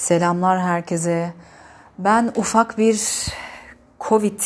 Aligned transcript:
Selamlar 0.00 0.60
herkese. 0.60 1.32
Ben 1.98 2.32
ufak 2.36 2.78
bir 2.78 3.26
Covid 4.00 4.40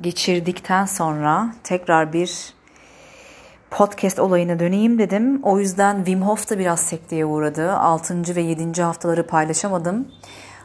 geçirdikten 0.00 0.84
sonra 0.84 1.54
tekrar 1.64 2.12
bir 2.12 2.54
podcast 3.70 4.18
olayına 4.18 4.58
döneyim 4.58 4.98
dedim. 4.98 5.40
O 5.42 5.58
yüzden 5.58 5.96
Wim 5.96 6.22
Hof 6.22 6.50
da 6.50 6.58
biraz 6.58 6.80
sekteye 6.80 7.24
uğradı. 7.24 7.72
6. 7.72 8.36
ve 8.36 8.40
7. 8.40 8.82
haftaları 8.82 9.26
paylaşamadım. 9.26 10.08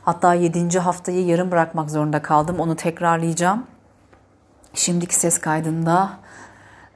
Hatta 0.01 0.33
7. 0.33 0.79
haftayı 0.79 1.25
yarım 1.25 1.51
bırakmak 1.51 1.91
zorunda 1.91 2.21
kaldım. 2.21 2.59
Onu 2.59 2.75
tekrarlayacağım. 2.75 3.67
Şimdiki 4.73 5.15
ses 5.15 5.37
kaydında 5.37 6.19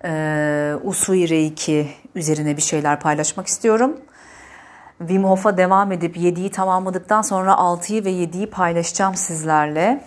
e, 0.04 0.74
Usui 0.84 1.30
Reiki 1.30 1.90
üzerine 2.16 2.58
bir 2.58 2.62
şeyler 2.62 3.00
paylaşmak 3.00 3.48
istiyorum. 3.48 3.98
Wim 5.00 5.24
Hof'a 5.24 5.58
devam 5.58 5.92
edip 5.92 6.18
7'yi 6.18 6.52
tamamladıktan 6.52 7.22
sonra 7.22 7.52
6'yı 7.52 8.06
ve 8.06 8.12
7'yi 8.12 8.50
paylaşacağım 8.50 9.16
sizlerle. 9.16 10.04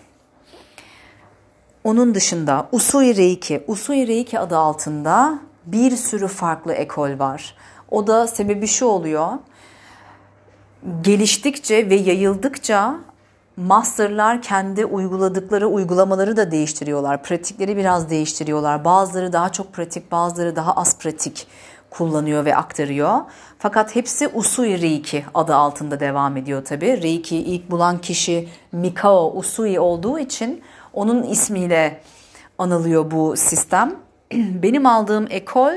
Onun 1.85 2.15
dışında 2.15 2.69
Usui 2.73 3.17
Reiki, 3.17 3.65
Usui 3.67 4.07
Reiki 4.07 4.39
adı 4.39 4.57
altında 4.57 5.39
bir 5.67 5.97
sürü 5.97 6.29
farklı 6.29 6.73
ekol 6.73 7.19
var. 7.19 7.55
O 7.91 8.07
da 8.07 8.27
sebebi 8.27 8.67
şu 8.67 8.87
oluyor. 8.87 9.29
Geliştikçe 11.03 11.91
ve 11.91 11.95
yayıldıkça 11.95 12.95
masterlar 13.57 14.43
kendi 14.43 14.85
uyguladıkları 14.85 15.67
uygulamaları 15.67 16.37
da 16.37 16.51
değiştiriyorlar. 16.51 17.23
Pratikleri 17.23 17.77
biraz 17.77 18.11
değiştiriyorlar. 18.11 18.85
Bazıları 18.85 19.33
daha 19.33 19.49
çok 19.49 19.73
pratik, 19.73 20.13
bazıları 20.13 20.57
daha 20.57 20.73
az 20.73 20.99
pratik 20.99 21.47
kullanıyor 21.93 22.45
ve 22.45 22.57
aktarıyor. 22.57 23.19
Fakat 23.59 23.97
hepsi 23.97 24.29
Usui 24.29 24.81
Reiki 24.83 25.25
adı 25.35 25.55
altında 25.55 26.01
devam 26.01 26.37
ediyor 26.37 26.65
tabi. 26.65 27.03
Reiki'yi 27.03 27.45
ilk 27.45 27.71
bulan 27.71 28.01
kişi 28.01 28.49
Mikao 28.73 29.33
Usui 29.37 29.81
olduğu 29.81 30.19
için 30.19 30.63
onun 30.93 31.23
ismiyle 31.23 32.01
anılıyor 32.59 33.11
bu 33.11 33.37
sistem. 33.37 33.95
Benim 34.35 34.87
aldığım 34.87 35.27
ekol 35.31 35.73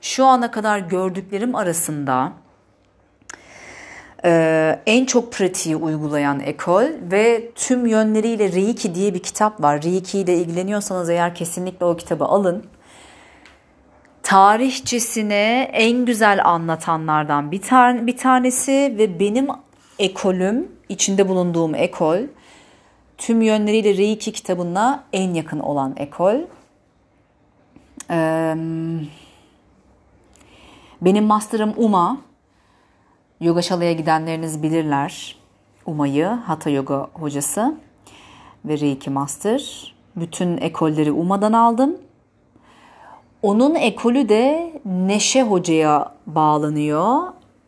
şu 0.00 0.24
ana 0.24 0.50
kadar 0.50 0.78
gördüklerim 0.78 1.54
arasında 1.54 2.32
ee, 4.24 4.80
en 4.86 5.04
çok 5.04 5.32
pratiği 5.32 5.76
uygulayan 5.76 6.40
ekol 6.40 6.84
ve 7.12 7.50
tüm 7.54 7.86
yönleriyle 7.86 8.52
Reiki 8.52 8.94
diye 8.94 9.14
bir 9.14 9.18
kitap 9.18 9.62
var. 9.62 9.82
Reiki 9.82 10.18
ile 10.18 10.34
ilgileniyorsanız 10.36 11.10
eğer 11.10 11.34
kesinlikle 11.34 11.86
o 11.86 11.96
kitabı 11.96 12.24
alın 12.24 12.64
tarihçesine 14.22 15.70
en 15.72 16.04
güzel 16.04 16.44
anlatanlardan 16.44 17.52
bir, 17.52 17.62
tane, 17.62 18.06
bir 18.06 18.16
tanesi 18.16 18.94
ve 18.98 19.20
benim 19.20 19.48
ekolüm, 19.98 20.68
içinde 20.88 21.28
bulunduğum 21.28 21.74
ekol, 21.74 22.18
tüm 23.18 23.42
yönleriyle 23.42 23.96
Reiki 23.96 24.32
kitabına 24.32 25.04
en 25.12 25.34
yakın 25.34 25.60
olan 25.60 25.94
ekol. 25.96 26.36
Benim 31.02 31.24
master'ım 31.24 31.74
Uma. 31.76 32.18
Yoga 33.40 33.62
Şala'ya 33.62 33.92
gidenleriniz 33.92 34.62
bilirler. 34.62 35.36
Uma'yı, 35.86 36.26
Hatha 36.26 36.70
Yoga 36.70 37.08
hocası 37.12 37.74
ve 38.64 38.78
Reiki 38.78 39.10
Master. 39.10 39.94
Bütün 40.16 40.56
ekolleri 40.56 41.12
Uma'dan 41.12 41.52
aldım. 41.52 41.96
Onun 43.42 43.74
ekolü 43.74 44.28
de 44.28 44.72
Neşe 44.84 45.42
Hoca'ya 45.42 46.12
bağlanıyor. 46.26 47.22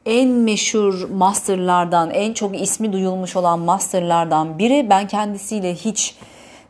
En 0.06 0.28
meşhur 0.28 1.08
masterlardan, 1.10 2.10
en 2.10 2.32
çok 2.32 2.60
ismi 2.60 2.92
duyulmuş 2.92 3.36
olan 3.36 3.58
masterlardan 3.58 4.58
biri. 4.58 4.90
Ben 4.90 5.06
kendisiyle 5.06 5.74
hiç 5.74 6.16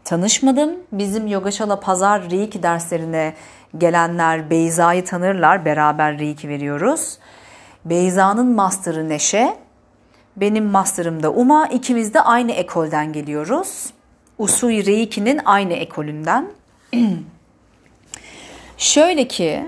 tanışmadım. 0.05 0.71
Bizim 0.93 1.27
Yogaşala 1.27 1.81
Pazar 1.81 2.31
Reiki 2.31 2.63
derslerine 2.63 3.35
gelenler 3.79 4.51
Beyza'yı 4.51 5.05
tanırlar. 5.05 5.65
Beraber 5.65 6.19
Reiki 6.19 6.49
veriyoruz. 6.49 7.19
Beyza'nın 7.85 8.47
master'ı 8.47 9.09
Neşe. 9.09 9.57
Benim 10.37 10.65
master'ım 10.65 11.23
da 11.23 11.33
Uma. 11.33 11.67
İkimiz 11.67 12.15
de 12.15 12.21
aynı 12.21 12.53
ekolden 12.53 13.13
geliyoruz. 13.13 13.87
Usui 14.39 14.87
Reiki'nin 14.87 15.41
aynı 15.45 15.73
ekolünden. 15.73 16.47
Şöyle 18.83 19.29
ki 19.29 19.67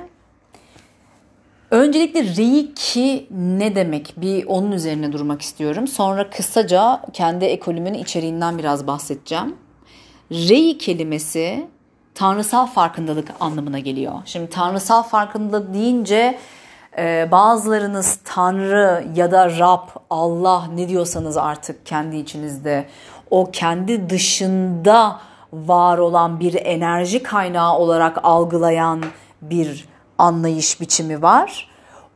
öncelikle 1.71 2.23
Reiki 2.37 3.27
ne 3.31 3.75
demek 3.75 4.15
bir 4.17 4.47
onun 4.47 4.73
üzerine 4.73 5.13
durmak 5.13 5.43
istiyorum. 5.43 5.89
Sonra 5.89 6.31
kısaca 6.31 7.03
kendi 7.13 7.45
ekolümün 7.45 7.95
içeriğinden 7.95 8.59
biraz 8.59 8.87
bahsedeceğim. 8.87 9.57
Rei 10.31 10.79
kelimesi 10.79 11.67
tanrısal 12.15 12.67
farkındalık 12.67 13.29
anlamına 13.41 13.79
geliyor. 13.79 14.15
Şimdi 14.25 14.51
tanrısal 14.51 15.03
farkındalık 15.03 15.75
deyince 15.75 16.39
e, 16.99 17.29
bazılarınız 17.31 18.19
Tanrı 18.25 19.05
ya 19.17 19.31
da 19.31 19.59
Rab, 19.59 19.89
Allah 20.11 20.67
ne 20.75 20.89
diyorsanız 20.89 21.37
artık 21.37 21.87
kendi 21.87 22.17
içinizde 22.17 22.87
o 23.31 23.51
kendi 23.51 24.11
dışında 24.11 25.21
var 25.67 25.99
olan 25.99 26.41
bir 26.41 26.55
enerji 26.55 27.23
kaynağı 27.23 27.79
olarak 27.79 28.19
algılayan 28.23 29.05
bir 29.43 29.89
anlayış 30.19 30.81
biçimi 30.81 31.23
var. 31.23 31.69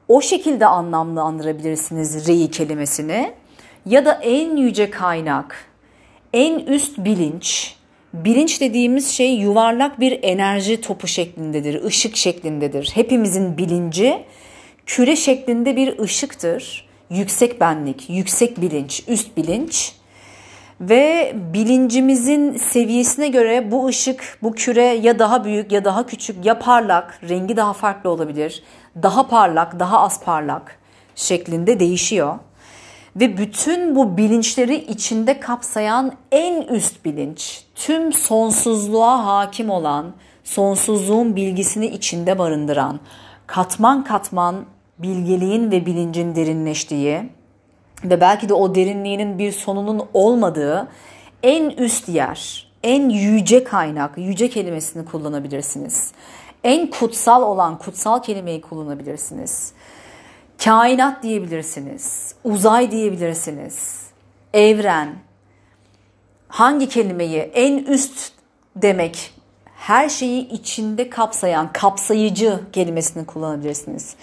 O 0.09 0.21
şekilde 0.21 0.67
anlamlandırabilirsiniz 0.67 2.29
rei 2.29 2.51
kelimesini 2.51 3.33
ya 3.87 4.05
da 4.05 4.13
en 4.13 4.57
yüce 4.57 4.91
kaynak, 4.91 5.67
en 6.33 6.59
üst 6.59 6.99
bilinç. 6.99 7.75
Bilinç 8.15 8.61
dediğimiz 8.61 9.11
şey 9.11 9.35
yuvarlak 9.35 10.01
bir 10.01 10.19
enerji 10.23 10.81
topu 10.81 11.07
şeklindedir, 11.07 11.85
ışık 11.85 12.17
şeklindedir. 12.17 12.91
Hepimizin 12.95 13.59
bilinci 13.59 14.25
küre 14.87 15.17
şeklinde 15.17 15.77
bir 15.77 15.99
ışıktır. 15.99 16.89
Yüksek 17.11 17.61
benlik, 17.61 18.11
yüksek 18.11 18.61
bilinç, 18.61 19.05
üst 19.09 19.37
bilinç 19.37 19.98
ve 20.81 21.33
bilincimizin 21.55 22.53
seviyesine 22.53 23.29
göre 23.29 23.71
bu 23.71 23.87
ışık, 23.87 24.39
bu 24.43 24.53
küre 24.53 24.85
ya 24.85 25.19
daha 25.19 25.45
büyük 25.45 25.73
ya 25.73 25.85
daha 25.85 26.07
küçük 26.07 26.45
ya 26.45 26.59
parlak, 26.59 27.21
rengi 27.29 27.57
daha 27.57 27.73
farklı 27.73 28.11
olabilir. 28.11 28.63
Daha 29.03 29.29
parlak, 29.29 29.81
daha 29.81 30.01
az 30.01 30.25
parlak 30.25 30.79
şeklinde 31.15 31.81
değişiyor. 31.81 32.39
Ve 33.17 33.39
bütün 33.39 33.97
bu 33.97 34.17
bilinçleri 34.17 34.75
içinde 34.75 35.41
kapsayan 35.41 36.13
en 36.33 36.63
üst 36.63 37.05
bilinç, 37.05 37.65
tüm 37.75 38.13
sonsuzluğa 38.13 39.27
hakim 39.27 39.71
olan, 39.71 40.15
sonsuzluğun 40.45 41.37
bilgisini 41.37 41.87
içinde 41.87 42.39
barındıran, 42.39 43.01
katman 43.47 44.05
katman 44.05 44.65
bilgeliğin 44.99 45.71
ve 45.71 45.87
bilincin 45.87 46.35
derinleştiği, 46.35 47.38
ve 48.05 48.21
belki 48.21 48.49
de 48.49 48.55
o 48.55 48.75
derinliğinin 48.75 49.39
bir 49.39 49.53
sonunun 49.53 50.07
olmadığı 50.15 50.89
en 51.43 51.71
üst 51.71 52.09
yer, 52.09 52.69
en 52.83 53.09
yüce 53.09 53.65
kaynak, 53.65 54.19
yüce 54.19 54.51
kelimesini 54.51 55.05
kullanabilirsiniz. 55.05 56.13
En 56.65 56.91
kutsal 56.91 57.43
olan 57.43 57.79
kutsal 57.79 58.23
kelimeyi 58.23 58.61
kullanabilirsiniz. 58.61 59.73
Kainat 60.65 61.23
diyebilirsiniz, 61.23 62.35
uzay 62.45 62.91
diyebilirsiniz, 62.91 64.03
evren. 64.55 65.15
Hangi 66.49 66.89
kelimeyi 66.89 67.39
en 67.39 67.79
üst 67.79 68.33
demek 68.77 69.35
her 69.77 70.09
şeyi 70.09 70.49
içinde 70.49 71.11
kapsayan 71.11 71.73
kapsayıcı 71.73 72.61
kelimesini 72.73 73.27
kullanabilirsiniz. 73.27 74.15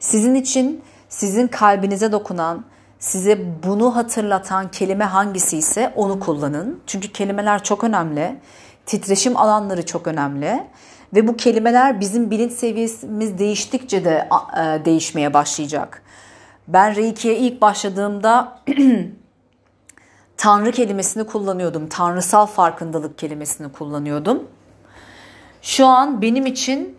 Sizin 0.00 0.34
için 0.34 0.82
sizin 1.08 1.46
kalbinize 1.46 2.12
dokunan, 2.12 2.64
size 2.98 3.38
bunu 3.66 3.96
hatırlatan 3.96 4.70
kelime 4.70 5.04
hangisi 5.04 5.58
ise 5.58 5.92
onu 5.96 6.20
kullanın. 6.20 6.80
Çünkü 6.86 7.12
kelimeler 7.12 7.62
çok 7.62 7.84
önemli. 7.84 8.36
Titreşim 8.86 9.36
alanları 9.36 9.86
çok 9.86 10.06
önemli. 10.06 10.64
Ve 11.14 11.28
bu 11.28 11.36
kelimeler 11.36 12.00
bizim 12.00 12.30
bilinç 12.30 12.52
seviyemiz 12.52 13.38
değiştikçe 13.38 14.04
de 14.04 14.28
e, 14.56 14.84
değişmeye 14.84 15.34
başlayacak. 15.34 16.02
Ben 16.68 16.96
Reiki'ye 16.96 17.36
ilk 17.36 17.60
başladığımda 17.60 18.58
Tanrı 20.36 20.72
kelimesini 20.72 21.26
kullanıyordum. 21.26 21.88
Tanrısal 21.88 22.46
farkındalık 22.46 23.18
kelimesini 23.18 23.72
kullanıyordum. 23.72 24.42
Şu 25.62 25.86
an 25.86 26.22
benim 26.22 26.46
için 26.46 26.96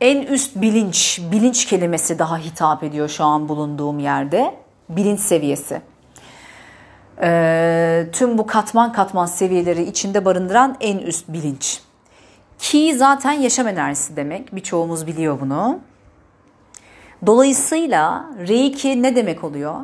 en 0.00 0.22
üst 0.22 0.56
bilinç, 0.56 1.20
bilinç 1.32 1.66
kelimesi 1.66 2.18
daha 2.18 2.38
hitap 2.38 2.82
ediyor 2.82 3.08
şu 3.08 3.24
an 3.24 3.48
bulunduğum 3.48 3.98
yerde 3.98 4.63
bilinç 4.88 5.20
seviyesi. 5.20 5.82
E, 7.22 8.06
tüm 8.12 8.38
bu 8.38 8.46
katman 8.46 8.92
katman 8.92 9.26
seviyeleri 9.26 9.82
içinde 9.82 10.24
barındıran 10.24 10.76
en 10.80 10.98
üst 10.98 11.28
bilinç. 11.28 11.80
Ki 12.58 12.94
zaten 12.96 13.32
yaşam 13.32 13.68
enerjisi 13.68 14.16
demek. 14.16 14.54
Birçoğumuz 14.54 15.06
biliyor 15.06 15.40
bunu. 15.40 15.80
Dolayısıyla 17.26 18.24
Reiki 18.48 19.02
ne 19.02 19.16
demek 19.16 19.44
oluyor? 19.44 19.74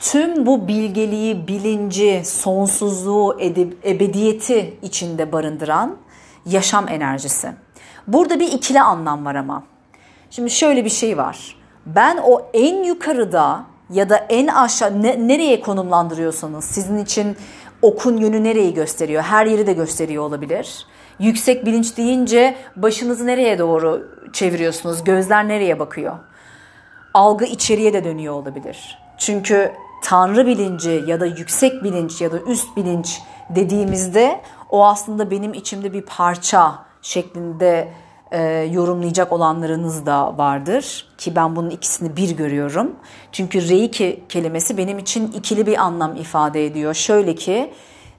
tüm 0.00 0.46
bu 0.46 0.68
bilgeliği, 0.68 1.48
bilinci, 1.48 2.22
sonsuzluğu, 2.24 3.38
ebediyeti 3.84 4.78
içinde 4.82 5.32
barındıran 5.32 5.96
yaşam 6.46 6.88
enerjisi. 6.88 7.52
Burada 8.06 8.40
bir 8.40 8.52
ikili 8.52 8.80
anlam 8.80 9.24
var 9.24 9.34
ama. 9.34 9.62
Şimdi 10.30 10.50
şöyle 10.50 10.84
bir 10.84 10.90
şey 10.90 11.16
var. 11.16 11.56
Ben 11.86 12.16
o 12.16 12.42
en 12.54 12.84
yukarıda 12.84 13.64
ya 13.90 14.08
da 14.08 14.16
en 14.16 14.46
aşağı 14.46 15.02
ne, 15.02 15.28
nereye 15.28 15.60
konumlandırıyorsanız 15.60 16.64
sizin 16.64 16.98
için 16.98 17.36
okun 17.82 18.16
yönü 18.16 18.44
nereyi 18.44 18.74
gösteriyor? 18.74 19.22
Her 19.22 19.46
yeri 19.46 19.66
de 19.66 19.72
gösteriyor 19.72 20.24
olabilir. 20.24 20.86
Yüksek 21.18 21.66
bilinç 21.66 21.96
deyince 21.96 22.56
başınızı 22.76 23.26
nereye 23.26 23.58
doğru 23.58 24.08
çeviriyorsunuz? 24.32 25.04
Gözler 25.04 25.48
nereye 25.48 25.78
bakıyor? 25.78 26.18
Algı 27.14 27.44
içeriye 27.44 27.92
de 27.92 28.04
dönüyor 28.04 28.34
olabilir. 28.34 28.98
Çünkü 29.18 29.72
tanrı 30.02 30.46
bilinci 30.46 31.02
ya 31.06 31.20
da 31.20 31.26
yüksek 31.26 31.84
bilinç 31.84 32.20
ya 32.20 32.32
da 32.32 32.38
üst 32.38 32.76
bilinç 32.76 33.20
dediğimizde 33.50 34.40
o 34.70 34.86
aslında 34.86 35.30
benim 35.30 35.54
içimde 35.54 35.92
bir 35.92 36.02
parça 36.02 36.78
şeklinde 37.02 37.92
e, 38.32 38.42
yorumlayacak 38.72 39.32
olanlarınız 39.32 40.06
da 40.06 40.38
vardır 40.38 41.08
ki 41.18 41.36
ben 41.36 41.56
bunun 41.56 41.70
ikisini 41.70 42.16
bir 42.16 42.36
görüyorum. 42.36 42.96
Çünkü 43.32 43.68
reiki 43.68 44.24
kelimesi 44.28 44.78
benim 44.78 44.98
için 44.98 45.32
ikili 45.32 45.66
bir 45.66 45.78
anlam 45.78 46.16
ifade 46.16 46.66
ediyor. 46.66 46.94
Şöyle 46.94 47.34
ki 47.34 47.72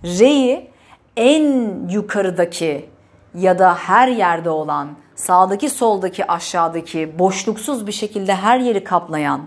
rei 0.04 0.72
en 1.18 1.74
yukarıdaki 1.90 2.90
ya 3.36 3.60
da 3.60 3.76
her 3.76 4.08
yerde 4.08 4.50
olan 4.50 4.90
sağdaki 5.16 5.70
soldaki 5.70 6.32
aşağıdaki 6.32 7.20
boşluksuz 7.20 7.88
bir 7.88 7.92
şekilde 7.92 8.36
her 8.36 8.60
yeri 8.60 8.84
kaplayan 8.84 9.42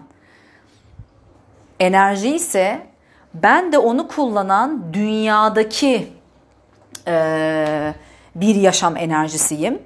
enerji 1.80 2.34
ise 2.34 2.86
ben 3.34 3.72
de 3.72 3.78
onu 3.78 4.08
kullanan 4.08 4.92
dünyadaki 4.92 6.08
e, 7.08 7.94
bir 8.34 8.54
yaşam 8.54 8.96
enerjisiyim. 8.96 9.82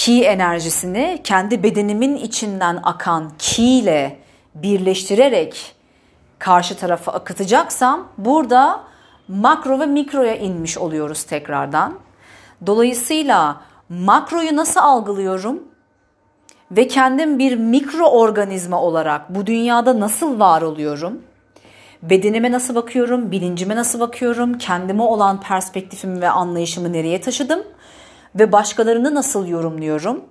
Ki 0.00 0.24
enerjisini 0.24 1.20
kendi 1.24 1.62
bedenimin 1.62 2.16
içinden 2.16 2.80
akan 2.82 3.32
ki 3.38 3.62
ile 3.62 4.18
birleştirerek 4.54 5.74
karşı 6.38 6.76
tarafa 6.76 7.12
akıtacaksam 7.12 8.08
burada 8.18 8.80
makro 9.28 9.80
ve 9.80 9.86
mikroya 9.86 10.36
inmiş 10.36 10.78
oluyoruz 10.78 11.22
tekrardan. 11.22 11.98
Dolayısıyla 12.66 13.60
makroyu 13.88 14.56
nasıl 14.56 14.80
algılıyorum? 14.80 15.62
Ve 16.70 16.88
kendim 16.88 17.38
bir 17.38 17.56
mikro 17.56 18.06
organizma 18.06 18.82
olarak 18.82 19.34
bu 19.34 19.46
dünyada 19.46 20.00
nasıl 20.00 20.40
var 20.40 20.62
oluyorum? 20.62 21.22
Bedenime 22.02 22.52
nasıl 22.52 22.74
bakıyorum? 22.74 23.30
Bilincime 23.30 23.76
nasıl 23.76 24.00
bakıyorum? 24.00 24.58
Kendime 24.58 25.02
olan 25.02 25.40
perspektifimi 25.40 26.20
ve 26.20 26.30
anlayışımı 26.30 26.92
nereye 26.92 27.20
taşıdım? 27.20 27.62
Ve 28.34 28.52
başkalarını 28.52 29.14
nasıl 29.14 29.46
yorumluyorum? 29.46 30.24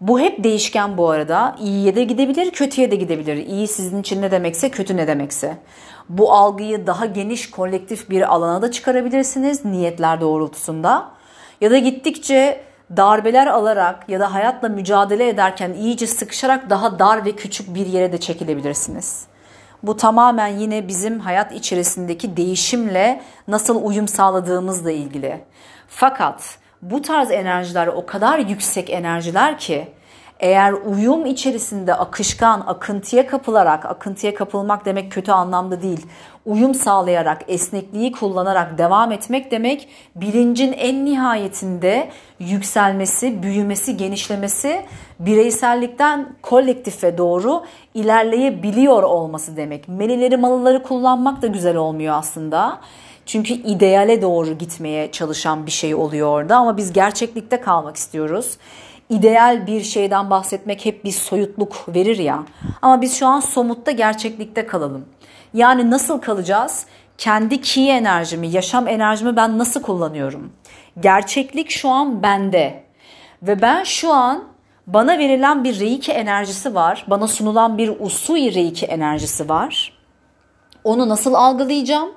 Bu 0.00 0.20
hep 0.20 0.44
değişken 0.44 0.98
bu 0.98 1.10
arada. 1.10 1.56
İyiye 1.60 1.96
de 1.96 2.04
gidebilir, 2.04 2.50
kötüye 2.50 2.90
de 2.90 2.96
gidebilir. 2.96 3.36
İyi 3.36 3.68
sizin 3.68 4.00
için 4.00 4.22
ne 4.22 4.30
demekse, 4.30 4.70
kötü 4.70 4.96
ne 4.96 5.06
demekse. 5.06 5.56
Bu 6.08 6.32
algıyı 6.32 6.86
daha 6.86 7.06
geniş 7.06 7.50
kolektif 7.50 8.10
bir 8.10 8.34
alana 8.34 8.62
da 8.62 8.70
çıkarabilirsiniz 8.70 9.64
niyetler 9.64 10.20
doğrultusunda. 10.20 11.10
Ya 11.60 11.70
da 11.70 11.78
gittikçe 11.78 12.60
darbeler 12.96 13.46
alarak 13.46 14.08
ya 14.08 14.20
da 14.20 14.34
hayatla 14.34 14.68
mücadele 14.68 15.28
ederken 15.28 15.72
iyice 15.72 16.06
sıkışarak 16.06 16.70
daha 16.70 16.98
dar 16.98 17.24
ve 17.24 17.32
küçük 17.32 17.74
bir 17.74 17.86
yere 17.86 18.12
de 18.12 18.18
çekilebilirsiniz. 18.18 19.26
Bu 19.82 19.96
tamamen 19.96 20.46
yine 20.46 20.88
bizim 20.88 21.20
hayat 21.20 21.52
içerisindeki 21.52 22.36
değişimle 22.36 23.22
nasıl 23.48 23.84
uyum 23.84 24.08
sağladığımızla 24.08 24.90
ilgili. 24.90 25.44
Fakat 25.88 26.58
bu 26.82 27.02
tarz 27.02 27.30
enerjiler 27.30 27.86
o 27.86 28.06
kadar 28.06 28.38
yüksek 28.38 28.90
enerjiler 28.90 29.58
ki 29.58 29.88
eğer 30.40 30.72
uyum 30.72 31.26
içerisinde 31.26 31.94
akışkan, 31.94 32.60
akıntıya 32.66 33.26
kapılarak, 33.26 33.84
akıntıya 33.84 34.34
kapılmak 34.34 34.84
demek 34.84 35.12
kötü 35.12 35.32
anlamda 35.32 35.82
değil, 35.82 36.06
uyum 36.46 36.74
sağlayarak, 36.74 37.42
esnekliği 37.48 38.12
kullanarak 38.12 38.78
devam 38.78 39.12
etmek 39.12 39.50
demek 39.50 39.88
bilincin 40.16 40.72
en 40.72 41.04
nihayetinde 41.04 42.10
yükselmesi, 42.38 43.42
büyümesi, 43.42 43.96
genişlemesi, 43.96 44.82
bireysellikten 45.20 46.28
kolektife 46.42 47.18
doğru 47.18 47.64
ilerleyebiliyor 47.94 49.02
olması 49.02 49.56
demek. 49.56 49.88
Menileri 49.88 50.36
malıları 50.36 50.82
kullanmak 50.82 51.42
da 51.42 51.46
güzel 51.46 51.76
olmuyor 51.76 52.14
aslında. 52.14 52.80
Çünkü 53.26 53.54
ideale 53.54 54.22
doğru 54.22 54.58
gitmeye 54.58 55.12
çalışan 55.12 55.66
bir 55.66 55.70
şey 55.70 55.94
oluyor 55.94 56.28
orada 56.28 56.56
ama 56.56 56.76
biz 56.76 56.92
gerçeklikte 56.92 57.60
kalmak 57.60 57.96
istiyoruz 57.96 58.58
ideal 59.10 59.66
bir 59.66 59.82
şeyden 59.82 60.30
bahsetmek 60.30 60.86
hep 60.86 61.04
bir 61.04 61.12
soyutluk 61.12 61.88
verir 61.88 62.18
ya. 62.18 62.42
Ama 62.82 63.02
biz 63.02 63.18
şu 63.18 63.26
an 63.26 63.40
somutta 63.40 63.90
gerçeklikte 63.90 64.66
kalalım. 64.66 65.04
Yani 65.54 65.90
nasıl 65.90 66.20
kalacağız? 66.20 66.86
Kendi 67.18 67.60
ki 67.60 67.88
enerjimi, 67.88 68.48
yaşam 68.48 68.88
enerjimi 68.88 69.36
ben 69.36 69.58
nasıl 69.58 69.82
kullanıyorum? 69.82 70.52
Gerçeklik 71.00 71.70
şu 71.70 71.88
an 71.88 72.22
bende. 72.22 72.84
Ve 73.42 73.62
ben 73.62 73.84
şu 73.84 74.12
an 74.12 74.44
bana 74.86 75.18
verilen 75.18 75.64
bir 75.64 75.80
reiki 75.80 76.12
enerjisi 76.12 76.74
var. 76.74 77.06
Bana 77.10 77.28
sunulan 77.28 77.78
bir 77.78 77.92
usui 78.00 78.54
reiki 78.54 78.86
enerjisi 78.86 79.48
var. 79.48 79.92
Onu 80.84 81.08
nasıl 81.08 81.34
algılayacağım? 81.34 82.10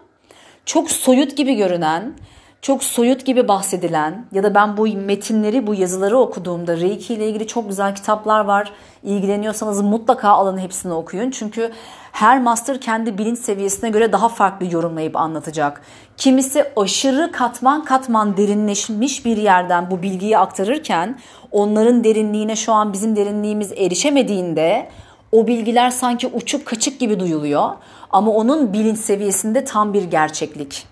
Çok 0.69 0.91
soyut 0.91 1.37
gibi 1.37 1.55
görünen, 1.55 2.13
çok 2.61 2.83
soyut 2.83 3.25
gibi 3.25 3.47
bahsedilen 3.47 4.25
ya 4.31 4.43
da 4.43 4.55
ben 4.55 4.77
bu 4.77 4.87
metinleri, 4.87 5.67
bu 5.67 5.75
yazıları 5.75 6.17
okuduğumda 6.17 6.77
Reiki 6.77 7.13
ile 7.13 7.29
ilgili 7.29 7.47
çok 7.47 7.69
güzel 7.69 7.95
kitaplar 7.95 8.45
var. 8.45 8.71
İlgileniyorsanız 9.03 9.81
mutlaka 9.81 10.29
alın 10.29 10.57
hepsini 10.57 10.93
okuyun. 10.93 11.31
Çünkü 11.31 11.71
her 12.11 12.41
master 12.41 12.81
kendi 12.81 13.17
bilinç 13.17 13.39
seviyesine 13.39 13.89
göre 13.89 14.11
daha 14.11 14.29
farklı 14.29 14.73
yorumlayıp 14.73 15.15
anlatacak. 15.15 15.81
Kimisi 16.17 16.65
aşırı 16.75 17.31
katman 17.31 17.85
katman 17.85 18.37
derinleşmiş 18.37 19.25
bir 19.25 19.37
yerden 19.37 19.91
bu 19.91 20.01
bilgiyi 20.01 20.37
aktarırken 20.37 21.19
onların 21.51 22.03
derinliğine 22.03 22.55
şu 22.55 22.73
an 22.73 22.93
bizim 22.93 23.15
derinliğimiz 23.15 23.71
erişemediğinde 23.71 24.89
o 25.31 25.47
bilgiler 25.47 25.89
sanki 25.89 26.27
uçup 26.27 26.65
kaçık 26.65 26.99
gibi 26.99 27.19
duyuluyor. 27.19 27.69
Ama 28.09 28.31
onun 28.31 28.73
bilinç 28.73 28.97
seviyesinde 28.97 29.63
tam 29.63 29.93
bir 29.93 30.03
gerçeklik. 30.03 30.87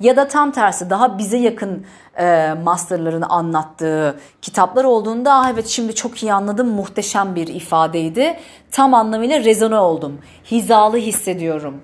Ya 0.00 0.16
da 0.16 0.28
tam 0.28 0.50
tersi 0.50 0.90
daha 0.90 1.18
bize 1.18 1.36
yakın 1.36 1.86
e, 2.18 2.54
masterların 2.64 3.22
anlattığı 3.22 4.20
kitaplar 4.42 4.84
olduğunda 4.84 5.34
ah 5.34 5.50
evet 5.50 5.66
şimdi 5.66 5.94
çok 5.94 6.22
iyi 6.22 6.32
anladım 6.32 6.68
muhteşem 6.68 7.34
bir 7.34 7.46
ifadeydi. 7.46 8.36
Tam 8.70 8.94
anlamıyla 8.94 9.44
rezone 9.44 9.78
oldum. 9.78 10.18
Hizalı 10.50 10.96
hissediyorum. 10.96 11.82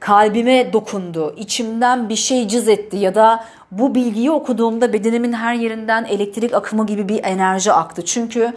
Kalbime 0.00 0.72
dokundu. 0.72 1.34
içimden 1.36 2.08
bir 2.08 2.16
şey 2.16 2.48
cız 2.48 2.68
etti 2.68 2.96
ya 2.96 3.14
da 3.14 3.44
bu 3.70 3.94
bilgiyi 3.94 4.30
okuduğumda 4.30 4.92
bedenimin 4.92 5.32
her 5.32 5.54
yerinden 5.54 6.04
elektrik 6.04 6.54
akımı 6.54 6.86
gibi 6.86 7.08
bir 7.08 7.24
enerji 7.24 7.72
aktı. 7.72 8.04
Çünkü 8.04 8.52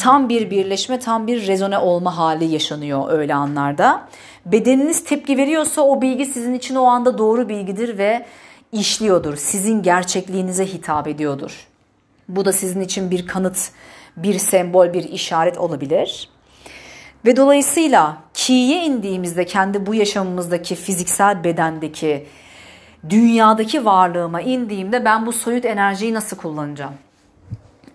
tam 0.00 0.28
bir 0.28 0.50
birleşme, 0.50 0.98
tam 0.98 1.26
bir 1.26 1.46
rezone 1.46 1.78
olma 1.78 2.16
hali 2.16 2.44
yaşanıyor 2.44 3.12
öyle 3.12 3.34
anlarda. 3.34 4.08
Bedeniniz 4.46 5.04
tepki 5.04 5.36
veriyorsa 5.36 5.82
o 5.82 6.02
bilgi 6.02 6.26
sizin 6.26 6.54
için 6.54 6.74
o 6.74 6.84
anda 6.84 7.18
doğru 7.18 7.48
bilgidir 7.48 7.98
ve 7.98 8.26
işliyordur. 8.72 9.36
Sizin 9.36 9.82
gerçekliğinize 9.82 10.66
hitap 10.66 11.08
ediyordur. 11.08 11.66
Bu 12.28 12.44
da 12.44 12.52
sizin 12.52 12.80
için 12.80 13.10
bir 13.10 13.26
kanıt, 13.26 13.70
bir 14.16 14.38
sembol, 14.38 14.92
bir 14.92 15.04
işaret 15.04 15.58
olabilir. 15.58 16.28
Ve 17.24 17.36
dolayısıyla 17.36 18.16
ki'ye 18.34 18.84
indiğimizde 18.84 19.46
kendi 19.46 19.86
bu 19.86 19.94
yaşamımızdaki 19.94 20.74
fiziksel 20.74 21.44
bedendeki 21.44 22.26
dünyadaki 23.08 23.84
varlığıma 23.84 24.40
indiğimde 24.40 25.04
ben 25.04 25.26
bu 25.26 25.32
soyut 25.32 25.64
enerjiyi 25.64 26.14
nasıl 26.14 26.36
kullanacağım? 26.36 26.94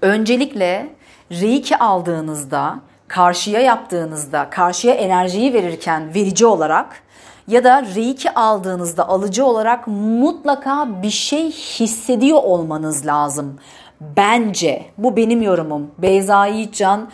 Öncelikle 0.01 0.88
reiki 1.32 1.77
aldığınızda, 1.77 2.79
karşıya 3.08 3.62
yaptığınızda, 3.62 4.50
karşıya 4.50 4.94
enerjiyi 4.94 5.53
verirken 5.53 6.13
verici 6.15 6.46
olarak 6.46 7.01
ya 7.48 7.63
da 7.63 7.86
reiki 7.96 8.34
aldığınızda 8.34 9.10
alıcı 9.10 9.46
olarak 9.46 9.88
mutlaka 9.88 10.88
bir 11.01 11.10
şey 11.10 11.51
hissediyor 11.51 12.38
olmanız 12.44 13.05
lazım. 13.05 13.60
Bence 14.01 14.86
bu 14.98 15.15
benim 15.15 15.41
yorumum. 15.41 15.91
Beyza 15.98 16.46
Yiğitcan 16.46 17.10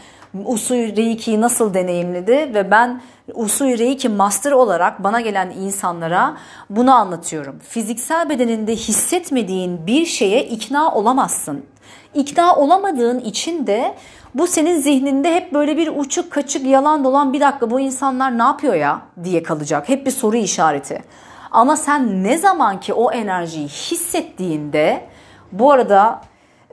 Usui 0.46 0.96
Reiki'yi 0.98 1.42
nasıl 1.42 1.74
deneyimledi 1.74 2.32
ve 2.32 2.72
ben 2.72 3.02
Usui 3.34 3.80
Reiki 3.80 4.10
Master 4.10 4.52
olarak 4.52 5.04
bana 5.04 5.22
gelen 5.22 5.50
insanlara 5.50 6.38
bunu 6.70 6.94
anlatıyorum. 6.94 7.60
Fiziksel 7.60 8.30
bedeninde 8.30 8.76
hissetmediğin 8.76 9.88
bir 9.88 10.06
şeye 10.06 10.44
ikna 10.44 10.92
olamazsın. 10.94 11.66
İkna 12.14 12.56
olamadığın 12.56 13.20
için 13.20 13.68
de 13.68 13.96
Bu 14.36 14.48
senin 14.48 14.82
zihninde 14.82 15.36
hep 15.36 15.54
böyle 15.54 15.78
bir 15.78 15.92
uçuk 15.96 16.32
kaçık 16.32 16.66
yalan 16.66 17.04
dolan 17.04 17.34
bir 17.34 17.40
dakika 17.40 17.72
bu 17.72 17.80
insanlar 17.80 18.38
ne 18.38 18.44
yapıyor 18.44 18.74
ya 18.74 19.02
diye 19.24 19.44
kalacak. 19.44 19.90
Hep 19.90 20.06
bir 20.06 20.12
soru 20.12 20.38
işareti. 20.38 21.04
Ama 21.52 21.78
sen 21.78 22.24
ne 22.24 22.38
zaman 22.38 22.80
ki 22.80 22.94
o 22.94 23.12
enerjiyi 23.12 23.68
hissettiğinde 23.68 25.08
bu 25.52 25.72
arada 25.72 26.22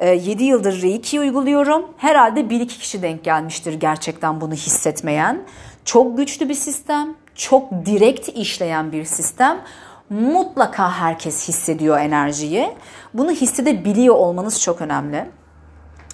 7 0.03 0.43
e, 0.43 0.47
yıldır 0.47 0.83
Reiki 0.83 1.21
uyguluyorum. 1.21 1.87
Herhalde 1.97 2.41
1-2 2.41 2.67
kişi 2.67 3.03
denk 3.03 3.25
gelmiştir 3.25 3.75
gerçekten 3.75 4.41
bunu 4.41 4.55
hissetmeyen. 4.55 5.43
Çok 5.85 6.17
güçlü 6.17 6.49
bir 6.49 6.55
sistem, 6.55 7.15
çok 7.35 7.73
direkt 7.87 8.29
işleyen 8.29 8.93
bir 8.93 9.05
sistem. 9.05 9.59
Mutlaka 10.11 10.93
herkes 10.93 11.49
hissediyor 11.49 11.99
enerjiyi. 11.99 12.71
Bunu 13.15 13.31
hissedebiliyor 13.31 14.15
olmanız 14.15 14.63
çok 14.63 14.81
önemli. 14.81 15.27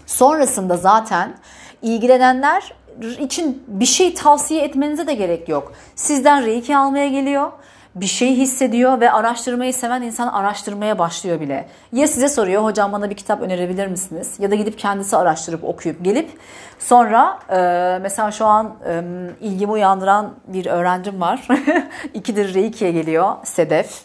Sonrasında 0.07 0.77
zaten 0.77 1.37
ilgilenenler 1.83 2.75
için 3.21 3.63
bir 3.67 3.87
şey 3.87 4.15
tavsiye 4.15 4.65
etmenize 4.65 5.07
de 5.07 5.15
gerek 5.15 5.49
yok. 5.49 5.73
Sizden 5.97 6.47
reiki 6.47 6.77
almaya 6.77 7.09
geliyor 7.09 7.53
bir 7.95 8.07
şey 8.07 8.37
hissediyor 8.37 9.01
ve 9.01 9.13
araştırmayı 9.13 9.75
seven 9.75 10.03
insan 10.03 10.29
araştırmaya 10.29 10.99
başlıyor 10.99 11.41
bile. 11.41 11.69
Ya 11.93 12.09
size 12.09 12.29
soruyor 12.29 12.63
hocam 12.65 12.93
bana 12.93 13.11
bir 13.11 13.15
kitap 13.15 13.43
önerebilir 13.43 13.87
misiniz? 13.87 14.35
Ya 14.39 14.51
da 14.51 14.55
gidip 14.55 14.79
kendisi 14.79 15.17
araştırıp 15.17 15.65
okuyup 15.65 16.05
gelip 16.05 16.31
sonra 16.79 17.39
e, 17.51 17.99
mesela 18.03 18.31
şu 18.31 18.47
an 18.47 18.75
e, 18.89 19.03
ilgimi 19.41 19.73
uyandıran 19.73 20.35
bir 20.47 20.67
öğrencim 20.67 21.21
var. 21.21 21.49
İkidir 22.15 22.55
Reiki'ye 22.55 22.93
geliyor 22.93 23.33
Sedef. 23.45 24.03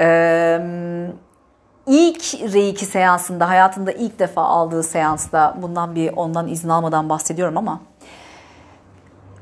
E, 0.00 0.60
ilk 1.86 2.52
Reiki 2.52 2.86
seansında 2.86 3.48
hayatında 3.48 3.92
ilk 3.92 4.18
defa 4.18 4.42
aldığı 4.42 4.82
seansta 4.82 5.56
bundan 5.62 5.94
bir 5.94 6.12
ondan 6.16 6.48
izin 6.48 6.68
almadan 6.68 7.08
bahsediyorum 7.08 7.56
ama 7.56 7.80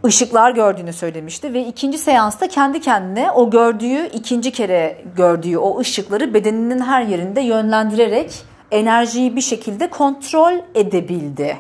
ışıklar 0.05 0.51
gördüğünü 0.51 0.93
söylemişti 0.93 1.55
ve 1.55 1.67
ikinci 1.67 1.99
seansta 1.99 2.49
kendi 2.49 2.81
kendine 2.81 3.31
o 3.31 3.51
gördüğü 3.51 4.07
ikinci 4.07 4.53
kere 4.53 5.05
gördüğü 5.17 5.59
o 5.59 5.79
ışıkları 5.79 6.35
bedeninin 6.35 6.81
her 6.81 7.03
yerinde 7.03 7.41
yönlendirerek 7.41 8.45
enerjiyi 8.71 9.37
bir 9.37 9.41
şekilde 9.41 9.91
kontrol 9.91 10.53
edebildi. 10.75 11.57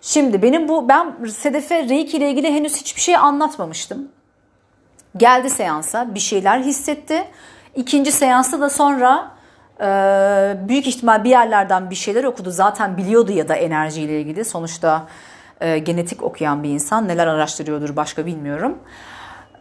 Şimdi 0.00 0.42
benim 0.42 0.68
bu 0.68 0.88
ben 0.88 1.14
Sedef'e 1.28 1.88
Reiki 1.88 2.16
ile 2.16 2.30
ilgili 2.30 2.52
henüz 2.52 2.76
hiçbir 2.76 3.00
şey 3.00 3.16
anlatmamıştım. 3.16 4.08
Geldi 5.16 5.50
seansa 5.50 6.14
bir 6.14 6.20
şeyler 6.20 6.58
hissetti. 6.58 7.24
İkinci 7.76 8.12
seansta 8.12 8.60
da 8.60 8.70
sonra 8.70 9.33
büyük 10.68 10.86
ihtimal 10.86 11.24
bir 11.24 11.30
yerlerden 11.30 11.90
bir 11.90 11.94
şeyler 11.94 12.24
okudu. 12.24 12.50
Zaten 12.50 12.96
biliyordu 12.96 13.32
ya 13.32 13.48
da 13.48 13.54
enerjiyle 13.54 14.20
ilgili. 14.20 14.44
Sonuçta 14.44 15.06
e, 15.60 15.78
genetik 15.78 16.22
okuyan 16.22 16.62
bir 16.62 16.68
insan 16.68 17.08
neler 17.08 17.26
araştırıyordur 17.26 17.96
başka 17.96 18.26
bilmiyorum. 18.26 18.78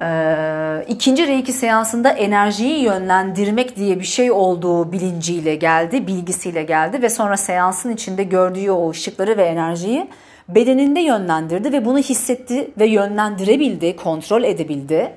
E, 0.01 0.85
ikinci 0.87 1.27
reiki 1.27 1.53
seansında 1.53 2.09
enerjiyi 2.09 2.83
yönlendirmek 2.83 3.75
diye 3.75 3.99
bir 3.99 4.05
şey 4.05 4.31
olduğu 4.31 4.91
bilinciyle 4.91 5.55
geldi, 5.55 6.07
bilgisiyle 6.07 6.63
geldi 6.63 7.01
ve 7.01 7.09
sonra 7.09 7.37
seansın 7.37 7.89
içinde 7.91 8.23
gördüğü 8.23 8.71
o 8.71 8.89
ışıkları 8.89 9.37
ve 9.37 9.43
enerjiyi 9.43 10.09
bedeninde 10.49 10.99
yönlendirdi 10.99 11.71
ve 11.71 11.85
bunu 11.85 11.97
hissetti 11.97 12.71
ve 12.79 12.85
yönlendirebildi, 12.85 13.95
kontrol 13.95 14.43
edebildi. 14.43 15.13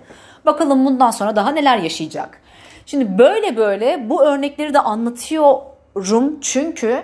Bakalım 0.47 0.87
bundan 0.87 1.11
sonra 1.11 1.37
daha 1.37 1.51
neler 1.51 1.79
yaşayacak. 1.79 2.41
Şimdi 2.87 3.19
böyle 3.19 3.57
böyle 3.57 4.11
bu 4.11 4.25
örnekleri 4.25 4.75
de 4.75 4.81
anlatıyorum 4.81 6.39
çünkü 6.41 7.03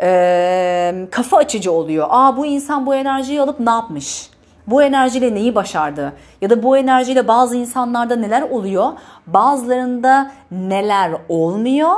e, 0.00 1.06
kafa 1.10 1.36
açıcı 1.36 1.72
oluyor. 1.72 2.06
Aa 2.10 2.36
bu 2.36 2.46
insan 2.46 2.86
bu 2.86 2.94
enerjiyi 2.94 3.40
alıp 3.40 3.60
ne 3.60 3.70
yapmış? 3.70 4.30
Bu 4.66 4.82
enerjiyle 4.82 5.34
neyi 5.34 5.54
başardı? 5.54 6.12
Ya 6.40 6.50
da 6.50 6.62
bu 6.62 6.76
enerjiyle 6.76 7.28
bazı 7.28 7.56
insanlarda 7.56 8.16
neler 8.16 8.42
oluyor? 8.42 8.92
Bazılarında 9.26 10.30
neler 10.50 11.12
olmuyor? 11.28 11.92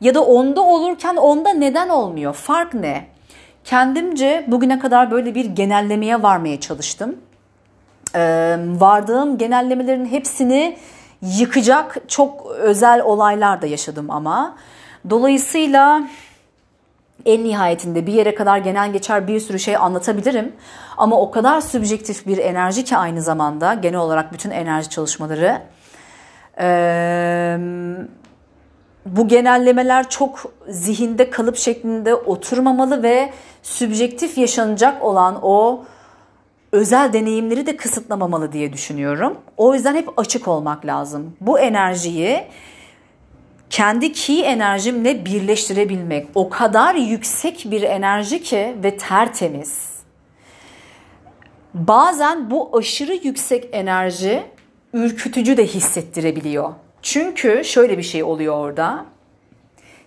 Ya 0.00 0.14
da 0.14 0.24
onda 0.24 0.60
olurken 0.60 1.16
onda 1.16 1.52
neden 1.52 1.88
olmuyor? 1.88 2.34
Fark 2.34 2.74
ne? 2.74 3.06
Kendimce 3.64 4.44
bugüne 4.48 4.78
kadar 4.78 5.10
böyle 5.10 5.34
bir 5.34 5.44
genellemeye 5.44 6.22
varmaya 6.22 6.60
çalıştım. 6.60 7.16
Ee, 8.14 8.56
vardığım 8.78 9.38
genellemelerin 9.38 10.06
hepsini 10.06 10.76
yıkacak 11.22 11.96
çok 12.08 12.46
özel 12.46 13.02
olaylar 13.02 13.62
da 13.62 13.66
yaşadım 13.66 14.10
ama. 14.10 14.56
Dolayısıyla 15.10 16.02
en 17.26 17.44
nihayetinde 17.44 18.06
bir 18.06 18.12
yere 18.12 18.34
kadar 18.34 18.58
genel 18.58 18.92
geçer 18.92 19.28
bir 19.28 19.40
sürü 19.40 19.58
şey 19.58 19.76
anlatabilirim. 19.76 20.52
Ama 20.96 21.20
o 21.20 21.30
kadar 21.30 21.60
sübjektif 21.60 22.26
bir 22.26 22.38
enerji 22.38 22.84
ki 22.84 22.96
aynı 22.96 23.22
zamanda 23.22 23.74
genel 23.74 23.98
olarak 23.98 24.32
bütün 24.32 24.50
enerji 24.50 24.90
çalışmaları. 24.90 25.62
Ee, 26.60 27.58
bu 29.06 29.28
genellemeler 29.28 30.08
çok 30.08 30.52
zihinde 30.68 31.30
kalıp 31.30 31.56
şeklinde 31.56 32.14
oturmamalı 32.14 33.02
ve 33.02 33.32
sübjektif 33.62 34.38
yaşanacak 34.38 35.04
olan 35.04 35.38
o 35.42 35.84
özel 36.72 37.12
deneyimleri 37.12 37.66
de 37.66 37.76
kısıtlamamalı 37.76 38.52
diye 38.52 38.72
düşünüyorum. 38.72 39.38
O 39.56 39.74
yüzden 39.74 39.94
hep 39.94 40.08
açık 40.18 40.48
olmak 40.48 40.86
lazım. 40.86 41.36
Bu 41.40 41.58
enerjiyi 41.58 42.44
kendi 43.70 44.12
ki 44.12 44.42
enerjimle 44.42 45.24
birleştirebilmek. 45.24 46.26
O 46.34 46.48
kadar 46.48 46.94
yüksek 46.94 47.66
bir 47.70 47.82
enerji 47.82 48.42
ki 48.42 48.76
ve 48.84 48.96
tertemiz. 48.96 49.90
Bazen 51.74 52.50
bu 52.50 52.78
aşırı 52.78 53.14
yüksek 53.14 53.68
enerji 53.72 54.42
ürkütücü 54.92 55.56
de 55.56 55.66
hissettirebiliyor. 55.66 56.72
Çünkü 57.02 57.62
şöyle 57.64 57.98
bir 57.98 58.02
şey 58.02 58.22
oluyor 58.22 58.56
orada. 58.56 59.06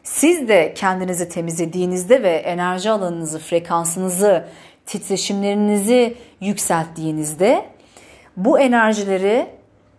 Siz 0.03 0.47
de 0.47 0.73
kendinizi 0.75 1.29
temizlediğinizde 1.29 2.23
ve 2.23 2.29
enerji 2.29 2.89
alanınızı, 2.89 3.39
frekansınızı, 3.39 4.45
titreşimlerinizi 4.85 6.17
yükselttiğinizde 6.41 7.65
bu 8.37 8.59
enerjileri 8.59 9.47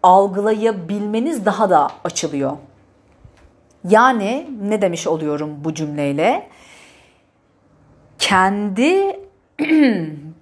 algılayabilmeniz 0.02 1.46
daha 1.46 1.70
da 1.70 1.88
açılıyor. 2.04 2.56
Yani 3.88 4.46
ne 4.62 4.82
demiş 4.82 5.06
oluyorum 5.06 5.56
bu 5.64 5.74
cümleyle? 5.74 6.48
Kendi 8.18 9.20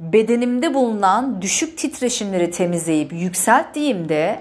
bedenimde 0.01 0.75
bulunan 0.75 1.43
düşük 1.43 1.79
titreşimleri 1.79 2.51
temizleyip 2.51 3.13
yükselttiğimde 3.13 4.41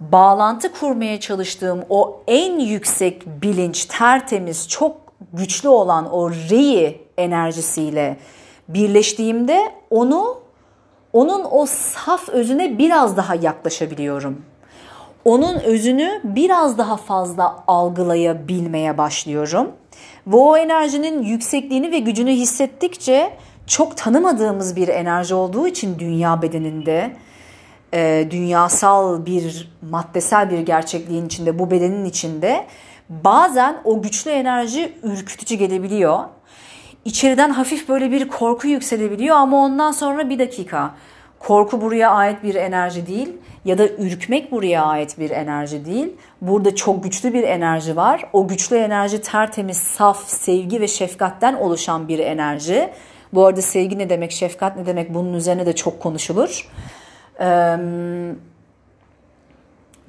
bağlantı 0.00 0.72
kurmaya 0.72 1.20
çalıştığım 1.20 1.84
o 1.88 2.22
en 2.26 2.58
yüksek 2.58 3.26
bilinç, 3.26 3.84
tertemiz, 3.84 4.68
çok 4.68 4.96
güçlü 5.32 5.68
olan 5.68 6.12
o 6.12 6.30
reyi 6.30 7.00
enerjisiyle 7.16 8.16
birleştiğimde 8.74 9.72
onu 9.90 10.40
onun 11.12 11.46
o 11.50 11.66
saf 11.66 12.28
özüne 12.28 12.78
biraz 12.78 13.16
daha 13.16 13.34
yaklaşabiliyorum 13.34 14.44
onun 15.24 15.54
özünü 15.54 16.20
biraz 16.24 16.78
daha 16.78 16.96
fazla 16.96 17.64
algılayabilmeye 17.66 18.98
başlıyorum. 18.98 19.72
Ve 20.26 20.36
o 20.36 20.56
enerjinin 20.56 21.22
yüksekliğini 21.22 21.92
ve 21.92 21.98
gücünü 21.98 22.30
hissettikçe 22.30 23.36
çok 23.66 23.96
tanımadığımız 23.96 24.76
bir 24.76 24.88
enerji 24.88 25.34
olduğu 25.34 25.66
için 25.66 25.98
dünya 25.98 26.42
bedeninde 26.42 27.16
e, 27.94 28.28
dünyasal 28.30 29.26
bir 29.26 29.72
maddesel 29.90 30.50
bir 30.50 30.58
gerçekliğin 30.58 31.26
içinde 31.26 31.58
bu 31.58 31.70
bedenin 31.70 32.04
içinde 32.04 32.66
bazen 33.08 33.76
o 33.84 34.02
güçlü 34.02 34.30
enerji 34.30 34.92
ürkütücü 35.02 35.54
gelebiliyor. 35.54 36.18
İçeriden 37.04 37.50
hafif 37.50 37.88
böyle 37.88 38.10
bir 38.10 38.28
korku 38.28 38.66
yükselebiliyor 38.66 39.36
ama 39.36 39.56
ondan 39.56 39.92
sonra 39.92 40.28
bir 40.30 40.38
dakika 40.38 40.94
korku 41.38 41.80
buraya 41.80 42.10
ait 42.10 42.42
bir 42.42 42.54
enerji 42.54 43.06
değil 43.06 43.28
ya 43.64 43.78
da 43.78 43.88
ürkmek 43.88 44.52
buraya 44.52 44.84
ait 44.84 45.18
bir 45.18 45.30
enerji 45.30 45.86
değil. 45.86 46.12
Burada 46.40 46.74
çok 46.74 47.04
güçlü 47.04 47.32
bir 47.32 47.42
enerji 47.42 47.96
var. 47.96 48.24
O 48.32 48.48
güçlü 48.48 48.76
enerji 48.76 49.20
tertemiz, 49.20 49.76
saf, 49.76 50.28
sevgi 50.28 50.80
ve 50.80 50.88
şefkatten 50.88 51.54
oluşan 51.54 52.08
bir 52.08 52.18
enerji. 52.18 52.90
Bu 53.32 53.46
arada 53.46 53.62
sevgi 53.62 53.98
ne 53.98 54.10
demek, 54.10 54.32
şefkat 54.32 54.76
ne 54.76 54.86
demek 54.86 55.14
bunun 55.14 55.32
üzerine 55.32 55.66
de 55.66 55.72
çok 55.72 56.00
konuşulur. 56.00 56.68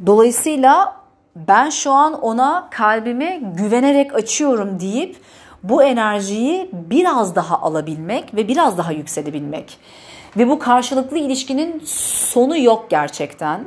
Dolayısıyla 0.06 0.96
ben 1.36 1.70
şu 1.70 1.92
an 1.92 2.22
ona 2.22 2.68
kalbimi 2.72 3.40
güvenerek 3.58 4.16
açıyorum 4.16 4.80
deyip 4.80 5.16
bu 5.64 5.84
enerjiyi 5.84 6.70
biraz 6.74 7.36
daha 7.36 7.62
alabilmek 7.62 8.36
ve 8.36 8.48
biraz 8.48 8.78
daha 8.78 8.92
yükselebilmek. 8.92 9.78
Ve 10.38 10.50
bu 10.50 10.60
karşılıklı 10.60 11.18
ilişkinin 11.18 11.82
sonu 11.86 12.58
yok 12.58 12.90
gerçekten. 12.90 13.66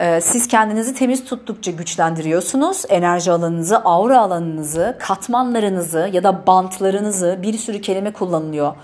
Ee, 0.00 0.20
siz 0.20 0.48
kendinizi 0.48 0.94
temiz 0.94 1.24
tuttukça 1.24 1.70
güçlendiriyorsunuz. 1.70 2.84
Enerji 2.88 3.32
alanınızı, 3.32 3.78
aura 3.78 4.20
alanınızı, 4.20 4.96
katmanlarınızı 5.00 6.10
ya 6.12 6.24
da 6.24 6.46
bantlarınızı 6.46 7.38
bir 7.42 7.58
sürü 7.58 7.80
kelime 7.80 8.12
kullanılıyor. 8.12 8.74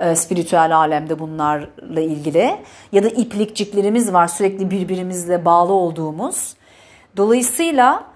e, 0.00 0.16
spiritüel 0.16 0.76
alemde 0.76 1.18
bunlarla 1.18 2.00
ilgili. 2.00 2.56
Ya 2.92 3.04
da 3.04 3.08
iplikçiklerimiz 3.08 4.12
var 4.12 4.28
sürekli 4.28 4.70
birbirimizle 4.70 5.44
bağlı 5.44 5.72
olduğumuz. 5.72 6.54
Dolayısıyla 7.16 8.09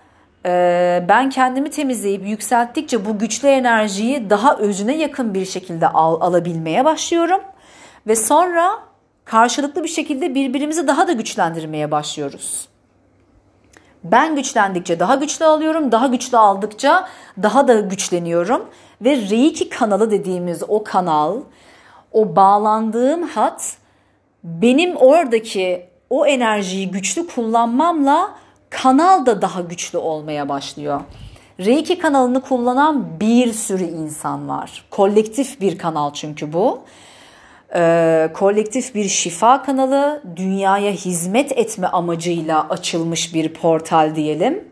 ben 1.09 1.31
kendimi 1.31 1.71
temizleyip 1.71 2.27
yükselttikçe 2.27 3.05
bu 3.05 3.19
güçlü 3.19 3.49
enerjiyi 3.49 4.31
daha 4.31 4.57
özüne 4.57 4.97
yakın 4.97 5.35
bir 5.35 5.45
şekilde 5.45 5.89
al, 5.89 6.21
alabilmeye 6.21 6.85
başlıyorum. 6.85 7.41
Ve 8.07 8.17
sonra 8.17 8.79
karşılıklı 9.25 9.83
bir 9.83 9.89
şekilde 9.89 10.35
birbirimizi 10.35 10.89
daha 10.89 11.09
da 11.09 11.13
güçlendirmeye 11.13 11.91
başlıyoruz. 11.91 12.69
Ben 14.05 14.37
güçlendikçe 14.37 15.01
daha 15.01 15.15
güçlü 15.15 15.45
alıyorum, 15.45 15.93
daha 15.93 16.07
güçlü 16.07 16.39
aldıkça 16.39 17.09
daha 17.43 17.69
da 17.69 17.81
güçleniyorum 17.81 18.67
ve 19.01 19.17
Reiki 19.17 19.69
kanalı 19.69 20.11
dediğimiz 20.11 20.63
o 20.69 20.85
kanal, 20.85 21.41
o 22.13 22.37
bağlandığım 22.37 23.23
hat 23.23 23.77
benim 24.45 24.97
oradaki 24.97 25.87
o 26.11 26.27
enerjiyi 26.27 26.91
güçlü 26.91 27.27
kullanmamla 27.27 28.35
kanal 28.83 29.27
da 29.27 29.43
daha 29.43 29.61
güçlü 29.61 29.99
olmaya 29.99 30.49
başlıyor. 30.49 31.01
Reiki 31.61 31.99
kanalını 31.99 32.41
kullanan 32.41 33.21
bir 33.21 33.53
sürü 33.53 33.85
insan 33.85 34.49
var. 34.49 34.85
Kolektif 34.91 35.61
bir 35.61 35.79
kanal 35.79 36.13
çünkü 36.13 36.53
bu. 36.53 36.81
Ee, 37.75 38.31
kolektif 38.35 38.95
bir 38.95 39.09
şifa 39.09 39.63
kanalı, 39.63 40.23
dünyaya 40.37 40.93
hizmet 40.93 41.53
etme 41.53 41.87
amacıyla 41.87 42.69
açılmış 42.69 43.35
bir 43.35 43.55
portal 43.55 44.15
diyelim. 44.15 44.69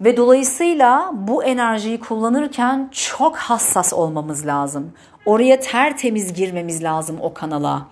Ve 0.00 0.16
dolayısıyla 0.16 1.10
bu 1.14 1.44
enerjiyi 1.44 2.00
kullanırken 2.00 2.88
çok 2.92 3.36
hassas 3.36 3.92
olmamız 3.92 4.46
lazım. 4.46 4.92
Oraya 5.26 5.60
tertemiz 5.60 6.34
girmemiz 6.34 6.82
lazım 6.82 7.16
o 7.20 7.34
kanala. 7.34 7.86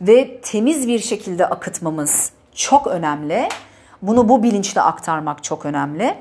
Ve 0.00 0.40
temiz 0.40 0.88
bir 0.88 0.98
şekilde 0.98 1.46
akıtmamız 1.46 2.32
çok 2.54 2.86
önemli. 2.86 3.48
Bunu 4.02 4.28
bu 4.28 4.42
bilinçle 4.42 4.80
aktarmak 4.80 5.44
çok 5.44 5.66
önemli. 5.66 6.14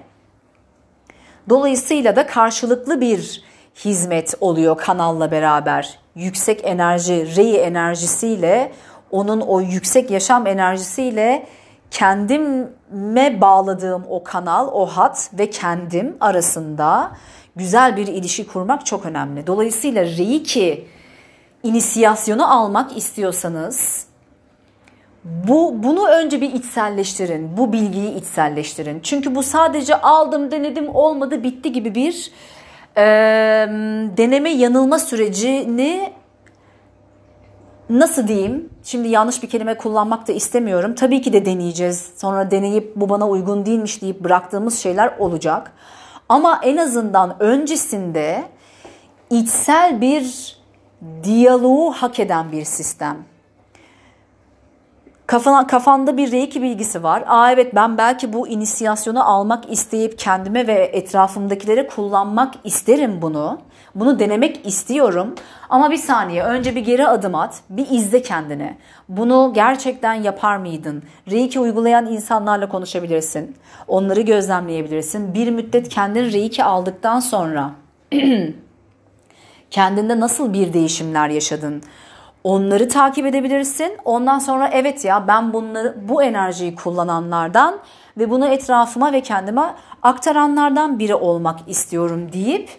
Dolayısıyla 1.49 2.15
da 2.15 2.27
karşılıklı 2.27 3.01
bir 3.01 3.43
hizmet 3.85 4.33
oluyor 4.41 4.77
kanalla 4.77 5.31
beraber. 5.31 5.99
Yüksek 6.15 6.61
enerji, 6.63 7.35
rei 7.37 7.55
enerjisiyle, 7.55 8.71
onun 9.11 9.41
o 9.41 9.61
yüksek 9.61 10.11
yaşam 10.11 10.47
enerjisiyle 10.47 11.47
kendime 11.91 13.41
bağladığım 13.41 14.05
o 14.09 14.23
kanal, 14.23 14.67
o 14.73 14.85
hat 14.85 15.29
ve 15.33 15.49
kendim 15.49 16.17
arasında 16.19 17.11
güzel 17.55 17.97
bir 17.97 18.07
ilişki 18.07 18.47
kurmak 18.47 18.85
çok 18.85 19.05
önemli. 19.05 19.47
Dolayısıyla 19.47 20.03
Reiki 20.03 20.87
inisiyasyonu 21.63 22.53
almak 22.53 22.97
istiyorsanız 22.97 24.07
bu 25.47 25.83
bunu 25.83 26.07
önce 26.07 26.41
bir 26.41 26.53
içselleştirin. 26.53 27.57
Bu 27.57 27.73
bilgiyi 27.73 28.15
içselleştirin. 28.15 28.99
Çünkü 29.03 29.35
bu 29.35 29.43
sadece 29.43 30.01
aldım, 30.01 30.51
denedim, 30.51 30.95
olmadı, 30.95 31.43
bitti 31.43 31.71
gibi 31.71 31.95
bir 31.95 32.31
e, 32.97 33.03
deneme 34.17 34.49
yanılma 34.49 34.99
sürecini 34.99 36.13
nasıl 37.89 38.27
diyeyim? 38.27 38.69
Şimdi 38.83 39.07
yanlış 39.07 39.43
bir 39.43 39.49
kelime 39.49 39.77
kullanmak 39.77 40.27
da 40.27 40.33
istemiyorum. 40.33 40.95
Tabii 40.95 41.21
ki 41.21 41.33
de 41.33 41.45
deneyeceğiz. 41.45 42.11
Sonra 42.17 42.51
deneyip 42.51 42.95
bu 42.95 43.09
bana 43.09 43.29
uygun 43.29 43.65
değilmiş 43.65 44.01
deyip 44.01 44.19
bıraktığımız 44.19 44.79
şeyler 44.79 45.13
olacak. 45.19 45.71
Ama 46.29 46.59
en 46.63 46.77
azından 46.77 47.35
öncesinde 47.39 48.43
içsel 49.29 50.01
bir 50.01 50.57
diyaloğu 51.23 51.91
hak 51.91 52.19
eden 52.19 52.51
bir 52.51 52.63
sistem. 52.63 53.17
Kafana, 55.27 55.67
kafanda 55.67 56.17
bir 56.17 56.31
reiki 56.31 56.61
bilgisi 56.61 57.03
var. 57.03 57.23
Aa 57.27 57.51
evet 57.51 57.75
ben 57.75 57.97
belki 57.97 58.33
bu 58.33 58.47
inisiyasyonu 58.47 59.29
almak 59.29 59.71
isteyip 59.71 60.19
kendime 60.19 60.67
ve 60.67 60.89
etrafımdakilere 60.93 61.87
kullanmak 61.87 62.53
isterim 62.63 63.21
bunu. 63.21 63.59
Bunu 63.95 64.19
denemek 64.19 64.67
istiyorum. 64.67 65.35
Ama 65.69 65.91
bir 65.91 65.97
saniye 65.97 66.43
önce 66.43 66.75
bir 66.75 66.81
geri 66.81 67.07
adım 67.07 67.35
at. 67.35 67.61
Bir 67.69 67.89
izle 67.89 68.21
kendini. 68.21 68.77
Bunu 69.09 69.51
gerçekten 69.55 70.13
yapar 70.13 70.57
mıydın? 70.57 71.03
Reiki 71.31 71.59
uygulayan 71.59 72.05
insanlarla 72.05 72.69
konuşabilirsin. 72.69 73.55
Onları 73.87 74.21
gözlemleyebilirsin. 74.21 75.33
Bir 75.33 75.51
müddet 75.51 75.89
kendini 75.89 76.33
Reiki 76.33 76.63
aldıktan 76.63 77.19
sonra 77.19 77.71
kendinde 79.71 80.19
nasıl 80.19 80.53
bir 80.53 80.73
değişimler 80.73 81.29
yaşadın? 81.29 81.83
Onları 82.47 82.89
takip 82.89 83.25
edebilirsin. 83.25 83.97
Ondan 84.05 84.39
sonra 84.39 84.69
evet 84.73 85.05
ya 85.05 85.27
ben 85.27 85.53
bunları 85.53 85.95
bu 86.09 86.23
enerjiyi 86.23 86.75
kullananlardan 86.75 87.79
ve 88.17 88.29
bunu 88.29 88.47
etrafıma 88.47 89.13
ve 89.13 89.21
kendime 89.21 89.75
aktaranlardan 90.03 90.99
biri 90.99 91.15
olmak 91.15 91.59
istiyorum 91.67 92.33
deyip 92.33 92.69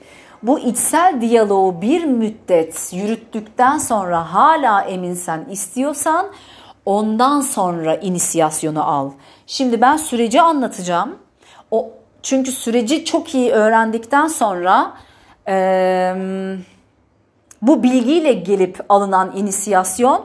bu 0.42 0.58
içsel 0.58 1.20
diyaloğu 1.20 1.82
bir 1.82 2.04
müddet 2.04 2.90
yürüttükten 2.92 3.78
sonra 3.78 4.34
hala 4.34 4.82
eminsen 4.82 5.46
istiyorsan 5.50 6.26
ondan 6.86 7.40
sonra 7.40 7.94
inisiyasyonu 7.94 8.84
al. 8.90 9.10
Şimdi 9.46 9.80
ben 9.80 9.96
süreci 9.96 10.40
anlatacağım. 10.40 11.18
O 11.70 11.90
çünkü 12.22 12.52
süreci 12.52 13.04
çok 13.04 13.34
iyi 13.34 13.50
öğrendikten 13.50 14.26
sonra 14.26 14.92
eee 15.48 16.58
bu 17.62 17.82
bilgiyle 17.82 18.32
gelip 18.32 18.80
alınan 18.88 19.36
inisiyasyon 19.36 20.24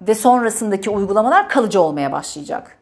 ve 0.00 0.14
sonrasındaki 0.14 0.90
uygulamalar 0.90 1.48
kalıcı 1.48 1.80
olmaya 1.80 2.12
başlayacak. 2.12 2.78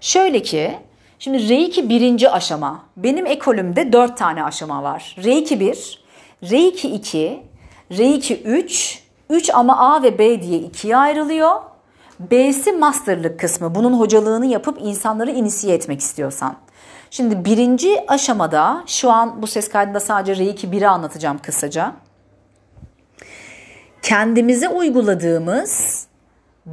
Şöyle 0.00 0.42
ki 0.42 0.78
şimdi 1.18 1.48
Reiki 1.48 1.88
birinci 1.88 2.30
aşama. 2.30 2.84
Benim 2.96 3.26
ekolümde 3.26 3.92
dört 3.92 4.16
tane 4.16 4.44
aşama 4.44 4.82
var. 4.82 5.16
Reiki 5.24 5.60
1, 5.60 6.04
Reiki 6.50 6.88
2, 6.88 7.42
Reiki 7.90 8.42
3, 8.42 9.02
3 9.30 9.50
ama 9.54 9.78
A 9.78 10.02
ve 10.02 10.18
B 10.18 10.42
diye 10.42 10.58
ikiye 10.58 10.96
ayrılıyor. 10.96 11.60
B'si 12.20 12.72
masterlık 12.72 13.40
kısmı. 13.40 13.74
Bunun 13.74 14.00
hocalığını 14.00 14.46
yapıp 14.46 14.78
insanları 14.80 15.30
inisiye 15.30 15.74
etmek 15.74 16.00
istiyorsan. 16.00 16.56
Şimdi 17.10 17.44
birinci 17.44 18.04
aşamada 18.08 18.84
şu 18.86 19.10
an 19.10 19.42
bu 19.42 19.46
ses 19.46 19.68
kaydında 19.68 20.00
sadece 20.00 20.36
Reiki 20.36 20.66
1'i 20.66 20.86
anlatacağım 20.86 21.38
kısaca 21.38 21.92
kendimize 24.02 24.68
uyguladığımız 24.68 26.04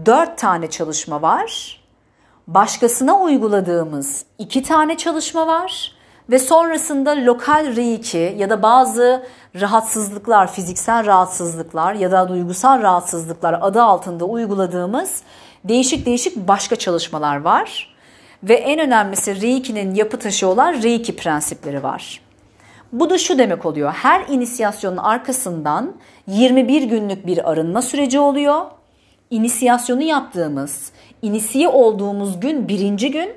dört 0.06 0.38
tane 0.38 0.70
çalışma 0.70 1.22
var. 1.22 1.80
Başkasına 2.48 3.20
uyguladığımız 3.20 4.26
iki 4.38 4.64
tane 4.64 4.98
çalışma 4.98 5.48
var. 5.48 5.92
Ve 6.30 6.40
sonrasında 6.40 7.26
lokal 7.26 7.76
reiki 7.76 8.36
ya 8.38 8.50
da 8.50 8.62
bazı 8.62 9.26
rahatsızlıklar, 9.56 10.52
fiziksel 10.54 11.06
rahatsızlıklar 11.06 11.94
ya 11.94 12.12
da 12.12 12.30
duygusal 12.30 12.82
rahatsızlıklar 12.82 13.60
adı 13.62 13.82
altında 13.82 14.26
uyguladığımız 14.26 15.22
değişik 15.64 16.06
değişik 16.06 16.48
başka 16.48 16.76
çalışmalar 16.76 17.42
var. 17.42 17.96
Ve 18.44 18.54
en 18.54 18.80
önemlisi 18.80 19.42
Reiki'nin 19.42 19.96
yapı 19.96 20.20
taşı 20.20 20.48
olan 20.48 20.74
Reiki 20.74 21.16
prensipleri 21.16 21.84
var. 21.84 22.22
Bu 22.92 23.10
da 23.10 23.18
şu 23.18 23.38
demek 23.38 23.66
oluyor. 23.66 23.92
Her 23.92 24.28
inisiyasyonun 24.28 24.98
arkasından 24.98 25.96
21 26.30 26.84
günlük 26.84 27.28
bir 27.28 27.52
arınma 27.52 27.82
süreci 27.82 28.20
oluyor. 28.20 28.66
İnisiyasyonu 29.30 30.02
yaptığımız, 30.02 30.92
inisiye 31.22 31.68
olduğumuz 31.68 32.40
gün 32.40 32.68
birinci 32.68 33.12
gün 33.12 33.30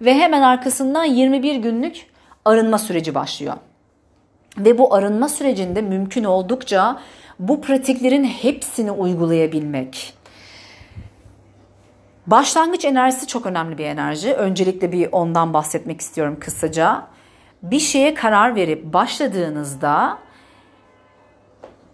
ve 0.00 0.14
hemen 0.14 0.42
arkasından 0.42 1.04
21 1.04 1.56
günlük 1.56 2.06
arınma 2.44 2.78
süreci 2.78 3.14
başlıyor. 3.14 3.54
Ve 4.58 4.78
bu 4.78 4.94
arınma 4.94 5.28
sürecinde 5.28 5.82
mümkün 5.82 6.24
oldukça 6.24 7.00
bu 7.38 7.60
pratiklerin 7.60 8.24
hepsini 8.24 8.90
uygulayabilmek. 8.90 10.14
Başlangıç 12.26 12.84
enerjisi 12.84 13.26
çok 13.26 13.46
önemli 13.46 13.78
bir 13.78 13.84
enerji. 13.84 14.34
Öncelikle 14.34 14.92
bir 14.92 15.08
ondan 15.12 15.54
bahsetmek 15.54 16.00
istiyorum 16.00 16.36
kısaca 16.40 17.06
bir 17.62 17.80
şeye 17.80 18.14
karar 18.14 18.54
verip 18.54 18.92
başladığınızda 18.92 20.18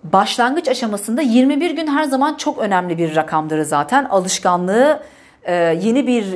başlangıç 0.04 0.68
aşamasında 0.68 1.22
21 1.22 1.70
gün 1.70 1.86
her 1.86 2.04
zaman 2.04 2.34
çok 2.34 2.58
önemli 2.58 2.98
bir 2.98 3.16
rakamdır 3.16 3.62
zaten. 3.62 4.04
Alışkanlığı 4.04 5.02
e, 5.42 5.54
yeni 5.54 6.06
bir 6.06 6.26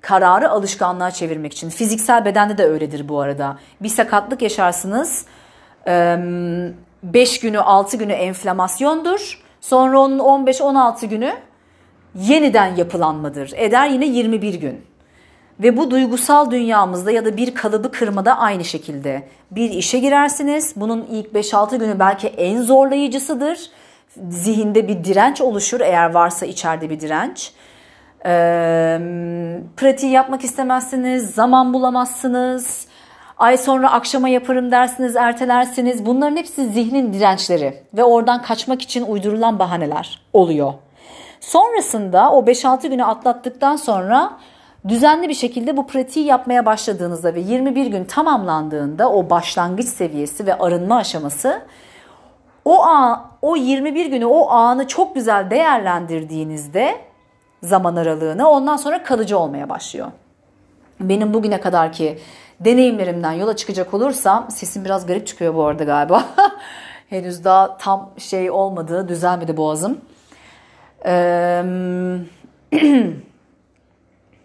kararı 0.00 0.50
alışkanlığa 0.50 1.10
çevirmek 1.10 1.52
için. 1.52 1.70
Fiziksel 1.70 2.24
bedende 2.24 2.58
de 2.58 2.64
öyledir 2.64 3.08
bu 3.08 3.20
arada. 3.20 3.58
Bir 3.80 3.88
sakatlık 3.88 4.42
yaşarsınız. 4.42 5.26
5 5.86 7.40
günü 7.40 7.58
6 7.58 7.96
günü 7.96 8.12
enflamasyondur. 8.12 9.42
Sonra 9.60 9.98
onun 9.98 10.18
15-16 10.18 11.06
günü 11.06 11.32
yeniden 12.14 12.76
yapılanmadır. 12.76 13.52
Eder 13.56 13.86
yine 13.86 14.06
21 14.06 14.54
gün. 14.54 14.84
Ve 15.60 15.76
bu 15.76 15.90
duygusal 15.90 16.50
dünyamızda 16.50 17.10
ya 17.10 17.24
da 17.24 17.36
bir 17.36 17.54
kalıbı 17.54 17.92
kırmada 17.92 18.38
aynı 18.38 18.64
şekilde. 18.64 19.28
Bir 19.50 19.70
işe 19.70 19.98
girersiniz. 19.98 20.72
Bunun 20.76 21.06
ilk 21.10 21.26
5-6 21.26 21.78
günü 21.78 21.98
belki 21.98 22.28
en 22.28 22.62
zorlayıcısıdır. 22.62 23.70
zihinde 24.28 24.88
bir 24.88 25.04
direnç 25.04 25.40
oluşur 25.40 25.80
eğer 25.80 26.10
varsa 26.10 26.46
içeride 26.46 26.90
bir 26.90 27.00
direnç. 27.00 27.52
E, 28.26 28.30
pratiği 29.76 30.12
yapmak 30.12 30.44
istemezsiniz, 30.44 31.34
zaman 31.34 31.74
bulamazsınız. 31.74 32.86
Ay 33.38 33.56
sonra 33.56 33.92
akşama 33.92 34.28
yaparım 34.28 34.70
dersiniz, 34.70 35.16
ertelersiniz. 35.16 36.06
Bunların 36.06 36.36
hepsi 36.36 36.66
zihnin 36.66 37.12
dirençleri 37.12 37.82
ve 37.94 38.04
oradan 38.04 38.42
kaçmak 38.42 38.82
için 38.82 39.02
uydurulan 39.02 39.58
bahaneler 39.58 40.20
oluyor. 40.32 40.72
Sonrasında 41.40 42.32
o 42.32 42.42
5-6 42.42 42.88
günü 42.88 43.04
atlattıktan 43.04 43.76
sonra 43.76 44.32
düzenli 44.88 45.28
bir 45.28 45.34
şekilde 45.34 45.76
bu 45.76 45.86
pratiği 45.86 46.26
yapmaya 46.26 46.66
başladığınızda 46.66 47.34
ve 47.34 47.40
21 47.40 47.86
gün 47.86 48.04
tamamlandığında 48.04 49.12
o 49.12 49.30
başlangıç 49.30 49.88
seviyesi 49.88 50.46
ve 50.46 50.58
arınma 50.58 50.96
aşaması 50.96 51.62
o 52.64 52.82
an, 52.82 53.26
o 53.42 53.56
21 53.56 54.06
günü 54.06 54.24
o 54.24 54.50
anı 54.50 54.86
çok 54.86 55.14
güzel 55.14 55.50
değerlendirdiğinizde 55.50 57.00
zaman 57.62 57.96
aralığını 57.96 58.48
ondan 58.48 58.76
sonra 58.76 59.02
kalıcı 59.02 59.38
olmaya 59.38 59.68
başlıyor. 59.68 60.06
Benim 61.00 61.34
bugüne 61.34 61.60
kadarki 61.60 62.18
deneyimlerimden 62.60 63.32
yola 63.32 63.56
çıkacak 63.56 63.94
olursam 63.94 64.50
sesim 64.50 64.84
biraz 64.84 65.06
garip 65.06 65.26
çıkıyor 65.26 65.54
bu 65.54 65.64
arada 65.64 65.84
galiba. 65.84 66.24
Henüz 67.10 67.44
daha 67.44 67.76
tam 67.76 68.10
şey 68.18 68.50
olmadı, 68.50 69.08
düzelmedi 69.08 69.56
boğazım. 69.56 70.00
Ee, 71.06 71.62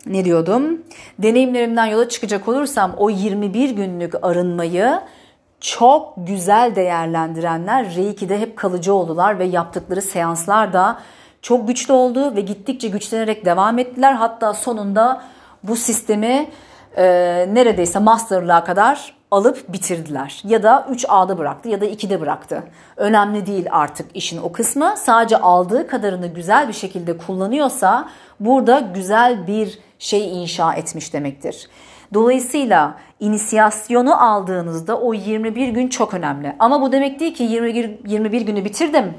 ne 0.06 0.26
diyordum? 0.26 0.82
Deneyimlerimden 1.20 1.86
yola 1.86 2.10
çıkacak 2.10 2.48
olursam 2.48 2.94
o 2.98 3.10
21 3.10 3.70
günlük 3.70 4.14
arınmayı 4.22 5.00
çok 5.60 6.14
güzel 6.18 6.76
değerlendirenler 6.76 7.96
Reiki'de 7.96 8.40
hep 8.40 8.58
kalıcı 8.58 8.94
oldular 8.94 9.40
ve 9.40 9.46
yaptıkları 9.46 10.02
seanslar 10.02 10.74
da 10.74 11.00
çok 11.42 11.68
güçlü 11.68 11.94
oldu 11.94 12.36
ve 12.36 12.42
gittikçe 12.42 12.88
güçlenerek 12.88 13.46
devam 13.46 13.80
ettiler. 13.80 14.14
Hatta 14.14 14.54
sonunda 14.54 15.22
bu 15.64 15.76
sistemi 15.76 16.50
e, 16.98 17.06
neredeyse 17.54 18.00
masterlığa 18.00 18.64
kadar 18.64 19.19
alıp 19.32 19.74
bitirdiler. 19.74 20.42
Ya 20.46 20.64
da 20.64 20.88
3A'da 20.92 21.38
bıraktı 21.38 21.70
ya 21.70 21.82
da 21.82 21.86
2'de 21.86 22.22
bıraktı. 22.22 22.64
Önemli 22.98 23.46
değil 23.46 23.68
artık 23.72 24.16
işin 24.16 24.42
o 24.42 24.52
kısmı. 24.52 24.94
Sadece 24.98 25.38
aldığı 25.38 25.88
kadarını 25.88 26.28
güzel 26.28 26.68
bir 26.68 26.74
şekilde 26.74 27.18
kullanıyorsa 27.18 28.10
burada 28.40 28.80
güzel 28.80 29.48
bir 29.48 29.80
şey 30.00 30.44
inşa 30.44 30.74
etmiş 30.74 31.14
demektir. 31.14 31.70
Dolayısıyla 32.14 32.96
inisiyasyonu 33.20 34.24
aldığınızda 34.24 35.00
o 35.00 35.14
21 35.14 35.70
gün 35.70 35.88
çok 35.88 36.14
önemli. 36.14 36.56
Ama 36.60 36.82
bu 36.82 36.92
demek 36.92 37.20
değil 37.20 37.34
ki 37.34 37.44
21, 37.44 38.00
21 38.08 38.42
günü 38.42 38.66
bitirdim. 38.66 39.14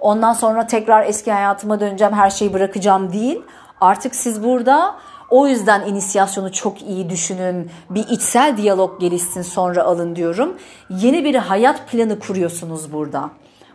Ondan 0.00 0.32
sonra 0.32 0.66
tekrar 0.66 1.06
eski 1.06 1.32
hayatıma 1.32 1.80
döneceğim, 1.80 2.14
her 2.14 2.30
şeyi 2.30 2.52
bırakacağım 2.52 3.12
değil. 3.12 3.42
Artık 3.80 4.14
siz 4.14 4.44
burada 4.44 4.94
o 5.34 5.46
yüzden 5.46 5.86
inisiyasyonu 5.86 6.52
çok 6.52 6.82
iyi 6.82 7.10
düşünün. 7.10 7.70
Bir 7.90 8.08
içsel 8.08 8.56
diyalog 8.56 9.00
gelişsin 9.00 9.42
sonra 9.42 9.82
alın 9.82 10.16
diyorum. 10.16 10.56
Yeni 10.90 11.24
bir 11.24 11.34
hayat 11.34 11.88
planı 11.88 12.18
kuruyorsunuz 12.18 12.92
burada. 12.92 13.30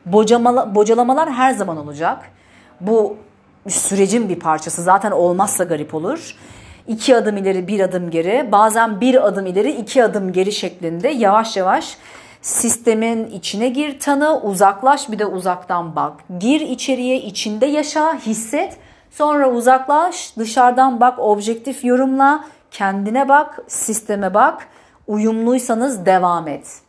Bocamala, 0.05 0.75
bocalamalar 0.75 1.31
her 1.31 1.51
zaman 1.51 1.77
olacak. 1.77 2.17
Bu 2.81 3.17
sürecin 3.67 4.29
bir 4.29 4.39
parçası. 4.39 4.83
Zaten 4.83 5.11
olmazsa 5.11 5.63
garip 5.63 5.95
olur. 5.95 6.35
İki 6.87 7.15
adım 7.15 7.37
ileri 7.37 7.67
bir 7.67 7.79
adım 7.79 8.09
geri 8.09 8.51
bazen 8.51 9.01
bir 9.01 9.27
adım 9.27 9.45
ileri 9.45 9.71
iki 9.71 10.03
adım 10.03 10.33
geri 10.33 10.51
şeklinde 10.51 11.09
yavaş 11.09 11.57
yavaş 11.57 11.97
sistemin 12.41 13.25
içine 13.25 13.69
gir 13.69 13.99
tanı 13.99 14.41
uzaklaş 14.41 15.11
bir 15.11 15.19
de 15.19 15.25
uzaktan 15.25 15.95
bak. 15.95 16.13
Gir 16.39 16.61
içeriye 16.61 17.21
içinde 17.21 17.65
yaşa 17.65 18.19
hisset 18.19 18.77
sonra 19.11 19.49
uzaklaş 19.51 20.37
dışarıdan 20.37 20.99
bak 20.99 21.19
objektif 21.19 21.85
yorumla 21.85 22.43
kendine 22.71 23.29
bak 23.29 23.59
sisteme 23.67 24.33
bak 24.33 24.67
uyumluysanız 25.07 26.05
devam 26.05 26.47
et. 26.47 26.81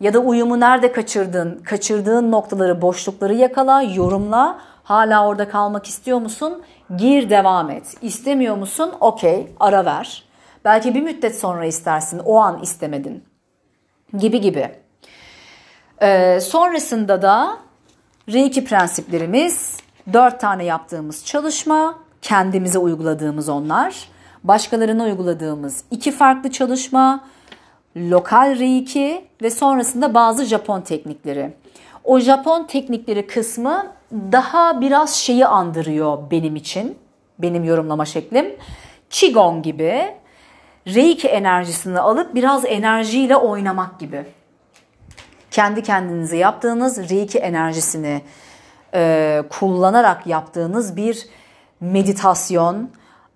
Ya 0.00 0.14
da 0.14 0.18
uyumu 0.18 0.60
nerede 0.60 0.92
kaçırdın? 0.92 1.62
Kaçırdığın 1.64 2.32
noktaları, 2.32 2.82
boşlukları 2.82 3.34
yakala, 3.34 3.82
yorumla. 3.82 4.58
Hala 4.84 5.26
orada 5.28 5.48
kalmak 5.48 5.86
istiyor 5.86 6.18
musun? 6.18 6.62
Gir 6.96 7.30
devam 7.30 7.70
et. 7.70 7.94
İstemiyor 8.02 8.56
musun? 8.56 8.92
Okey 9.00 9.52
ara 9.60 9.84
ver. 9.84 10.24
Belki 10.64 10.94
bir 10.94 11.02
müddet 11.02 11.38
sonra 11.38 11.64
istersin. 11.64 12.18
O 12.24 12.36
an 12.36 12.62
istemedin. 12.62 13.24
Gibi 14.18 14.40
gibi. 14.40 14.70
Ee, 16.02 16.40
sonrasında 16.40 17.22
da 17.22 17.56
Reiki 18.32 18.64
prensiplerimiz 18.64 19.76
dört 20.12 20.40
tane 20.40 20.64
yaptığımız 20.64 21.24
çalışma, 21.24 21.98
kendimize 22.22 22.78
uyguladığımız 22.78 23.48
onlar. 23.48 24.08
Başkalarına 24.44 25.04
uyguladığımız 25.04 25.84
iki 25.90 26.12
farklı 26.12 26.50
çalışma, 26.50 27.24
lokal 27.96 28.58
Reiki 28.58 29.24
ve 29.42 29.50
sonrasında 29.50 30.14
bazı 30.14 30.44
Japon 30.44 30.80
teknikleri. 30.80 31.52
O 32.04 32.18
Japon 32.18 32.64
teknikleri 32.64 33.26
kısmı 33.26 33.86
daha 34.12 34.80
biraz 34.80 35.14
şeyi 35.14 35.46
andırıyor 35.46 36.18
benim 36.30 36.56
için. 36.56 36.98
Benim 37.38 37.64
yorumlama 37.64 38.04
şeklim. 38.04 38.56
Qigong 39.10 39.64
gibi 39.64 40.14
Reiki 40.86 41.28
enerjisini 41.28 42.00
alıp 42.00 42.34
biraz 42.34 42.64
enerjiyle 42.64 43.36
oynamak 43.36 44.00
gibi. 44.00 44.24
Kendi 45.50 45.82
kendinize 45.82 46.36
yaptığınız 46.36 47.10
Reiki 47.10 47.38
enerjisini 47.38 48.22
e, 48.96 49.42
kullanarak 49.50 50.26
yaptığınız 50.26 50.96
bir 50.96 51.26
meditasyon 51.80 52.90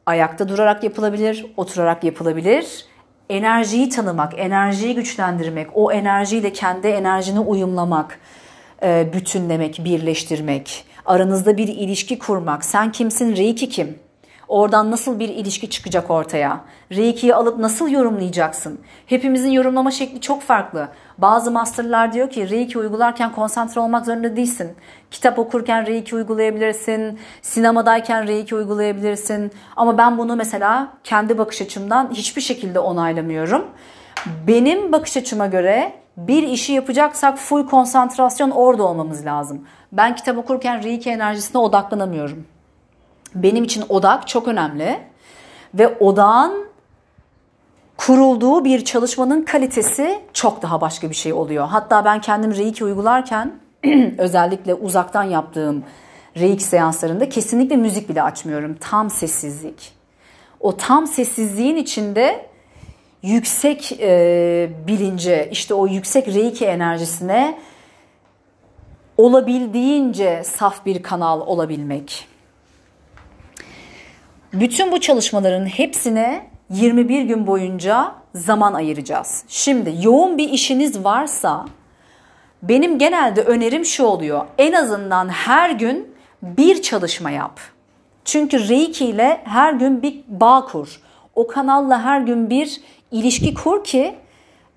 ayakta 0.06 0.48
durarak 0.48 0.84
yapılabilir, 0.84 1.46
oturarak 1.56 2.04
yapılabilir. 2.04 2.84
Enerjiyi 3.28 3.88
tanımak, 3.88 4.38
enerjiyi 4.38 4.94
güçlendirmek, 4.94 5.66
o 5.74 5.92
enerjiyle 5.92 6.52
kendi 6.52 6.86
enerjini 6.86 7.40
uyumlamak 7.40 8.20
e, 8.82 9.12
bütünlemek, 9.12 9.84
birleştirmek, 9.84 10.84
aranızda 11.06 11.56
bir 11.56 11.68
ilişki 11.68 12.18
kurmak. 12.18 12.64
Sen 12.64 12.92
kimsin, 12.92 13.36
Reiki 13.36 13.68
kim? 13.68 13.98
Oradan 14.50 14.90
nasıl 14.90 15.18
bir 15.18 15.28
ilişki 15.28 15.70
çıkacak 15.70 16.10
ortaya? 16.10 16.60
Reiki'yi 16.92 17.34
alıp 17.34 17.58
nasıl 17.58 17.88
yorumlayacaksın? 17.88 18.80
Hepimizin 19.06 19.50
yorumlama 19.50 19.90
şekli 19.90 20.20
çok 20.20 20.42
farklı. 20.42 20.88
Bazı 21.18 21.50
masterlar 21.50 22.12
diyor 22.12 22.30
ki 22.30 22.50
Reiki 22.50 22.78
uygularken 22.78 23.32
konsantre 23.32 23.80
olmak 23.80 24.06
zorunda 24.06 24.36
değilsin. 24.36 24.72
Kitap 25.10 25.38
okurken 25.38 25.86
Reiki 25.86 26.16
uygulayabilirsin. 26.16 27.18
Sinemadayken 27.42 28.26
Reiki 28.26 28.54
uygulayabilirsin. 28.54 29.52
Ama 29.76 29.98
ben 29.98 30.18
bunu 30.18 30.36
mesela 30.36 30.92
kendi 31.04 31.38
bakış 31.38 31.62
açımdan 31.62 32.10
hiçbir 32.12 32.42
şekilde 32.42 32.78
onaylamıyorum. 32.78 33.66
Benim 34.46 34.92
bakış 34.92 35.16
açıma 35.16 35.46
göre 35.46 35.92
bir 36.16 36.42
işi 36.42 36.72
yapacaksak 36.72 37.38
full 37.38 37.66
konsantrasyon 37.66 38.50
orada 38.50 38.82
olmamız 38.82 39.26
lazım. 39.26 39.66
Ben 39.92 40.14
kitap 40.14 40.38
okurken 40.38 40.82
Reiki 40.82 41.10
enerjisine 41.10 41.60
odaklanamıyorum. 41.60 42.46
Benim 43.34 43.64
için 43.64 43.84
odak 43.88 44.28
çok 44.28 44.48
önemli 44.48 45.00
ve 45.74 45.98
odağın 45.98 46.70
kurulduğu 47.96 48.64
bir 48.64 48.84
çalışmanın 48.84 49.42
kalitesi 49.42 50.20
çok 50.32 50.62
daha 50.62 50.80
başka 50.80 51.10
bir 51.10 51.14
şey 51.14 51.32
oluyor. 51.32 51.66
Hatta 51.66 52.04
ben 52.04 52.20
kendim 52.20 52.54
Reiki 52.54 52.84
uygularken 52.84 53.52
özellikle 54.18 54.74
uzaktan 54.74 55.22
yaptığım 55.22 55.84
Reiki 56.36 56.64
seanslarında 56.64 57.28
kesinlikle 57.28 57.76
müzik 57.76 58.08
bile 58.08 58.22
açmıyorum. 58.22 58.76
Tam 58.80 59.10
sessizlik. 59.10 59.92
O 60.60 60.76
tam 60.76 61.06
sessizliğin 61.06 61.76
içinde 61.76 62.46
yüksek 63.22 63.92
e, 64.00 64.70
bilince, 64.86 65.48
işte 65.52 65.74
o 65.74 65.86
yüksek 65.86 66.28
reiki 66.28 66.66
enerjisine 66.66 67.58
olabildiğince 69.16 70.42
saf 70.44 70.86
bir 70.86 71.02
kanal 71.02 71.40
olabilmek. 71.40 72.28
Bütün 74.52 74.92
bu 74.92 75.00
çalışmaların 75.00 75.66
hepsine 75.66 76.46
21 76.70 77.22
gün 77.22 77.46
boyunca 77.46 78.12
zaman 78.34 78.74
ayıracağız. 78.74 79.44
Şimdi 79.48 79.94
yoğun 80.02 80.38
bir 80.38 80.48
işiniz 80.48 81.04
varsa 81.04 81.66
benim 82.62 82.98
genelde 82.98 83.42
önerim 83.42 83.84
şu 83.84 84.04
oluyor. 84.04 84.46
En 84.58 84.72
azından 84.72 85.28
her 85.28 85.70
gün 85.70 86.14
bir 86.42 86.82
çalışma 86.82 87.30
yap. 87.30 87.60
Çünkü 88.24 88.68
Reiki 88.68 89.06
ile 89.06 89.40
her 89.44 89.72
gün 89.72 90.02
bir 90.02 90.20
bağ 90.28 90.64
kur. 90.64 91.00
O 91.34 91.46
kanalla 91.46 92.04
her 92.04 92.20
gün 92.20 92.50
bir 92.50 92.80
ilişki 93.10 93.54
kur 93.54 93.84
ki 93.84 94.14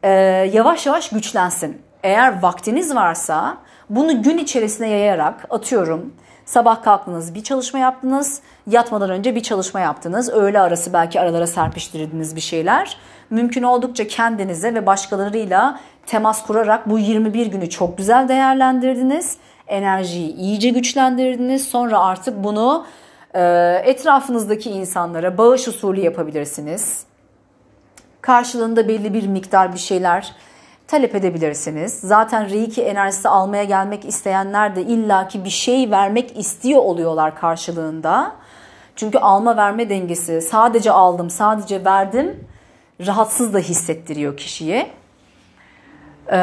e, 0.03 0.09
yavaş 0.53 0.85
yavaş 0.85 1.09
güçlensin. 1.09 1.81
Eğer 2.03 2.41
vaktiniz 2.41 2.95
varsa 2.95 3.57
bunu 3.89 4.23
gün 4.23 4.37
içerisine 4.37 4.89
yayarak 4.89 5.47
atıyorum 5.49 6.13
sabah 6.45 6.83
kalktınız 6.83 7.35
bir 7.35 7.43
çalışma 7.43 7.79
yaptınız, 7.79 8.41
yatmadan 8.67 9.09
önce 9.09 9.35
bir 9.35 9.43
çalışma 9.43 9.79
yaptınız, 9.79 10.29
öğle 10.29 10.59
arası 10.59 10.93
belki 10.93 11.19
aralara 11.19 11.47
serpiştirdiniz 11.47 12.35
bir 12.35 12.41
şeyler. 12.41 12.97
Mümkün 13.29 13.63
oldukça 13.63 14.07
kendinize 14.07 14.73
ve 14.73 14.85
başkalarıyla 14.85 15.79
temas 16.05 16.45
kurarak 16.45 16.89
bu 16.89 16.99
21 16.99 17.45
günü 17.45 17.69
çok 17.69 17.97
güzel 17.97 18.27
değerlendirdiniz. 18.27 19.37
Enerjiyi 19.67 20.35
iyice 20.35 20.69
güçlendirdiniz. 20.69 21.67
Sonra 21.67 21.99
artık 21.99 22.43
bunu 22.43 22.85
e, 23.33 23.41
etrafınızdaki 23.85 24.69
insanlara 24.69 25.37
bağış 25.37 25.67
usulü 25.67 25.99
yapabilirsiniz. 25.99 27.03
Karşılığında 28.21 28.87
belli 28.87 29.13
bir 29.13 29.27
miktar 29.27 29.73
bir 29.73 29.79
şeyler 29.79 30.35
talep 30.87 31.15
edebilirsiniz. 31.15 31.99
Zaten 31.99 32.49
Reiki 32.49 32.81
enerjisi 32.81 33.29
almaya 33.29 33.63
gelmek 33.63 34.05
isteyenler 34.05 34.75
de 34.75 34.81
illaki 34.81 35.45
bir 35.45 35.49
şey 35.49 35.91
vermek 35.91 36.37
istiyor 36.37 36.81
oluyorlar 36.81 37.35
karşılığında. 37.35 38.35
Çünkü 38.95 39.17
alma 39.17 39.57
verme 39.57 39.89
dengesi 39.89 40.41
sadece 40.41 40.91
aldım, 40.91 41.29
sadece 41.29 41.85
verdim 41.85 42.47
rahatsız 43.07 43.53
da 43.53 43.59
hissettiriyor 43.59 44.37
kişiye. 44.37 44.89
Ee, 46.31 46.37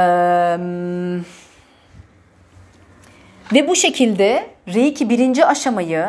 ve 3.52 3.68
bu 3.68 3.76
şekilde 3.76 4.46
Reiki 4.74 5.10
birinci 5.10 5.46
aşamayı 5.46 6.06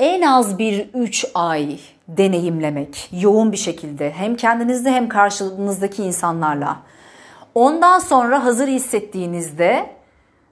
en 0.00 0.22
az 0.22 0.58
bir 0.58 0.88
3 0.94 1.26
ay 1.34 1.78
deneyimlemek 2.08 3.08
yoğun 3.12 3.52
bir 3.52 3.56
şekilde 3.56 4.10
hem 4.10 4.36
kendinizde 4.36 4.92
hem 4.92 5.08
karşınızdaki 5.08 6.02
insanlarla. 6.02 6.76
Ondan 7.54 7.98
sonra 7.98 8.44
hazır 8.44 8.68
hissettiğinizde 8.68 9.90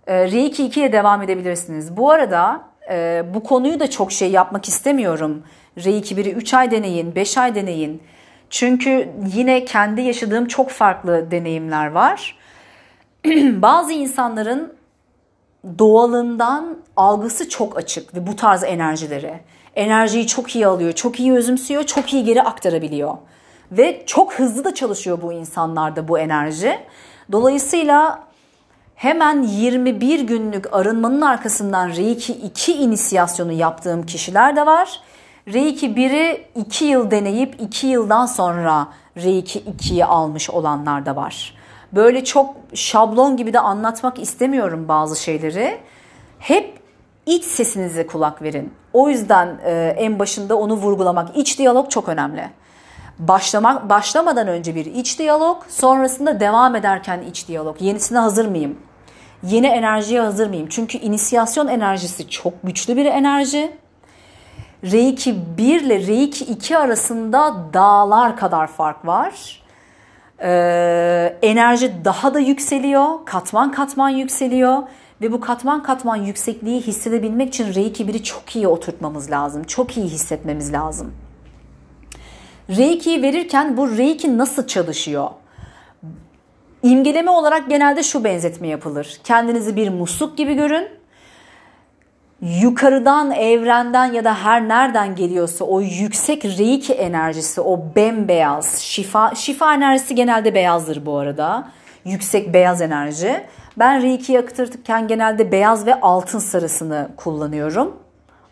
e, 0.07 0.31
Reiki 0.31 0.69
2'ye 0.69 0.93
devam 0.93 1.23
edebilirsiniz. 1.23 1.97
Bu 1.97 2.11
arada 2.11 2.63
e, 2.91 3.25
bu 3.35 3.43
konuyu 3.43 3.81
da 3.81 3.91
çok 3.91 4.13
şey 4.13 4.31
yapmak 4.31 4.69
istemiyorum. 4.69 5.43
Reiki 5.85 6.15
1'i 6.15 6.33
3 6.33 6.55
ay 6.55 6.71
deneyin, 6.71 7.15
5 7.15 7.39
ay 7.39 7.55
deneyin. 7.55 8.03
Çünkü 8.51 9.09
yine 9.35 9.65
kendi 9.65 10.01
yaşadığım 10.03 10.47
çok 10.47 10.71
farklı 10.71 11.31
deneyimler 11.31 11.87
var. 11.87 12.39
Bazı 13.37 13.93
insanların 13.93 14.75
doğalından 15.79 16.79
algısı 16.97 17.49
çok 17.49 17.77
açık 17.79 18.15
ve 18.15 18.27
bu 18.27 18.37
tarz 18.37 18.65
enerjilere. 18.65 19.41
Enerjiyi 19.77 20.27
çok 20.27 20.57
iyi 20.57 20.67
alıyor, 20.67 20.93
çok 20.93 21.21
iyi 21.21 21.33
özümsüyor, 21.33 21.85
çok 21.85 22.13
iyi 22.13 22.25
geri 22.25 22.43
aktarabiliyor. 22.43 23.17
Ve 23.73 24.03
çok 24.07 24.35
hızlı 24.35 24.65
da 24.65 24.75
çalışıyor 24.75 25.19
bu 25.23 25.33
insanlarda 25.33 26.09
bu 26.09 26.19
enerji. 26.19 26.79
Dolayısıyla 27.33 28.23
hemen 28.95 29.43
21 29.43 30.21
günlük 30.21 30.75
arınmanın 30.75 31.21
arkasından 31.21 31.89
Reiki 31.89 32.33
2 32.33 32.73
inisiyasyonu 32.73 33.53
yaptığım 33.53 34.07
kişiler 34.07 34.57
de 34.57 34.67
var. 34.67 35.01
Reiki 35.53 35.87
1'i 35.87 36.47
2 36.57 36.85
yıl 36.85 37.11
deneyip 37.11 37.61
2 37.61 37.87
yıldan 37.87 38.27
sonra 38.27 38.89
Reiki 39.17 39.61
2'yi 39.61 40.05
almış 40.05 40.51
olanlar 40.51 41.07
da 41.07 41.17
var. 41.17 41.55
Böyle 41.93 42.25
çok 42.25 42.55
şablon 42.75 43.37
gibi 43.37 43.53
de 43.53 43.61
anlatmak 43.61 44.19
istemiyorum 44.19 44.89
bazı 44.89 45.23
şeyleri. 45.23 45.79
Hep 46.39 46.79
iç 47.27 47.45
sesinize 47.45 48.07
kulak 48.07 48.43
verin. 48.43 48.73
O 48.93 49.09
yüzden 49.09 49.59
e, 49.65 49.95
en 49.99 50.19
başında 50.19 50.57
onu 50.57 50.75
vurgulamak. 50.75 51.37
İç 51.37 51.59
diyalog 51.59 51.91
çok 51.91 52.09
önemli. 52.09 52.51
Başlamak 53.19 53.91
başlamadan 53.91 54.49
önce 54.49 54.75
bir 54.75 54.87
iç 54.87 55.19
diyalog, 55.19 55.63
sonrasında 55.69 56.41
devam 56.41 56.77
ederken 56.77 57.21
iç 57.31 57.49
diyalog. 57.49 57.83
Yenisine 57.83 58.19
hazır 58.19 58.47
mıyım? 58.47 58.79
Yeni 59.43 59.67
enerjiye 59.67 60.21
hazır 60.21 60.49
mıyım? 60.49 60.67
Çünkü 60.71 60.99
inisiyasyon 60.99 61.69
enerjisi 61.69 62.29
çok 62.29 62.53
güçlü 62.65 62.97
bir 62.97 63.05
enerji. 63.05 63.77
Reiki 64.85 65.59
1 65.59 65.81
ile 65.81 66.07
Reiki 66.07 66.45
2 66.45 66.79
arasında 66.79 67.57
dağlar 67.73 68.37
kadar 68.37 68.67
fark 68.67 69.07
var. 69.07 69.63
Ee, 70.43 71.37
enerji 71.43 72.05
daha 72.05 72.35
da 72.35 72.39
yükseliyor, 72.39 73.07
katman 73.25 73.73
katman 73.73 74.09
yükseliyor 74.09 74.83
ve 75.21 75.33
bu 75.33 75.41
katman 75.41 75.83
katman 75.83 76.17
yüksekliği 76.17 76.81
hissedebilmek 76.81 77.49
için 77.49 77.75
Reiki 77.75 78.05
1'i 78.05 78.23
çok 78.23 78.57
iyi 78.57 78.69
oturtmamız 78.69 79.31
lazım, 79.31 79.65
çok 79.65 79.97
iyi 79.97 80.07
hissetmemiz 80.07 80.73
lazım. 80.73 81.13
Reiki'yi 82.71 83.23
verirken 83.23 83.77
bu 83.77 83.97
Reiki 83.97 84.39
nasıl 84.39 84.67
çalışıyor? 84.67 85.31
İmgeleme 86.83 87.31
olarak 87.31 87.71
genelde 87.71 88.03
şu 88.03 88.25
benzetme 88.25 88.69
yapılır. 88.69 89.21
Kendinizi 89.25 89.77
bir 89.77 89.89
musluk 89.89 90.39
gibi 90.39 90.55
görün 90.55 90.89
yukarıdan, 92.43 93.31
evrenden 93.31 94.13
ya 94.13 94.25
da 94.25 94.35
her 94.35 94.69
nereden 94.69 95.17
geliyorsa 95.17 95.65
o 95.65 95.81
yüksek 95.81 96.45
reiki 96.45 96.93
enerjisi, 96.93 97.61
o 97.61 97.81
bembeyaz, 97.97 98.79
şifa, 98.79 99.35
şifa 99.35 99.75
enerjisi 99.75 100.15
genelde 100.15 100.55
beyazdır 100.55 101.07
bu 101.07 101.17
arada. 101.19 101.69
Yüksek 102.05 102.55
beyaz 102.55 102.83
enerji. 102.83 103.47
Ben 103.79 104.03
reiki'yi 104.03 104.39
akıtırken 104.39 105.09
genelde 105.09 105.53
beyaz 105.53 105.87
ve 105.87 106.01
altın 106.01 106.39
sarısını 106.39 107.09
kullanıyorum. 107.17 107.97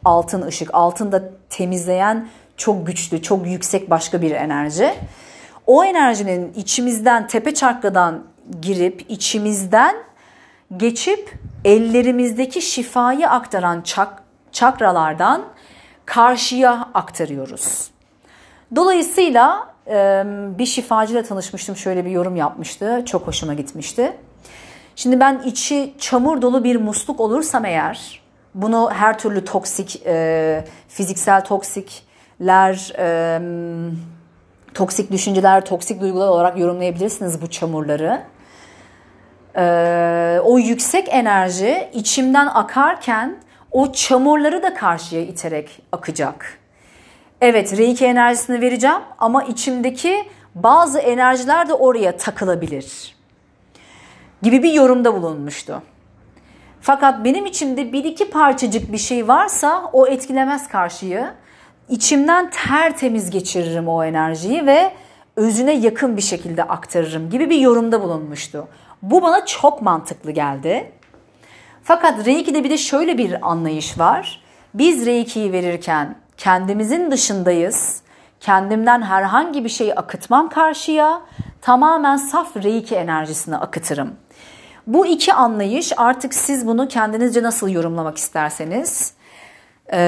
Altın 0.05 0.42
ışık, 0.42 0.70
altın 0.73 1.12
da 1.12 1.23
temizleyen 1.49 2.29
çok 2.61 2.87
güçlü, 2.87 3.23
çok 3.23 3.46
yüksek 3.46 3.90
başka 3.90 4.23
bir 4.23 4.31
enerji. 4.31 4.94
O 5.66 5.85
enerjinin 5.85 6.53
içimizden, 6.53 7.27
tepe 7.27 7.55
çakradan 7.55 8.25
girip 8.62 9.05
içimizden 9.09 9.96
geçip 10.77 11.35
ellerimizdeki 11.64 12.62
şifayı 12.62 13.29
aktaran 13.31 13.81
çak, 13.83 14.23
çakralardan 14.53 15.42
karşıya 16.07 16.88
aktarıyoruz. 16.94 17.90
Dolayısıyla 18.77 19.70
bir 20.59 20.66
şifacıyla 20.66 21.23
tanışmıştım. 21.23 21.77
Şöyle 21.77 22.05
bir 22.05 22.11
yorum 22.11 22.37
yapmıştı. 22.37 23.03
Çok 23.07 23.27
hoşuma 23.27 23.55
gitmişti. 23.55 24.12
Şimdi 24.96 25.20
ben 25.20 25.42
içi 25.44 25.94
çamur 25.99 26.42
dolu 26.42 26.64
bir 26.64 26.77
musluk 26.77 27.20
olursam 27.20 27.64
eğer 27.64 28.20
bunu 28.55 28.90
her 28.92 29.18
türlü 29.18 29.44
toksik, 29.44 30.03
fiziksel 30.88 31.44
toksikler, 32.40 32.92
toksik 34.74 35.12
düşünceler, 35.12 35.64
toksik 35.64 36.00
duygular 36.00 36.29
olarak 36.29 36.59
yorumlayabilirsiniz 36.59 37.42
bu 37.42 37.50
çamurları 37.50 38.22
e, 39.57 40.40
o 40.44 40.59
yüksek 40.59 41.09
enerji 41.11 41.88
içimden 41.92 42.46
akarken 42.46 43.37
o 43.70 43.92
çamurları 43.92 44.62
da 44.62 44.74
karşıya 44.74 45.22
iterek 45.22 45.83
akacak. 45.92 46.59
Evet 47.40 47.79
reiki 47.79 48.07
enerjisini 48.07 48.61
vereceğim 48.61 49.00
ama 49.18 49.44
içimdeki 49.44 50.24
bazı 50.55 50.98
enerjiler 50.98 51.68
de 51.68 51.74
oraya 51.74 52.16
takılabilir 52.16 53.16
gibi 54.42 54.62
bir 54.62 54.72
yorumda 54.72 55.14
bulunmuştu. 55.14 55.83
Fakat 56.81 57.24
benim 57.24 57.46
içimde 57.46 57.92
bir 57.92 58.05
iki 58.05 58.31
parçacık 58.31 58.92
bir 58.92 58.98
şey 58.98 59.29
varsa 59.29 59.90
o 59.92 60.07
etkilemez 60.07 60.68
karşıyı. 60.68 61.31
İçimden 61.90 62.50
tertemiz 62.50 63.31
geçiririm 63.31 63.88
o 63.88 64.05
enerjiyi 64.05 64.66
ve 64.66 64.92
özüne 65.37 65.72
yakın 65.72 66.16
bir 66.16 66.22
şekilde 66.22 66.64
aktarırım 66.64 67.31
gibi 67.31 67.50
bir 67.50 67.59
yorumda 67.59 68.03
bulunmuştu. 68.03 68.68
Bu 69.03 69.22
bana 69.22 69.46
çok 69.46 69.83
mantıklı 69.83 70.31
geldi. 70.31 70.92
Fakat 71.83 72.26
Reiki'de 72.26 72.64
bir 72.64 72.70
de 72.70 72.79
şöyle 72.79 73.18
bir 73.18 73.50
anlayış 73.50 73.98
var. 73.98 74.42
Biz 74.74 75.07
Reiki'yi 75.07 75.53
verirken 75.53 76.16
kendimizin 76.37 77.11
dışındayız. 77.11 78.00
Kendimden 78.40 79.03
herhangi 79.03 79.64
bir 79.64 79.68
şeyi 79.68 79.94
akıtmam 79.94 80.48
karşıya. 80.48 81.22
Tamamen 81.61 82.16
saf 82.16 82.57
Reiki 82.57 82.94
enerjisini 82.94 83.57
akıtırım. 83.57 84.11
Bu 84.87 85.07
iki 85.07 85.33
anlayış 85.33 85.92
artık 85.96 86.35
siz 86.35 86.66
bunu 86.66 86.88
kendinizce 86.88 87.42
nasıl 87.42 87.68
yorumlamak 87.68 88.16
isterseniz 88.16 89.14
e, 89.92 90.00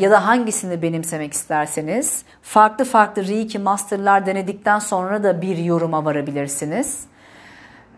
ya 0.00 0.10
da 0.10 0.26
hangisini 0.26 0.82
benimsemek 0.82 1.32
isterseniz 1.32 2.24
farklı 2.42 2.84
farklı 2.84 3.28
Reiki 3.28 3.58
Master'lar 3.58 4.26
denedikten 4.26 4.78
sonra 4.78 5.22
da 5.22 5.42
bir 5.42 5.58
yoruma 5.58 6.04
varabilirsiniz. 6.04 7.06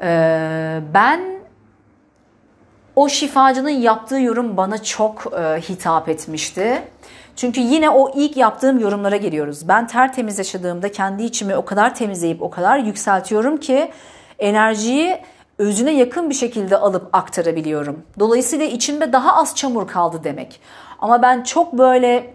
Ee, 0.02 0.80
ben 0.94 1.20
o 2.96 3.08
şifacının 3.08 3.68
yaptığı 3.70 4.20
yorum 4.20 4.56
bana 4.56 4.82
çok 4.82 5.32
e, 5.38 5.60
hitap 5.60 6.08
etmişti. 6.08 6.82
Çünkü 7.36 7.60
yine 7.60 7.90
o 7.90 8.12
ilk 8.14 8.36
yaptığım 8.36 8.78
yorumlara 8.78 9.16
geliyoruz. 9.16 9.68
Ben 9.68 9.86
tertemiz 9.86 10.38
yaşadığımda 10.38 10.92
kendi 10.92 11.22
içimi 11.22 11.56
o 11.56 11.64
kadar 11.64 11.94
temizleyip 11.94 12.42
o 12.42 12.50
kadar 12.50 12.78
yükseltiyorum 12.78 13.56
ki 13.56 13.90
enerjiyi 14.38 15.18
özüne 15.58 15.90
yakın 15.90 16.30
bir 16.30 16.34
şekilde 16.34 16.76
alıp 16.76 17.08
aktarabiliyorum. 17.12 18.02
Dolayısıyla 18.18 18.66
içimde 18.66 19.12
daha 19.12 19.36
az 19.36 19.56
çamur 19.56 19.88
kaldı 19.88 20.20
demek. 20.24 20.60
Ama 20.98 21.22
ben 21.22 21.42
çok 21.42 21.72
böyle 21.72 22.34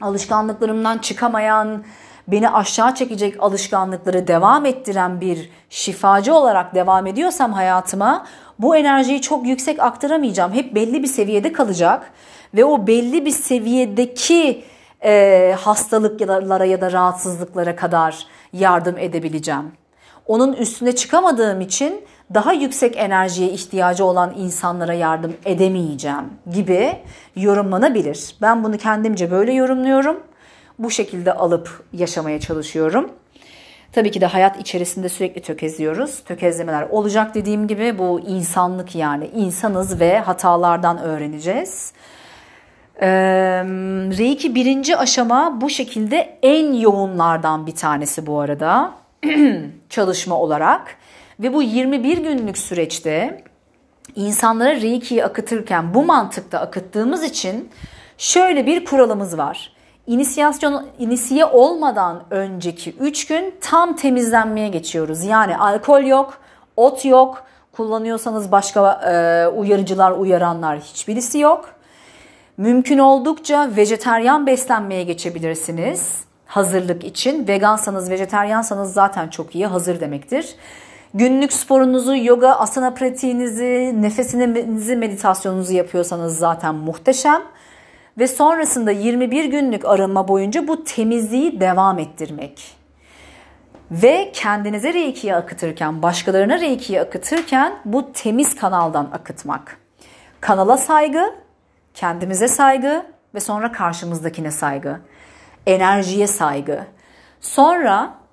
alışkanlıklarımdan 0.00 0.98
çıkamayan, 0.98 1.84
beni 2.28 2.50
aşağı 2.50 2.94
çekecek 2.94 3.42
alışkanlıkları 3.42 4.28
devam 4.28 4.66
ettiren 4.66 5.20
bir 5.20 5.50
şifacı 5.70 6.34
olarak 6.34 6.74
devam 6.74 7.06
ediyorsam 7.06 7.52
hayatıma 7.52 8.26
bu 8.58 8.76
enerjiyi 8.76 9.22
çok 9.22 9.46
yüksek 9.46 9.80
aktaramayacağım. 9.80 10.52
Hep 10.52 10.74
belli 10.74 11.02
bir 11.02 11.08
seviyede 11.08 11.52
kalacak 11.52 12.12
ve 12.54 12.64
o 12.64 12.86
belli 12.86 13.26
bir 13.26 13.30
seviyedeki 13.30 14.64
e, 15.04 15.54
hastalıklara 15.60 16.64
ya 16.64 16.80
da 16.80 16.92
rahatsızlıklara 16.92 17.76
kadar 17.76 18.26
yardım 18.52 18.98
edebileceğim. 18.98 19.72
Onun 20.26 20.52
üstüne 20.52 20.94
çıkamadığım 20.94 21.60
için 21.60 22.04
daha 22.34 22.52
yüksek 22.52 22.96
enerjiye 22.96 23.50
ihtiyacı 23.50 24.04
olan 24.04 24.34
insanlara 24.38 24.94
yardım 24.94 25.36
edemeyeceğim 25.44 26.24
gibi 26.52 26.98
yorumlanabilir. 27.36 28.36
Ben 28.42 28.64
bunu 28.64 28.78
kendimce 28.78 29.30
böyle 29.30 29.52
yorumluyorum. 29.52 30.20
Bu 30.78 30.90
şekilde 30.90 31.32
alıp 31.32 31.82
yaşamaya 31.92 32.40
çalışıyorum. 32.40 33.10
Tabii 33.92 34.10
ki 34.10 34.20
de 34.20 34.26
hayat 34.26 34.60
içerisinde 34.60 35.08
sürekli 35.08 35.42
tökezliyoruz. 35.42 36.24
Tökezlemeler 36.24 36.82
olacak 36.82 37.34
dediğim 37.34 37.66
gibi 37.66 37.98
bu 37.98 38.20
insanlık 38.20 38.94
yani 38.94 39.30
insanız 39.34 40.00
ve 40.00 40.18
hatalardan 40.18 40.98
öğreneceğiz. 40.98 41.92
Reiki 44.18 44.54
birinci 44.54 44.96
aşama 44.96 45.60
bu 45.60 45.70
şekilde 45.70 46.38
en 46.42 46.72
yoğunlardan 46.72 47.66
bir 47.66 47.74
tanesi 47.74 48.26
bu 48.26 48.40
arada 48.40 48.92
çalışma 49.90 50.38
olarak. 50.38 50.96
Ve 51.40 51.52
bu 51.52 51.62
21 51.62 52.18
günlük 52.18 52.58
süreçte 52.58 53.42
insanlara 54.14 54.74
Reiki'yi 54.74 55.24
akıtırken 55.24 55.94
bu 55.94 56.04
mantıkta 56.04 56.60
akıttığımız 56.60 57.24
için 57.24 57.68
şöyle 58.18 58.66
bir 58.66 58.84
kuralımız 58.84 59.38
var. 59.38 59.72
İnisiyasyon, 60.06 60.86
inisiye 60.98 61.44
olmadan 61.44 62.22
önceki 62.30 62.90
3 62.90 63.26
gün 63.26 63.54
tam 63.60 63.96
temizlenmeye 63.96 64.68
geçiyoruz. 64.68 65.24
Yani 65.24 65.56
alkol 65.56 66.02
yok, 66.02 66.38
ot 66.76 67.04
yok, 67.04 67.44
kullanıyorsanız 67.72 68.52
başka 68.52 68.92
e, 68.92 69.46
uyarıcılar, 69.48 70.10
uyaranlar 70.12 70.80
hiçbirisi 70.80 71.38
yok. 71.38 71.74
Mümkün 72.56 72.98
oldukça 72.98 73.70
vejeteryan 73.76 74.46
beslenmeye 74.46 75.02
geçebilirsiniz 75.02 76.24
hazırlık 76.46 77.04
için. 77.04 77.48
Vegansanız, 77.48 78.10
vejeteryansanız 78.10 78.92
zaten 78.92 79.28
çok 79.28 79.54
iyi, 79.54 79.66
hazır 79.66 80.00
demektir. 80.00 80.54
Günlük 81.16 81.52
sporunuzu, 81.52 82.16
yoga, 82.16 82.52
asana 82.52 82.94
pratiğinizi, 82.94 84.02
nefesinizi, 84.02 84.96
meditasyonunuzu 84.96 85.72
yapıyorsanız 85.72 86.38
zaten 86.38 86.74
muhteşem. 86.74 87.42
Ve 88.18 88.26
sonrasında 88.26 88.90
21 88.90 89.44
günlük 89.44 89.84
arınma 89.84 90.28
boyunca 90.28 90.68
bu 90.68 90.84
temizliği 90.84 91.60
devam 91.60 91.98
ettirmek. 91.98 92.76
Ve 93.90 94.30
kendinize 94.32 94.94
reikiye 94.94 95.36
akıtırken, 95.36 96.02
başkalarına 96.02 96.60
reikiye 96.60 97.00
akıtırken 97.00 97.72
bu 97.84 98.12
temiz 98.12 98.56
kanaldan 98.56 99.10
akıtmak. 99.12 99.78
Kanala 100.40 100.76
saygı, 100.76 101.34
kendimize 101.94 102.48
saygı 102.48 103.06
ve 103.34 103.40
sonra 103.40 103.72
karşımızdakine 103.72 104.50
saygı. 104.50 105.00
Enerjiye 105.66 106.26
saygı. 106.26 106.80
Sonra 107.40 108.25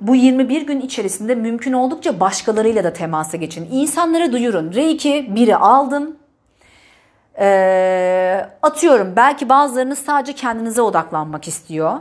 bu 0.00 0.14
21 0.14 0.62
gün 0.62 0.80
içerisinde 0.80 1.34
mümkün 1.34 1.72
oldukça 1.72 2.20
başkalarıyla 2.20 2.84
da 2.84 2.92
temasa 2.92 3.36
geçin. 3.36 3.68
İnsanlara 3.72 4.32
duyurun. 4.32 4.72
Reiki 4.74 5.26
biri 5.34 5.56
aldım. 5.56 6.16
Ee, 7.38 8.46
atıyorum 8.62 9.12
belki 9.16 9.48
bazılarınız 9.48 9.98
sadece 9.98 10.32
kendinize 10.32 10.82
odaklanmak 10.82 11.48
istiyor. 11.48 12.00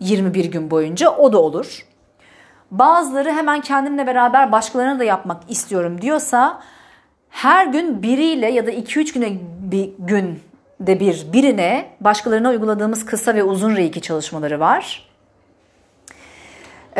21 0.00 0.44
gün 0.44 0.70
boyunca 0.70 1.10
o 1.10 1.32
da 1.32 1.38
olur. 1.38 1.86
Bazıları 2.70 3.32
hemen 3.32 3.60
kendimle 3.60 4.06
beraber 4.06 4.52
başkalarına 4.52 4.98
da 4.98 5.04
yapmak 5.04 5.42
istiyorum 5.48 6.02
diyorsa 6.02 6.60
her 7.30 7.66
gün 7.66 8.02
biriyle 8.02 8.50
ya 8.50 8.66
da 8.66 8.70
2-3 8.70 9.14
güne 9.14 9.38
bir 9.60 9.90
günde 9.98 11.00
bir 11.00 11.32
birine 11.32 11.90
başkalarına 12.00 12.50
uyguladığımız 12.50 13.06
kısa 13.06 13.34
ve 13.34 13.42
uzun 13.42 13.76
reiki 13.76 14.00
çalışmaları 14.00 14.60
var. 14.60 15.09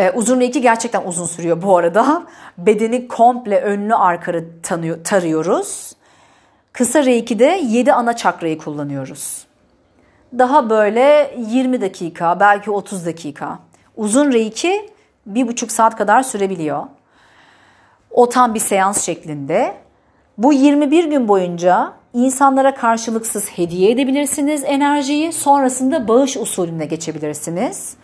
Ee, 0.00 0.10
uzun 0.10 0.40
reiki 0.40 0.60
gerçekten 0.60 1.02
uzun 1.04 1.26
sürüyor 1.26 1.62
bu 1.62 1.76
arada. 1.76 2.22
Bedeni 2.58 3.08
komple 3.08 3.60
önlü 3.60 3.94
arkarı 3.94 4.44
tanıyor, 4.62 5.04
tarıyoruz. 5.04 5.92
Kısa 6.72 7.04
reiki'de 7.04 7.60
7 7.64 7.92
ana 7.92 8.16
çakrayı 8.16 8.58
kullanıyoruz. 8.58 9.46
Daha 10.38 10.70
böyle 10.70 11.34
20 11.38 11.80
dakika 11.80 12.40
belki 12.40 12.70
30 12.70 13.06
dakika. 13.06 13.58
Uzun 13.96 14.32
reiki 14.32 14.90
bir 15.26 15.48
buçuk 15.48 15.72
saat 15.72 15.96
kadar 15.96 16.22
sürebiliyor. 16.22 16.82
O 18.10 18.28
tam 18.28 18.54
bir 18.54 18.60
seans 18.60 19.04
şeklinde. 19.04 19.74
Bu 20.38 20.52
21 20.52 21.04
gün 21.04 21.28
boyunca 21.28 21.92
insanlara 22.14 22.74
karşılıksız 22.74 23.48
hediye 23.48 23.90
edebilirsiniz 23.90 24.64
enerjiyi. 24.64 25.32
Sonrasında 25.32 26.08
bağış 26.08 26.36
usulüne 26.36 26.86
geçebilirsiniz. 26.86 27.96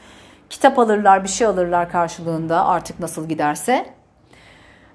Kitap 0.50 0.78
alırlar, 0.78 1.24
bir 1.24 1.28
şey 1.28 1.46
alırlar 1.46 1.90
karşılığında 1.90 2.66
artık 2.66 3.00
nasıl 3.00 3.28
giderse. 3.28 3.86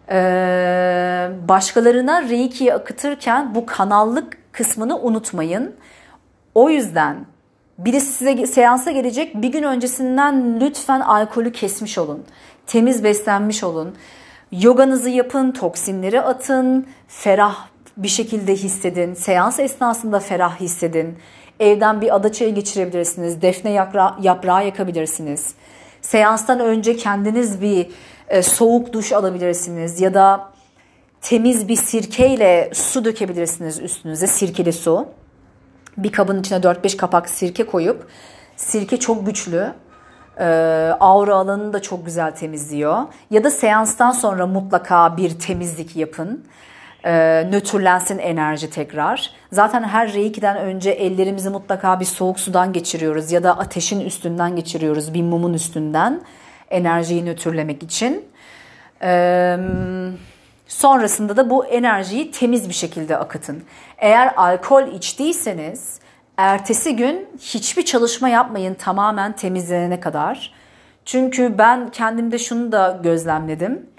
Ee, 0.10 1.30
başkalarına 1.48 2.22
Reiki'yi 2.22 2.74
akıtırken 2.74 3.56
bu 3.56 3.66
kanallık 3.66 4.38
kısmını 4.52 5.00
unutmayın. 5.00 5.76
O 6.56 6.70
yüzden 6.70 7.26
birisi 7.78 8.12
size 8.12 8.48
seansa 8.48 8.92
gelecek 8.92 9.42
bir 9.42 9.48
gün 9.52 9.64
öncesinden 9.64 10.60
lütfen 10.60 11.00
alkolü 11.00 11.52
kesmiş 11.52 11.98
olun. 11.98 12.24
Temiz 12.68 13.04
beslenmiş 13.04 13.64
olun. 13.64 13.96
Yoganızı 14.52 15.10
yapın, 15.10 15.52
toksinleri 15.52 16.22
atın, 16.22 16.88
ferah 17.08 17.68
bir 17.98 18.08
şekilde 18.08 18.56
hissedin. 18.56 19.14
Seans 19.14 19.60
esnasında 19.60 20.20
ferah 20.20 20.60
hissedin. 20.60 21.18
Evden 21.62 22.02
bir 22.02 22.16
adaçayı 22.16 22.56
geçirebilirsiniz. 22.56 23.42
Defne 23.42 23.72
yaprağı, 23.72 24.16
yaprağı 24.22 24.66
yakabilirsiniz. 24.66 25.54
Seanstan 26.02 26.60
önce 26.60 26.96
kendiniz 26.96 27.62
bir 27.62 27.88
e, 28.28 28.42
soğuk 28.42 28.94
duş 28.94 29.12
alabilirsiniz 29.12 30.02
ya 30.02 30.14
da 30.14 30.52
temiz 31.22 31.68
bir 31.68 31.76
sirkeyle 31.76 32.72
su 32.74 33.06
dökebilirsiniz 33.06 33.80
üstünüze 33.80 34.28
sirkeli 34.28 34.74
su. 34.74 35.08
Bir 35.98 36.12
kabın 36.12 36.40
içine 36.40 36.58
4-5 36.58 36.98
kapak 36.98 37.30
sirke 37.30 37.66
koyup 37.66 38.08
sirke 38.58 38.98
çok 38.98 39.26
güçlü. 39.26 39.74
E, 40.40 40.46
aura 41.00 41.36
alanını 41.36 41.74
da 41.74 41.82
çok 41.82 42.06
güzel 42.06 42.36
temizliyor. 42.36 43.04
Ya 43.32 43.44
da 43.44 43.52
seanstan 43.52 44.12
sonra 44.12 44.48
mutlaka 44.48 45.18
bir 45.18 45.40
temizlik 45.40 45.96
yapın. 45.96 46.46
E, 47.06 47.44
nötrlensin 47.52 48.20
enerji 48.20 48.70
tekrar. 48.70 49.30
Zaten 49.52 49.84
her 49.84 50.14
reiki'den 50.14 50.58
önce 50.58 50.90
ellerimizi 50.90 51.50
mutlaka 51.50 52.00
bir 52.00 52.06
soğuk 52.06 52.40
sudan 52.40 52.74
geçiriyoruz 52.74 53.32
ya 53.32 53.44
da 53.44 53.58
ateşin 53.58 54.00
üstünden 54.00 54.56
geçiriyoruz 54.56 55.14
bir 55.14 55.24
mumun 55.24 55.54
üstünden 55.54 56.22
enerjiyi 56.70 57.26
nötrlemek 57.26 57.84
için. 57.84 58.26
Ee, 59.04 59.58
sonrasında 60.68 61.38
da 61.38 61.50
bu 61.50 61.66
enerjiyi 61.66 62.32
temiz 62.32 62.70
bir 62.70 62.74
şekilde 62.74 63.18
akıtın. 63.18 63.64
Eğer 63.98 64.34
alkol 64.38 64.88
içtiyseniz 64.88 66.00
ertesi 66.38 66.96
gün 66.96 67.30
hiçbir 67.40 67.86
çalışma 67.86 68.30
yapmayın 68.30 68.74
tamamen 68.74 69.32
temizlenene 69.32 70.00
kadar. 70.00 70.54
Çünkü 71.06 71.58
ben 71.58 71.90
kendimde 71.90 72.38
şunu 72.38 72.72
da 72.72 73.00
gözlemledim. 73.04 73.90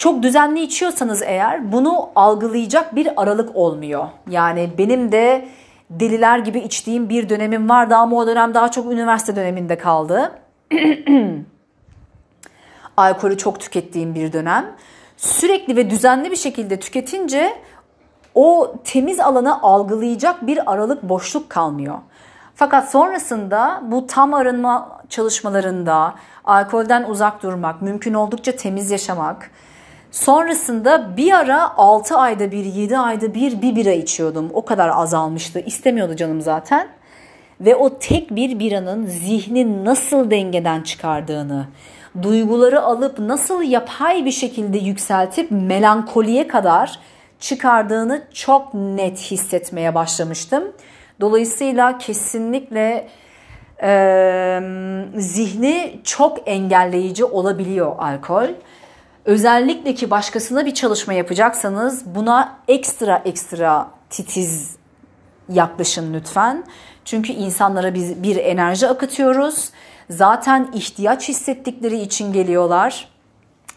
Çok 0.00 0.22
düzenli 0.22 0.60
içiyorsanız 0.60 1.22
eğer 1.22 1.72
bunu 1.72 2.10
algılayacak 2.14 2.96
bir 2.96 3.22
aralık 3.22 3.56
olmuyor. 3.56 4.08
Yani 4.30 4.70
benim 4.78 5.12
de 5.12 5.48
deliler 5.90 6.38
gibi 6.38 6.58
içtiğim 6.58 7.08
bir 7.08 7.28
dönemim 7.28 7.68
vardı 7.68 7.96
ama 7.96 8.16
o 8.16 8.26
dönem 8.26 8.54
daha 8.54 8.70
çok 8.70 8.92
üniversite 8.92 9.36
döneminde 9.36 9.78
kaldı. 9.78 10.32
alkolü 12.96 13.38
çok 13.38 13.60
tükettiğim 13.60 14.14
bir 14.14 14.32
dönem. 14.32 14.76
Sürekli 15.16 15.76
ve 15.76 15.90
düzenli 15.90 16.30
bir 16.30 16.36
şekilde 16.36 16.80
tüketince 16.80 17.52
o 18.34 18.74
temiz 18.84 19.20
alanı 19.20 19.62
algılayacak 19.62 20.46
bir 20.46 20.72
aralık 20.72 21.02
boşluk 21.02 21.50
kalmıyor. 21.50 21.98
Fakat 22.54 22.90
sonrasında 22.90 23.82
bu 23.84 24.06
tam 24.06 24.34
arınma 24.34 25.00
çalışmalarında 25.08 26.14
alkolden 26.44 27.04
uzak 27.04 27.42
durmak, 27.42 27.82
mümkün 27.82 28.14
oldukça 28.14 28.56
temiz 28.56 28.90
yaşamak. 28.90 29.50
Sonrasında 30.10 31.16
bir 31.16 31.32
ara 31.32 31.76
6 31.76 32.16
ayda 32.16 32.50
bir, 32.52 32.64
7 32.64 32.98
ayda 32.98 33.34
bir 33.34 33.62
bir 33.62 33.76
bira 33.76 33.90
içiyordum. 33.90 34.50
O 34.52 34.64
kadar 34.64 34.88
azalmıştı. 34.88 35.60
İstemiyordu 35.60 36.16
canım 36.16 36.40
zaten. 36.40 36.88
Ve 37.60 37.76
o 37.76 37.98
tek 37.98 38.30
bir 38.30 38.58
biranın 38.58 39.06
zihni 39.06 39.84
nasıl 39.84 40.30
dengeden 40.30 40.82
çıkardığını, 40.82 41.66
duyguları 42.22 42.82
alıp 42.82 43.18
nasıl 43.18 43.62
yapay 43.62 44.24
bir 44.24 44.30
şekilde 44.30 44.78
yükseltip 44.78 45.50
melankoliye 45.50 46.48
kadar 46.48 46.98
çıkardığını 47.40 48.22
çok 48.34 48.74
net 48.74 49.18
hissetmeye 49.18 49.94
başlamıştım. 49.94 50.64
Dolayısıyla 51.20 51.98
kesinlikle 51.98 53.08
e, 53.82 54.60
zihni 55.16 56.00
çok 56.04 56.48
engelleyici 56.48 57.24
olabiliyor 57.24 57.98
alkol. 57.98 58.48
Özellikle 59.30 59.94
ki 59.94 60.10
başkasına 60.10 60.66
bir 60.66 60.74
çalışma 60.74 61.12
yapacaksanız 61.12 62.14
buna 62.14 62.58
ekstra 62.68 63.22
ekstra 63.24 63.90
titiz 64.10 64.76
yaklaşın 65.48 66.14
lütfen. 66.14 66.64
Çünkü 67.04 67.32
insanlara 67.32 67.94
biz 67.94 68.22
bir 68.22 68.36
enerji 68.36 68.88
akıtıyoruz 68.88 69.70
Zaten 70.10 70.70
ihtiyaç 70.74 71.28
hissettikleri 71.28 72.00
için 72.00 72.32
geliyorlar. 72.32 73.08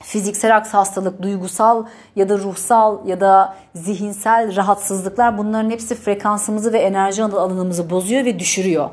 fiziksel 0.02 0.52
hastalık, 0.52 1.22
duygusal 1.22 1.86
ya 2.16 2.30
da 2.30 2.38
ruhsal 2.38 3.08
ya 3.08 3.22
da 3.22 3.56
zihinsel 3.76 4.56
rahatsızlıklar 4.56 5.38
bunların 5.38 5.70
hepsi 5.70 5.96
frekansımızı 5.96 6.74
ve 6.74 6.80
enerji 6.80 7.24
alanımızı 7.24 7.90
bozuyor 7.90 8.26
ve 8.26 8.40
düşürüyor. 8.40 8.90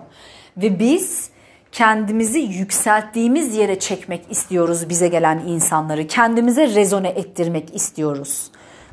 Ve 0.57 0.79
biz 0.79 1.31
kendimizi 1.73 2.39
yükselttiğimiz 2.39 3.57
yere 3.57 3.79
çekmek 3.79 4.25
istiyoruz 4.31 4.89
bize 4.89 5.09
gelen 5.09 5.39
insanları. 5.39 6.07
Kendimize 6.07 6.75
rezone 6.75 7.09
ettirmek 7.09 7.75
istiyoruz. 7.75 8.51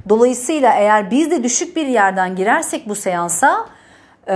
Dolayısıyla 0.10 0.74
eğer 0.74 1.12
biz 1.12 1.32
de 1.32 1.44
düşük 1.44 1.76
bir 1.76 1.86
yerden 1.86 2.36
girersek 2.36 2.90
bu 2.90 2.96
seansa 2.96 3.66
e, 4.28 4.34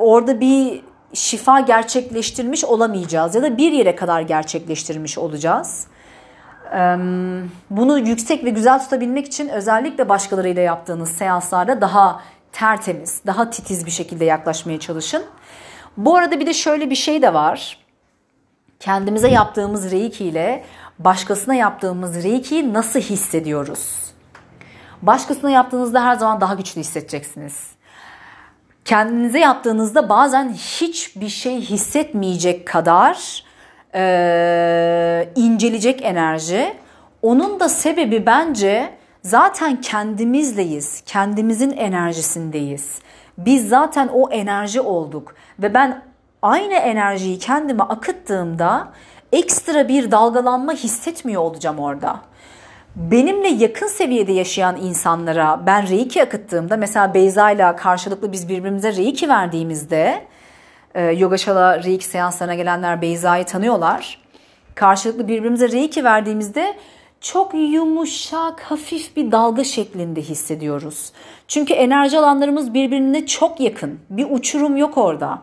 orada 0.00 0.40
bir 0.40 0.82
şifa 1.14 1.60
gerçekleştirmiş 1.60 2.64
olamayacağız 2.64 3.34
ya 3.34 3.42
da 3.42 3.56
bir 3.56 3.72
yere 3.72 3.96
kadar 3.96 4.20
gerçekleştirmiş 4.20 5.18
olacağız. 5.18 5.86
Bunu 7.70 7.98
yüksek 7.98 8.44
ve 8.44 8.50
güzel 8.50 8.78
tutabilmek 8.78 9.26
için 9.26 9.48
özellikle 9.48 10.08
başkalarıyla 10.08 10.62
yaptığınız 10.62 11.08
seanslarda 11.08 11.80
daha 11.80 12.22
tertemiz, 12.52 13.20
daha 13.26 13.50
titiz 13.50 13.86
bir 13.86 13.90
şekilde 13.90 14.24
yaklaşmaya 14.24 14.80
çalışın. 14.80 15.22
Bu 15.96 16.16
arada 16.16 16.40
bir 16.40 16.46
de 16.46 16.54
şöyle 16.54 16.90
bir 16.90 16.94
şey 16.94 17.22
de 17.22 17.34
var. 17.34 17.78
Kendimize 18.80 19.28
yaptığımız 19.28 19.90
reiki 19.90 20.24
ile 20.24 20.64
başkasına 20.98 21.54
yaptığımız 21.54 22.24
reiki'yi 22.24 22.72
nasıl 22.72 23.00
hissediyoruz? 23.00 23.96
Başkasına 25.02 25.50
yaptığınızda 25.50 26.04
her 26.04 26.14
zaman 26.14 26.40
daha 26.40 26.54
güçlü 26.54 26.80
hissedeceksiniz. 26.80 27.70
Kendinize 28.84 29.38
yaptığınızda 29.38 30.08
bazen 30.08 30.52
hiçbir 30.52 31.28
şey 31.28 31.60
hissetmeyecek 31.60 32.66
kadar 32.66 33.44
e, 33.94 35.32
incelecek 35.36 36.04
enerji. 36.04 36.74
Onun 37.22 37.60
da 37.60 37.68
sebebi 37.68 38.26
bence 38.26 38.90
zaten 39.22 39.80
kendimizleyiz, 39.80 41.02
kendimizin 41.06 41.70
enerjisindeyiz. 41.70 42.98
Biz 43.44 43.68
zaten 43.68 44.08
o 44.08 44.30
enerji 44.30 44.80
olduk 44.80 45.34
ve 45.58 45.74
ben 45.74 46.02
aynı 46.42 46.74
enerjiyi 46.74 47.38
kendime 47.38 47.82
akıttığımda 47.82 48.88
ekstra 49.32 49.88
bir 49.88 50.10
dalgalanma 50.10 50.72
hissetmiyor 50.72 51.42
olacağım 51.42 51.78
orada. 51.78 52.20
Benimle 52.96 53.48
yakın 53.48 53.86
seviyede 53.86 54.32
yaşayan 54.32 54.76
insanlara 54.76 55.66
ben 55.66 55.88
reiki 55.88 56.22
akıttığımda 56.22 56.76
mesela 56.76 57.14
Beyza 57.14 57.50
ile 57.50 57.76
karşılıklı 57.76 58.32
biz 58.32 58.48
birbirimize 58.48 58.96
reiki 58.96 59.28
verdiğimizde 59.28 60.24
e, 60.94 61.04
Yoga 61.04 61.38
Şala 61.38 61.82
reiki 61.82 62.04
seanslarına 62.04 62.54
gelenler 62.54 63.02
Beyza'yı 63.02 63.44
tanıyorlar. 63.44 64.18
Karşılıklı 64.74 65.28
birbirimize 65.28 65.68
reiki 65.72 66.04
verdiğimizde 66.04 66.74
çok 67.20 67.54
yumuşak, 67.54 68.60
hafif 68.60 69.16
bir 69.16 69.32
dalga 69.32 69.64
şeklinde 69.64 70.22
hissediyoruz. 70.22 71.12
Çünkü 71.48 71.72
enerji 71.72 72.18
alanlarımız 72.18 72.74
birbirine 72.74 73.26
çok 73.26 73.60
yakın. 73.60 73.98
Bir 74.10 74.26
uçurum 74.30 74.76
yok 74.76 74.98
orada. 74.98 75.42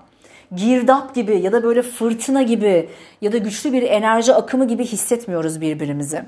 Girdap 0.56 1.16
gibi 1.16 1.42
ya 1.42 1.52
da 1.52 1.64
böyle 1.64 1.82
fırtına 1.82 2.42
gibi 2.42 2.90
ya 3.22 3.32
da 3.32 3.38
güçlü 3.38 3.74
bir 3.74 3.82
enerji 3.82 4.34
akımı 4.34 4.68
gibi 4.68 4.86
hissetmiyoruz 4.86 5.62
birbirimizi. 5.62 6.26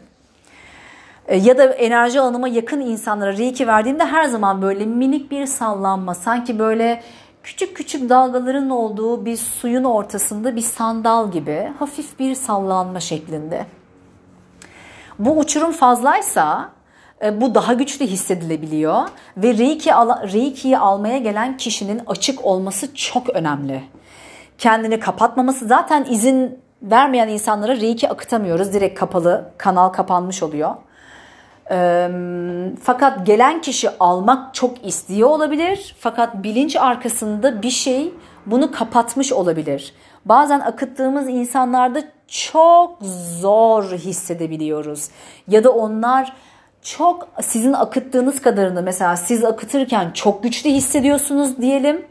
E, 1.27 1.37
ya 1.37 1.57
da 1.57 1.63
enerji 1.63 2.19
alanıma 2.19 2.47
yakın 2.47 2.81
insanlara 2.81 3.37
reiki 3.37 3.67
verdiğimde 3.67 4.05
her 4.05 4.25
zaman 4.25 4.61
böyle 4.61 4.85
minik 4.85 5.31
bir 5.31 5.45
sallanma, 5.45 6.15
sanki 6.15 6.59
böyle 6.59 7.03
küçük 7.43 7.75
küçük 7.75 8.09
dalgaların 8.09 8.69
olduğu 8.69 9.25
bir 9.25 9.37
suyun 9.37 9.83
ortasında 9.83 10.55
bir 10.55 10.61
sandal 10.61 11.31
gibi 11.31 11.71
hafif 11.79 12.19
bir 12.19 12.35
sallanma 12.35 12.99
şeklinde. 12.99 13.65
Bu 15.19 15.37
uçurum 15.37 15.71
fazlaysa 15.71 16.69
e, 17.23 17.41
bu 17.41 17.55
daha 17.55 17.73
güçlü 17.73 18.05
hissedilebiliyor 18.05 19.07
ve 19.37 19.57
Reiki 19.57 19.89
Reiki'yi 20.33 20.77
almaya 20.77 21.17
gelen 21.17 21.57
kişinin 21.57 22.01
açık 22.07 22.45
olması 22.45 22.95
çok 22.95 23.29
önemli. 23.29 23.83
Kendini 24.57 24.99
kapatmaması 24.99 25.67
zaten 25.67 26.05
izin 26.09 26.59
vermeyen 26.81 27.27
insanlara 27.27 27.75
Reiki 27.75 28.09
akıtamıyoruz. 28.09 28.73
Direkt 28.73 28.99
kapalı, 28.99 29.51
kanal 29.57 29.89
kapanmış 29.89 30.43
oluyor. 30.43 30.75
Fakat 32.81 33.25
gelen 33.25 33.61
kişi 33.61 33.89
almak 33.99 34.53
çok 34.53 34.85
istiyor 34.85 35.29
olabilir. 35.29 35.95
Fakat 35.99 36.43
bilinç 36.43 36.75
arkasında 36.75 37.61
bir 37.61 37.69
şey 37.69 38.13
bunu 38.45 38.71
kapatmış 38.71 39.33
olabilir. 39.33 39.93
Bazen 40.25 40.59
akıttığımız 40.59 41.29
insanlarda 41.29 42.03
çok 42.29 42.97
zor 43.39 43.83
hissedebiliyoruz. 43.83 45.09
Ya 45.47 45.63
da 45.63 45.71
onlar 45.71 46.33
çok 46.81 47.27
sizin 47.41 47.73
akıttığınız 47.73 48.41
kadarını 48.41 48.81
mesela 48.81 49.17
siz 49.17 49.43
akıtırken 49.43 50.11
çok 50.11 50.43
güçlü 50.43 50.69
hissediyorsunuz 50.69 51.57
diyelim. 51.57 52.05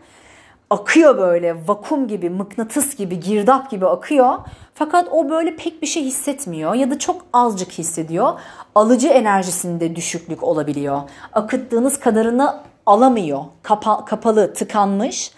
Akıyor 0.71 1.19
böyle 1.19 1.69
vakum 1.69 2.09
gibi, 2.09 2.31
mıknatıs 2.31 2.97
gibi, 2.97 3.21
girdap 3.21 3.71
gibi 3.71 3.87
akıyor. 3.87 4.39
Fakat 4.75 5.09
o 5.11 5.31
böyle 5.31 5.57
pek 5.57 5.83
bir 5.83 5.87
şey 5.87 6.05
hissetmiyor 6.05 6.75
ya 6.75 6.91
da 6.91 6.99
çok 6.99 7.27
azıcık 7.33 7.73
hissediyor. 7.73 8.41
Alıcı 8.75 9.09
enerjisinde 9.09 9.97
düşüklük 9.97 10.43
olabiliyor. 10.43 11.01
Akıttığınız 11.33 12.01
kadarını 12.01 12.61
alamıyor. 12.87 13.45
Kapa, 13.63 14.05
kapalı, 14.05 14.55
tıkanmış. 14.55 15.33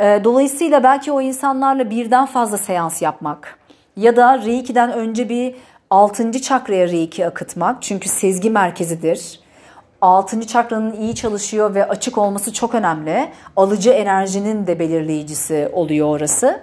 Dolayısıyla 0.00 0.82
belki 0.82 1.12
o 1.12 1.20
insanlarla 1.20 1.90
birden 1.90 2.26
fazla 2.26 2.58
seans 2.58 3.02
yapmak 3.02 3.58
ya 3.96 4.16
da 4.16 4.38
Reiki'den 4.38 4.92
önce 4.92 5.28
bir 5.28 5.54
6. 5.90 6.42
çakraya 6.42 6.88
Reiki 6.88 7.26
akıtmak. 7.26 7.82
Çünkü 7.82 8.08
sezgi 8.08 8.50
merkezidir. 8.50 9.40
6. 10.00 10.46
çakranın 10.46 10.92
iyi 10.92 11.14
çalışıyor 11.14 11.74
ve 11.74 11.88
açık 11.88 12.18
olması 12.18 12.52
çok 12.52 12.74
önemli. 12.74 13.30
Alıcı 13.56 13.90
enerjinin 13.90 14.66
de 14.66 14.78
belirleyicisi 14.78 15.70
oluyor 15.72 16.08
orası. 16.08 16.60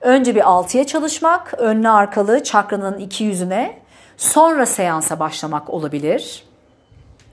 Önce 0.00 0.34
bir 0.34 0.40
6'ya 0.40 0.86
çalışmak, 0.86 1.54
önlü 1.58 1.88
arkalı 1.88 2.42
çakranın 2.42 2.98
iki 2.98 3.24
yüzüne, 3.24 3.78
sonra 4.16 4.66
seansa 4.66 5.20
başlamak 5.20 5.70
olabilir. 5.70 6.44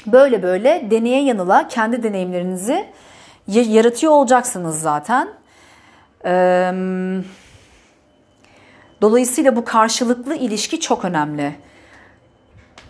Böyle 0.07 0.43
böyle 0.43 0.87
deneye 0.91 1.23
yanıla 1.23 1.67
kendi 1.67 2.03
deneyimlerinizi 2.03 2.85
yaratıyor 3.47 4.13
olacaksınız 4.13 4.81
zaten. 4.81 5.27
Eee 6.25 6.73
Dolayısıyla 9.01 9.55
bu 9.55 9.65
karşılıklı 9.65 10.35
ilişki 10.35 10.79
çok 10.79 11.05
önemli. 11.05 11.55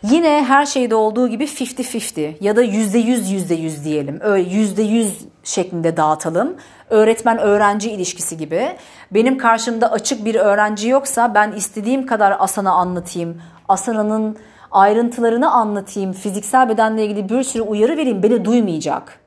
Yine 0.04 0.46
her 0.48 0.66
şeyde 0.66 0.96
olduğu 0.96 1.28
gibi 1.28 1.44
50-50 1.44 2.34
ya 2.42 2.56
da 2.56 2.64
%100 2.64 3.32
%100 3.32 3.84
diyelim. 3.84 4.20
Öyle 4.22 4.50
%100 4.50 5.12
şeklinde 5.44 5.98
dağıtalım. 5.98 6.56
Öğretmen 6.90 7.38
öğrenci 7.38 7.92
ilişkisi 7.92 8.38
gibi. 8.38 8.76
Benim 9.12 9.38
karşımda 9.38 9.92
açık 9.92 10.26
bir 10.26 10.36
öğrenci 10.36 10.90
yoksa 10.90 11.34
ben 11.34 11.52
istediğim 11.52 12.06
kadar 12.06 12.36
asana 12.40 12.72
anlatayım. 12.72 13.42
Asananın 13.70 14.38
ayrıntılarını 14.72 15.52
anlatayım. 15.52 16.14
Fiziksel 16.14 16.70
bedenle 16.70 17.06
ilgili 17.06 17.30
bir 17.30 17.44
sürü 17.44 17.62
uyarı 17.62 17.98
vereyim. 17.98 18.24
Beni 18.24 18.46
duymayacak. 18.46 19.20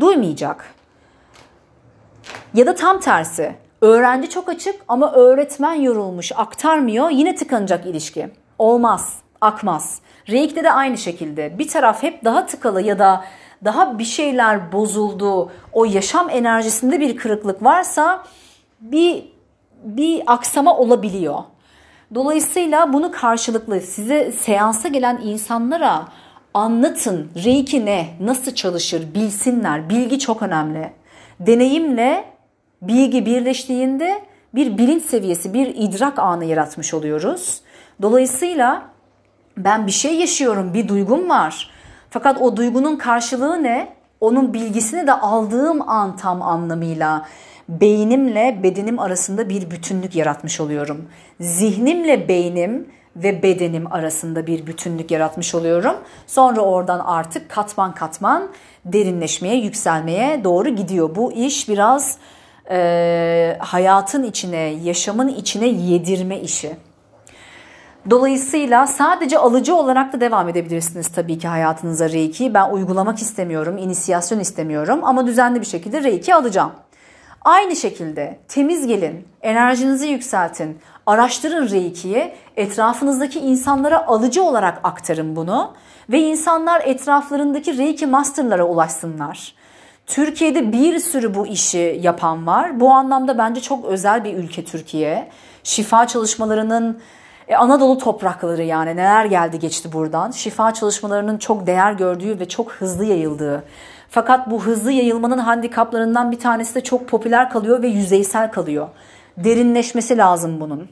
Duymayacak. 0.00 0.74
Ya 2.54 2.66
da 2.66 2.74
tam 2.74 3.00
tersi. 3.00 3.63
Öğrenci 3.84 4.30
çok 4.30 4.48
açık 4.48 4.74
ama 4.88 5.12
öğretmen 5.12 5.74
yorulmuş, 5.74 6.32
aktarmıyor. 6.36 7.10
Yine 7.10 7.34
tıkanacak 7.34 7.86
ilişki. 7.86 8.28
Olmaz, 8.58 9.18
akmaz. 9.40 10.00
Reiki'de 10.28 10.64
de 10.64 10.72
aynı 10.72 10.98
şekilde. 10.98 11.58
Bir 11.58 11.68
taraf 11.68 12.02
hep 12.02 12.24
daha 12.24 12.46
tıkalı 12.46 12.82
ya 12.82 12.98
da 12.98 13.24
daha 13.64 13.98
bir 13.98 14.04
şeyler 14.04 14.72
bozuldu. 14.72 15.52
O 15.72 15.84
yaşam 15.84 16.30
enerjisinde 16.30 17.00
bir 17.00 17.16
kırıklık 17.16 17.62
varsa 17.62 18.24
bir 18.80 19.24
bir 19.84 20.22
aksama 20.26 20.76
olabiliyor. 20.76 21.38
Dolayısıyla 22.14 22.92
bunu 22.92 23.12
karşılıklı 23.12 23.80
size 23.80 24.32
seansa 24.32 24.88
gelen 24.88 25.20
insanlara 25.24 26.08
anlatın. 26.54 27.30
Reiki 27.44 27.86
ne, 27.86 28.06
nasıl 28.20 28.54
çalışır 28.54 29.14
bilsinler. 29.14 29.88
Bilgi 29.88 30.18
çok 30.18 30.42
önemli. 30.42 30.92
Deneyimle 31.40 32.33
bilgi 32.88 33.26
birleştiğinde 33.26 34.22
bir 34.54 34.78
bilinç 34.78 35.02
seviyesi, 35.02 35.54
bir 35.54 35.66
idrak 35.66 36.18
anı 36.18 36.44
yaratmış 36.44 36.94
oluyoruz. 36.94 37.60
Dolayısıyla 38.02 38.82
ben 39.56 39.86
bir 39.86 39.92
şey 39.92 40.14
yaşıyorum, 40.14 40.74
bir 40.74 40.88
duygum 40.88 41.28
var. 41.28 41.70
Fakat 42.10 42.40
o 42.40 42.56
duygunun 42.56 42.96
karşılığı 42.96 43.62
ne? 43.62 43.92
Onun 44.20 44.54
bilgisini 44.54 45.06
de 45.06 45.12
aldığım 45.12 45.88
an 45.88 46.16
tam 46.16 46.42
anlamıyla 46.42 47.26
beynimle 47.68 48.60
bedenim 48.62 48.98
arasında 48.98 49.48
bir 49.48 49.70
bütünlük 49.70 50.16
yaratmış 50.16 50.60
oluyorum. 50.60 51.08
Zihnimle 51.40 52.28
beynim 52.28 52.88
ve 53.16 53.42
bedenim 53.42 53.92
arasında 53.92 54.46
bir 54.46 54.66
bütünlük 54.66 55.10
yaratmış 55.10 55.54
oluyorum. 55.54 55.94
Sonra 56.26 56.60
oradan 56.60 56.98
artık 56.98 57.48
katman 57.48 57.94
katman 57.94 58.48
derinleşmeye, 58.84 59.56
yükselmeye 59.56 60.44
doğru 60.44 60.68
gidiyor. 60.68 61.16
Bu 61.16 61.32
iş 61.32 61.68
biraz 61.68 62.18
e, 62.70 63.56
hayatın 63.60 64.22
içine, 64.22 64.58
yaşamın 64.58 65.28
içine 65.28 65.66
yedirme 65.68 66.40
işi. 66.40 66.76
Dolayısıyla 68.10 68.86
sadece 68.86 69.38
alıcı 69.38 69.74
olarak 69.74 70.12
da 70.12 70.20
devam 70.20 70.48
edebilirsiniz 70.48 71.08
tabii 71.08 71.38
ki 71.38 71.48
hayatınıza 71.48 72.10
Reiki. 72.10 72.54
Ben 72.54 72.70
uygulamak 72.70 73.18
istemiyorum, 73.18 73.78
inisiyasyon 73.78 74.38
istemiyorum 74.38 75.00
ama 75.02 75.26
düzenli 75.26 75.60
bir 75.60 75.66
şekilde 75.66 76.02
Reiki 76.02 76.34
alacağım. 76.34 76.72
Aynı 77.44 77.76
şekilde 77.76 78.38
temiz 78.48 78.86
gelin, 78.86 79.28
enerjinizi 79.42 80.08
yükseltin, 80.08 80.78
araştırın 81.06 81.70
Reiki'yi, 81.70 82.32
etrafınızdaki 82.56 83.40
insanlara 83.40 84.06
alıcı 84.06 84.44
olarak 84.44 84.80
aktarın 84.82 85.36
bunu 85.36 85.72
ve 86.10 86.20
insanlar 86.20 86.80
etraflarındaki 86.84 87.78
Reiki 87.78 88.06
Master'lara 88.06 88.64
ulaşsınlar. 88.64 89.54
Türkiye'de 90.06 90.72
bir 90.72 90.98
sürü 90.98 91.34
bu 91.34 91.46
işi 91.46 92.00
yapan 92.02 92.46
var. 92.46 92.80
Bu 92.80 92.90
anlamda 92.90 93.38
bence 93.38 93.60
çok 93.60 93.84
özel 93.84 94.24
bir 94.24 94.34
ülke 94.34 94.64
Türkiye. 94.64 95.28
Şifa 95.62 96.06
çalışmalarının 96.06 96.98
e, 97.48 97.56
Anadolu 97.56 97.98
toprakları 97.98 98.62
yani 98.62 98.90
neler 98.90 99.24
geldi 99.24 99.58
geçti 99.58 99.92
buradan. 99.92 100.30
Şifa 100.30 100.74
çalışmalarının 100.74 101.38
çok 101.38 101.66
değer 101.66 101.92
gördüğü 101.92 102.40
ve 102.40 102.48
çok 102.48 102.72
hızlı 102.72 103.04
yayıldığı. 103.04 103.64
Fakat 104.10 104.50
bu 104.50 104.62
hızlı 104.62 104.92
yayılmanın 104.92 105.38
handikaplarından 105.38 106.32
bir 106.32 106.38
tanesi 106.38 106.74
de 106.74 106.80
çok 106.80 107.08
popüler 107.08 107.50
kalıyor 107.50 107.82
ve 107.82 107.88
yüzeysel 107.88 108.52
kalıyor. 108.52 108.88
Derinleşmesi 109.36 110.16
lazım 110.16 110.60
bunun. 110.60 110.88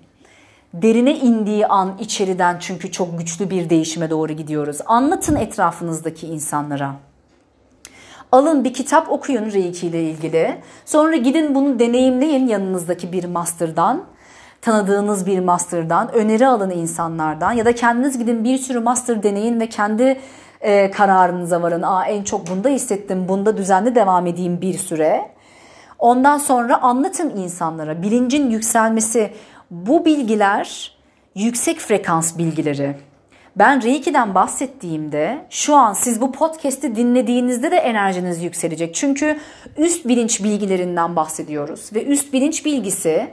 Derine 0.74 1.14
indiği 1.14 1.66
an 1.66 1.98
içeriden 2.00 2.56
çünkü 2.60 2.92
çok 2.92 3.18
güçlü 3.18 3.50
bir 3.50 3.70
değişime 3.70 4.10
doğru 4.10 4.32
gidiyoruz. 4.32 4.78
Anlatın 4.86 5.36
etrafınızdaki 5.36 6.26
insanlara. 6.26 6.94
Alın 8.32 8.64
bir 8.64 8.72
kitap 8.72 9.12
okuyun 9.12 9.52
Reiki 9.52 9.86
ile 9.86 10.02
ilgili. 10.02 10.60
Sonra 10.84 11.16
gidin 11.16 11.54
bunu 11.54 11.78
deneyimleyin 11.78 12.46
yanınızdaki 12.46 13.12
bir 13.12 13.24
master'dan 13.24 14.04
tanıdığınız 14.60 15.26
bir 15.26 15.40
master'dan, 15.40 16.12
öneri 16.12 16.46
alın 16.46 16.70
insanlardan 16.70 17.52
ya 17.52 17.64
da 17.64 17.74
kendiniz 17.74 18.18
gidin 18.18 18.44
bir 18.44 18.58
sürü 18.58 18.80
master 18.80 19.22
deneyin 19.22 19.60
ve 19.60 19.68
kendi 19.68 20.20
e, 20.60 20.90
kararınıza 20.90 21.62
varın. 21.62 21.82
Aa 21.82 22.04
en 22.06 22.22
çok 22.22 22.50
bunda 22.50 22.68
hissettim, 22.68 23.28
bunda 23.28 23.56
düzenli 23.56 23.94
devam 23.94 24.26
edeyim 24.26 24.60
bir 24.60 24.78
süre. 24.78 25.30
Ondan 25.98 26.38
sonra 26.38 26.82
anlatın 26.82 27.30
insanlara 27.36 28.02
bilincin 28.02 28.50
yükselmesi. 28.50 29.32
Bu 29.70 30.04
bilgiler 30.04 30.96
yüksek 31.34 31.78
frekans 31.78 32.38
bilgileri. 32.38 32.96
Ben 33.56 33.82
Reiki'den 33.82 34.34
bahsettiğimde 34.34 35.46
şu 35.50 35.74
an 35.74 35.92
siz 35.92 36.20
bu 36.20 36.32
podcast'i 36.32 36.96
dinlediğinizde 36.96 37.70
de 37.70 37.76
enerjiniz 37.76 38.42
yükselecek. 38.42 38.94
Çünkü 38.94 39.38
üst 39.76 40.08
bilinç 40.08 40.44
bilgilerinden 40.44 41.16
bahsediyoruz 41.16 41.90
ve 41.94 42.04
üst 42.04 42.32
bilinç 42.32 42.64
bilgisi 42.64 43.30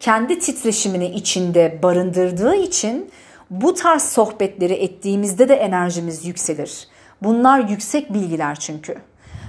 kendi 0.00 0.38
titreşimini 0.38 1.06
içinde 1.06 1.78
barındırdığı 1.82 2.54
için 2.54 3.10
bu 3.50 3.74
tarz 3.74 4.02
sohbetleri 4.02 4.72
ettiğimizde 4.72 5.48
de 5.48 5.54
enerjimiz 5.54 6.26
yükselir. 6.26 6.88
Bunlar 7.22 7.68
yüksek 7.68 8.14
bilgiler 8.14 8.54
çünkü. 8.54 8.96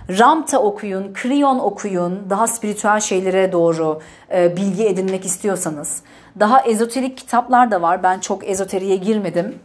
Ramta 0.10 0.60
okuyun, 0.60 1.14
Kriyon 1.14 1.60
okuyun, 1.60 2.30
daha 2.30 2.48
spiritüel 2.48 3.00
şeylere 3.00 3.52
doğru 3.52 4.02
e, 4.34 4.56
bilgi 4.58 4.86
edinmek 4.86 5.26
istiyorsanız. 5.26 6.02
Daha 6.40 6.62
ezoterik 6.62 7.18
kitaplar 7.18 7.72
da 7.72 7.82
var. 7.82 8.04
Ben 8.04 8.20
çok 8.20 8.48
ezoteriye 8.48 8.96
girmedim. 8.96 9.56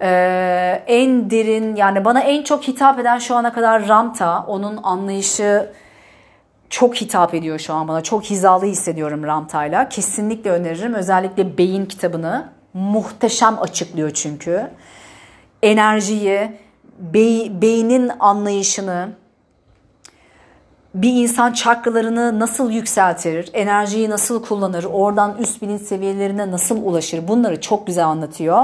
E, 0.00 0.08
en 0.86 1.30
derin 1.30 1.76
yani 1.76 2.04
bana 2.04 2.20
en 2.20 2.42
çok 2.42 2.68
hitap 2.68 2.98
eden 2.98 3.18
şu 3.18 3.36
ana 3.36 3.52
kadar 3.52 3.88
Ramta. 3.88 4.44
Onun 4.46 4.80
anlayışı 4.82 5.72
çok 6.70 6.94
hitap 6.94 7.34
ediyor 7.34 7.58
şu 7.58 7.74
an 7.74 7.88
bana. 7.88 8.02
Çok 8.02 8.24
hizalı 8.24 8.64
hissediyorum 8.64 9.24
Ramta'yla. 9.24 9.88
Kesinlikle 9.88 10.50
öneririm. 10.50 10.94
Özellikle 10.94 11.58
Beyin 11.58 11.86
kitabını. 11.86 12.48
Muhteşem 12.74 13.58
açıklıyor 13.62 14.10
çünkü. 14.10 14.70
Enerjiyi, 15.62 16.52
bey, 16.98 17.62
beynin 17.62 18.10
anlayışını, 18.20 19.08
bir 20.94 21.12
insan 21.12 21.52
çakralarını 21.52 22.40
nasıl 22.40 22.70
yükseltir, 22.70 23.50
enerjiyi 23.52 24.10
nasıl 24.10 24.42
kullanır, 24.42 24.84
oradan 24.84 25.36
üst 25.38 25.62
bilinç 25.62 25.82
seviyelerine 25.82 26.50
nasıl 26.50 26.84
ulaşır 26.84 27.28
bunları 27.28 27.60
çok 27.60 27.86
güzel 27.86 28.06
anlatıyor. 28.06 28.62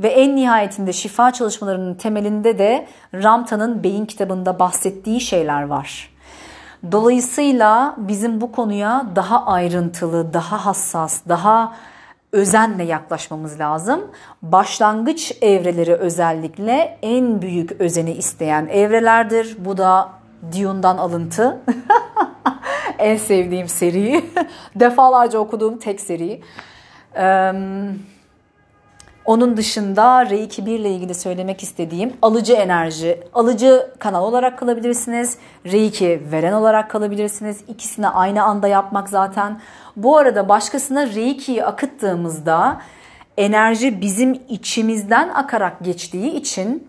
Ve 0.00 0.08
en 0.08 0.36
nihayetinde 0.36 0.92
şifa 0.92 1.32
çalışmalarının 1.32 1.94
temelinde 1.94 2.58
de 2.58 2.86
Ramta'nın 3.14 3.82
beyin 3.82 4.06
kitabında 4.06 4.58
bahsettiği 4.58 5.20
şeyler 5.20 5.62
var. 5.62 6.14
Dolayısıyla 6.92 7.94
bizim 7.98 8.40
bu 8.40 8.52
konuya 8.52 9.06
daha 9.16 9.46
ayrıntılı, 9.46 10.34
daha 10.34 10.66
hassas, 10.66 11.20
daha 11.28 11.74
özenle 12.32 12.84
yaklaşmamız 12.84 13.60
lazım. 13.60 14.00
Başlangıç 14.42 15.32
evreleri 15.42 15.94
özellikle 15.94 16.98
en 17.02 17.42
büyük 17.42 17.72
özeni 17.80 18.12
isteyen 18.12 18.66
evrelerdir. 18.66 19.56
Bu 19.58 19.76
da 19.76 20.10
Dune'dan 20.52 20.98
alıntı. 20.98 21.58
en 22.98 23.16
sevdiğim 23.16 23.68
seri. 23.68 24.24
Defalarca 24.74 25.38
okuduğum 25.38 25.78
tek 25.78 26.00
seri. 26.00 26.42
Ee, 27.16 27.52
onun 29.24 29.56
dışında 29.56 30.30
Reiki 30.30 30.66
1 30.66 30.78
ile 30.78 30.90
ilgili 30.90 31.14
söylemek 31.14 31.62
istediğim 31.62 32.12
alıcı 32.22 32.52
enerji, 32.52 33.20
alıcı 33.34 33.90
kanal 33.98 34.24
olarak 34.24 34.58
kalabilirsiniz. 34.58 35.38
Reiki 35.66 36.22
veren 36.32 36.52
olarak 36.52 36.90
kalabilirsiniz. 36.90 37.60
İkisini 37.68 38.08
aynı 38.08 38.42
anda 38.42 38.68
yapmak 38.68 39.08
zaten. 39.08 39.60
Bu 39.96 40.16
arada 40.16 40.48
başkasına 40.48 41.06
Reiki'yi 41.06 41.64
akıttığımızda 41.64 42.80
enerji 43.36 44.00
bizim 44.00 44.40
içimizden 44.48 45.28
akarak 45.28 45.84
geçtiği 45.84 46.30
için 46.30 46.88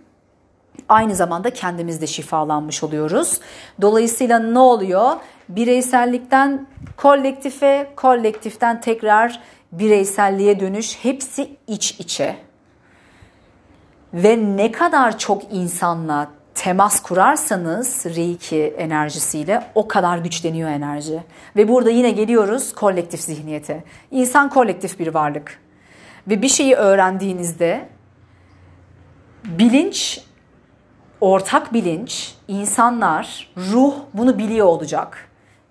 aynı 0.90 1.16
zamanda 1.16 1.50
kendimiz 1.50 2.02
de 2.02 2.08
şifalanmış 2.08 2.84
oluyoruz. 2.84 3.40
Dolayısıyla 3.82 4.40
ne 4.40 4.60
oluyor? 4.60 5.12
Bireysellikten 5.50 6.68
kolektife, 6.98 7.88
kolektiften 7.96 8.82
tekrar 8.82 9.40
bireyselliğe 9.80 10.60
dönüş 10.60 10.98
hepsi 11.02 11.50
iç 11.68 12.00
içe. 12.00 12.38
Ve 14.14 14.38
ne 14.58 14.72
kadar 14.72 15.18
çok 15.18 15.54
insanla 15.54 16.28
temas 16.56 17.02
kurarsanız 17.02 18.06
Reiki 18.06 18.76
enerjisiyle 18.78 19.64
o 19.76 19.88
kadar 19.88 20.18
güçleniyor 20.18 20.70
enerji. 20.70 21.24
Ve 21.56 21.68
burada 21.68 21.90
yine 21.90 22.12
geliyoruz 22.12 22.74
kolektif 22.74 23.22
zihniyete. 23.22 23.84
İnsan 24.12 24.50
kolektif 24.50 25.00
bir 25.00 25.08
varlık. 25.08 25.62
Ve 26.28 26.42
bir 26.42 26.50
şeyi 26.50 26.76
öğrendiğinizde 26.76 27.90
bilinç, 29.44 30.22
ortak 31.22 31.74
bilinç, 31.74 32.36
insanlar, 32.48 33.54
ruh 33.58 33.94
bunu 34.14 34.38
biliyor 34.38 34.68
olacak 34.68 35.25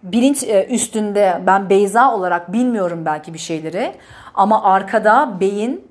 bilinç 0.04 0.42
e, 0.42 0.66
üstünde 0.70 1.42
ben 1.46 1.70
Beyza 1.70 2.14
olarak 2.14 2.52
bilmiyorum 2.52 3.02
belki 3.04 3.34
bir 3.34 3.38
şeyleri 3.38 3.94
ama 4.34 4.62
arkada 4.62 5.40
beyin 5.40 5.88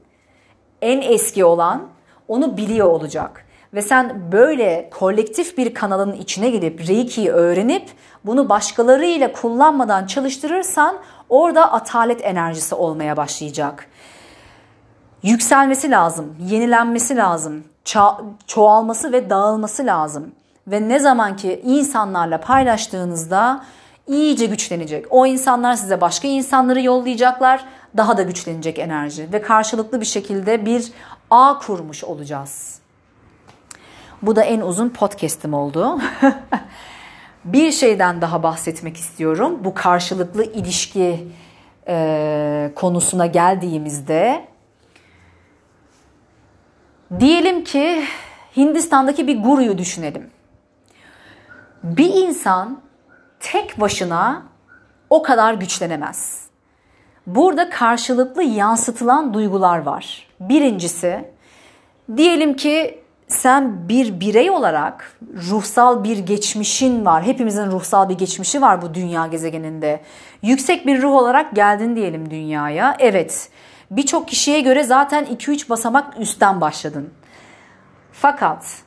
en 0.82 1.02
eski 1.02 1.46
olan 1.46 1.82
onu 2.28 2.58
biliyor 2.58 2.88
olacak. 2.88 3.46
Ve 3.74 3.82
sen 3.82 4.32
böyle 4.32 4.90
kolektif 5.00 5.58
bir 5.58 5.74
kanalın 5.74 6.12
içine 6.12 6.50
gidip 6.50 6.88
Reiki'yi 6.88 7.30
öğrenip 7.30 7.90
bunu 8.26 8.50
başkalarıyla 8.50 9.32
kullanmadan 9.34 10.06
çalıştırırsan 10.06 10.96
orada 11.30 11.72
atalet 11.72 12.26
enerjisi 12.26 12.76
olmaya 12.76 13.18
başlayacak. 13.18 13.88
Yükselmesi 15.24 15.92
lazım, 15.92 16.36
yenilenmesi 16.40 17.16
lazım, 17.16 17.64
çoğalması 18.48 19.12
ve 19.12 19.30
dağılması 19.30 19.86
lazım. 19.86 20.32
Ve 20.68 20.90
ne 20.90 21.00
zaman 21.00 21.36
ki 21.36 21.62
insanlarla 21.64 22.42
paylaştığınızda 22.42 23.64
iyice 24.08 24.46
güçlenecek. 24.46 25.06
O 25.10 25.26
insanlar 25.26 25.74
size 25.74 26.02
başka 26.02 26.28
insanları 26.28 26.82
yollayacaklar. 26.82 27.66
Daha 27.98 28.18
da 28.18 28.24
güçlenecek 28.24 28.80
enerji 28.80 29.34
ve 29.34 29.42
karşılıklı 29.42 30.02
bir 30.02 30.06
şekilde 30.06 30.66
bir 30.66 30.92
ağ 31.30 31.60
kurmuş 31.60 32.04
olacağız. 32.04 32.80
Bu 34.22 34.36
da 34.36 34.44
en 34.44 34.62
uzun 34.62 34.90
podcast'im 34.90 35.54
oldu. 35.54 36.00
bir 37.46 37.72
şeyden 37.72 38.22
daha 38.22 38.44
bahsetmek 38.44 38.98
istiyorum. 38.98 39.60
Bu 39.64 39.74
karşılıklı 39.74 40.44
ilişki 40.44 41.28
e, 41.88 42.72
konusuna 42.76 43.26
geldiğimizde 43.26 44.46
diyelim 47.20 47.64
ki 47.64 48.04
Hindistan'daki 48.58 49.28
bir 49.28 49.44
guruyu 49.44 49.78
düşünelim. 49.78 50.30
Bir 51.84 52.14
insan 52.14 52.83
tek 53.44 53.82
başına 53.82 54.44
o 55.10 55.24
kadar 55.24 55.54
güçlenemez. 55.54 56.44
Burada 57.28 57.70
karşılıklı 57.70 58.44
yansıtılan 58.44 59.34
duygular 59.34 59.78
var. 59.78 60.28
Birincisi 60.40 61.26
diyelim 62.18 62.56
ki 62.56 63.04
sen 63.28 63.90
bir 63.90 64.20
birey 64.20 64.50
olarak 64.50 65.18
ruhsal 65.50 66.04
bir 66.04 66.18
geçmişin 66.18 67.06
var. 67.06 67.24
Hepimizin 67.24 67.72
ruhsal 67.72 68.10
bir 68.10 68.18
geçmişi 68.18 68.62
var 68.62 68.82
bu 68.82 68.94
dünya 68.94 69.28
gezegeninde. 69.28 70.02
Yüksek 70.42 70.88
bir 70.88 71.02
ruh 71.02 71.12
olarak 71.12 71.56
geldin 71.56 71.96
diyelim 71.96 72.30
dünyaya. 72.30 72.98
Evet 73.00 73.50
Birçok 73.96 74.28
kişiye 74.28 74.62
göre 74.62 74.84
zaten 74.84 75.26
2-3 75.26 75.70
basamak 75.70 76.20
üstten 76.20 76.62
başladın. 76.62 77.10
Fakat 78.12 78.84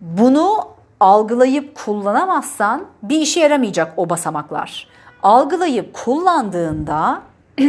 bunu 0.00 0.71
algılayıp 1.02 1.74
kullanamazsan 1.74 2.84
bir 3.02 3.20
işe 3.20 3.40
yaramayacak 3.40 3.92
o 3.96 4.10
basamaklar. 4.10 4.88
Algılayıp 5.22 5.94
kullandığında 5.94 7.22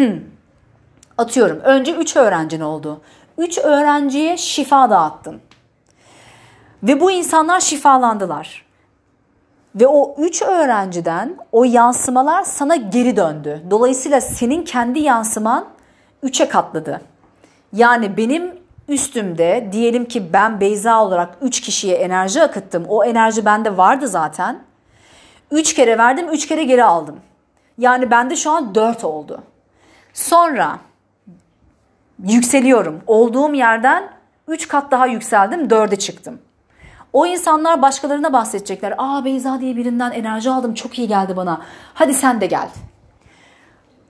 atıyorum 1.17 1.59
önce 1.59 1.95
3 1.95 2.15
öğrencin 2.15 2.61
oldu. 2.61 3.01
3 3.37 3.57
öğrenciye 3.57 4.37
şifa 4.37 4.89
dağıttın. 4.89 5.41
Ve 6.83 7.01
bu 7.01 7.11
insanlar 7.11 7.59
şifalandılar. 7.59 8.65
Ve 9.75 9.87
o 9.87 10.15
3 10.17 10.41
öğrenciden 10.41 11.37
o 11.51 11.63
yansımalar 11.63 12.43
sana 12.43 12.75
geri 12.75 13.17
döndü. 13.17 13.63
Dolayısıyla 13.69 14.21
senin 14.21 14.63
kendi 14.63 14.99
yansıman 14.99 15.65
3'e 16.23 16.49
katladı. 16.49 17.01
Yani 17.73 18.17
benim 18.17 18.62
üstümde 18.87 19.69
diyelim 19.71 20.05
ki 20.05 20.33
ben 20.33 20.59
Beyza 20.59 21.03
olarak 21.03 21.37
3 21.41 21.61
kişiye 21.61 21.95
enerji 21.95 22.43
akıttım. 22.43 22.85
O 22.87 23.03
enerji 23.03 23.45
bende 23.45 23.77
vardı 23.77 24.07
zaten. 24.07 24.59
3 25.51 25.73
kere 25.73 25.97
verdim 25.97 26.29
3 26.31 26.47
kere 26.47 26.63
geri 26.63 26.83
aldım. 26.83 27.19
Yani 27.77 28.11
bende 28.11 28.35
şu 28.35 28.51
an 28.51 28.75
4 28.75 29.03
oldu. 29.03 29.43
Sonra 30.13 30.79
yükseliyorum. 32.23 33.01
Olduğum 33.07 33.53
yerden 33.53 34.09
3 34.47 34.67
kat 34.67 34.91
daha 34.91 35.07
yükseldim 35.07 35.67
4'e 35.67 35.95
çıktım. 35.95 36.39
O 37.13 37.25
insanlar 37.25 37.81
başkalarına 37.81 38.33
bahsedecekler. 38.33 38.93
Aa 38.97 39.25
Beyza 39.25 39.59
diye 39.59 39.75
birinden 39.75 40.11
enerji 40.11 40.49
aldım 40.49 40.73
çok 40.73 40.99
iyi 40.99 41.07
geldi 41.07 41.35
bana. 41.37 41.61
Hadi 41.93 42.13
sen 42.13 42.41
de 42.41 42.45
gel. 42.45 42.69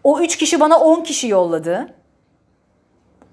O 0.04 0.20
3 0.20 0.38
kişi 0.38 0.60
bana 0.60 0.80
10 0.80 1.02
kişi 1.04 1.28
yolladı. 1.28 1.94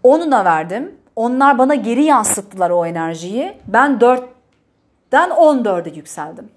Onuna 0.02 0.44
verdim. 0.44 0.99
Onlar 1.20 1.58
bana 1.58 1.74
geri 1.74 2.04
yansıttılar 2.04 2.70
o 2.70 2.86
enerjiyi. 2.86 3.52
Ben 3.66 3.98
4'den 3.98 5.30
14'e 5.30 5.96
yükseldim. 5.96 6.48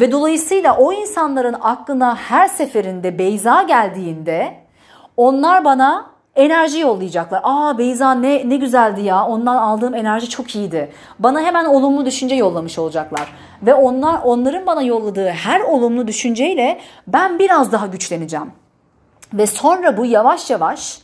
Ve 0.00 0.12
dolayısıyla 0.12 0.76
o 0.76 0.92
insanların 0.92 1.56
aklına 1.60 2.16
her 2.16 2.48
seferinde 2.48 3.18
Beyza 3.18 3.62
geldiğinde 3.62 4.54
onlar 5.16 5.64
bana 5.64 6.06
enerji 6.36 6.78
yollayacaklar. 6.78 7.40
Aa 7.44 7.78
Beyza 7.78 8.14
ne 8.14 8.48
ne 8.48 8.56
güzeldi 8.56 9.02
ya. 9.02 9.26
Ondan 9.26 9.56
aldığım 9.56 9.94
enerji 9.94 10.28
çok 10.28 10.54
iyiydi. 10.56 10.92
Bana 11.18 11.40
hemen 11.40 11.64
olumlu 11.64 12.06
düşünce 12.06 12.34
yollamış 12.34 12.78
olacaklar. 12.78 13.32
Ve 13.62 13.74
onlar 13.74 14.20
onların 14.24 14.66
bana 14.66 14.82
yolladığı 14.82 15.28
her 15.28 15.60
olumlu 15.60 16.06
düşünceyle 16.06 16.80
ben 17.06 17.38
biraz 17.38 17.72
daha 17.72 17.86
güçleneceğim. 17.86 18.52
Ve 19.32 19.46
sonra 19.46 19.96
bu 19.96 20.06
yavaş 20.06 20.50
yavaş 20.50 21.01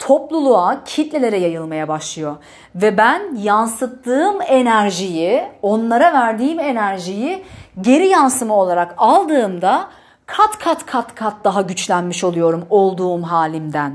topluluğa, 0.00 0.84
kitlelere 0.84 1.38
yayılmaya 1.38 1.88
başlıyor. 1.88 2.36
Ve 2.74 2.96
ben 2.96 3.36
yansıttığım 3.36 4.42
enerjiyi, 4.42 5.44
onlara 5.62 6.12
verdiğim 6.12 6.60
enerjiyi 6.60 7.42
geri 7.80 8.06
yansıma 8.06 8.54
olarak 8.54 8.94
aldığımda 8.96 9.88
kat 10.26 10.58
kat 10.58 10.86
kat 10.86 11.14
kat 11.14 11.34
daha 11.44 11.62
güçlenmiş 11.62 12.24
oluyorum 12.24 12.66
olduğum 12.70 13.22
halimden. 13.22 13.92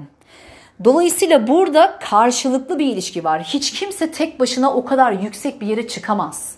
Dolayısıyla 0.83 1.47
burada 1.47 1.99
karşılıklı 2.09 2.79
bir 2.79 2.85
ilişki 2.85 3.23
var. 3.23 3.43
Hiç 3.43 3.71
kimse 3.73 4.11
tek 4.11 4.39
başına 4.39 4.73
o 4.73 4.85
kadar 4.85 5.11
yüksek 5.11 5.61
bir 5.61 5.67
yere 5.67 5.87
çıkamaz. 5.87 6.55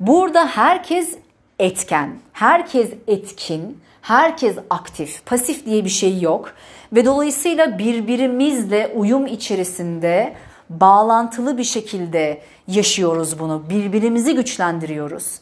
Burada 0.00 0.46
herkes 0.46 1.18
etken, 1.58 2.18
herkes 2.32 2.90
etkin, 3.06 3.80
herkes 4.02 4.56
aktif. 4.70 5.26
Pasif 5.26 5.66
diye 5.66 5.84
bir 5.84 5.90
şey 5.90 6.20
yok. 6.20 6.54
Ve 6.92 7.04
dolayısıyla 7.04 7.78
birbirimizle 7.78 8.92
uyum 8.94 9.26
içerisinde 9.26 10.34
bağlantılı 10.70 11.58
bir 11.58 11.64
şekilde 11.64 12.40
yaşıyoruz 12.68 13.38
bunu. 13.38 13.70
Birbirimizi 13.70 14.34
güçlendiriyoruz. 14.34 15.40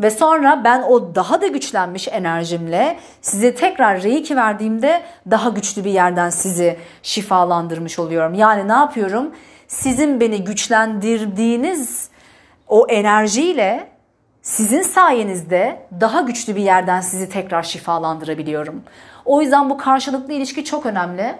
Ve 0.00 0.10
sonra 0.10 0.64
ben 0.64 0.82
o 0.82 1.14
daha 1.14 1.40
da 1.40 1.46
güçlenmiş 1.46 2.08
enerjimle 2.08 2.98
size 3.20 3.54
tekrar 3.54 4.02
reiki 4.02 4.36
verdiğimde 4.36 5.02
daha 5.30 5.48
güçlü 5.48 5.84
bir 5.84 5.90
yerden 5.90 6.30
sizi 6.30 6.78
şifalandırmış 7.02 7.98
oluyorum. 7.98 8.34
Yani 8.34 8.68
ne 8.68 8.72
yapıyorum? 8.72 9.30
Sizin 9.68 10.20
beni 10.20 10.44
güçlendirdiğiniz 10.44 12.08
o 12.68 12.86
enerjiyle 12.88 13.88
sizin 14.42 14.82
sayenizde 14.82 15.86
daha 16.00 16.20
güçlü 16.20 16.56
bir 16.56 16.62
yerden 16.62 17.00
sizi 17.00 17.28
tekrar 17.28 17.62
şifalandırabiliyorum. 17.62 18.82
O 19.24 19.42
yüzden 19.42 19.70
bu 19.70 19.76
karşılıklı 19.76 20.32
ilişki 20.32 20.64
çok 20.64 20.86
önemli. 20.86 21.34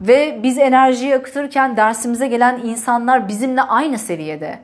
Ve 0.00 0.40
biz 0.42 0.58
enerjiyi 0.58 1.16
akıtırken 1.16 1.76
dersimize 1.76 2.28
gelen 2.28 2.60
insanlar 2.64 3.28
bizimle 3.28 3.62
aynı 3.62 3.98
seviyede. 3.98 4.58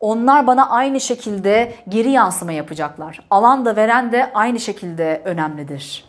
Onlar 0.00 0.46
bana 0.46 0.70
aynı 0.70 1.00
şekilde 1.00 1.72
geri 1.88 2.10
yansıma 2.10 2.52
yapacaklar. 2.52 3.20
Alan 3.30 3.64
da 3.64 3.76
veren 3.76 4.12
de 4.12 4.30
aynı 4.34 4.60
şekilde 4.60 5.22
önemlidir. 5.24 6.04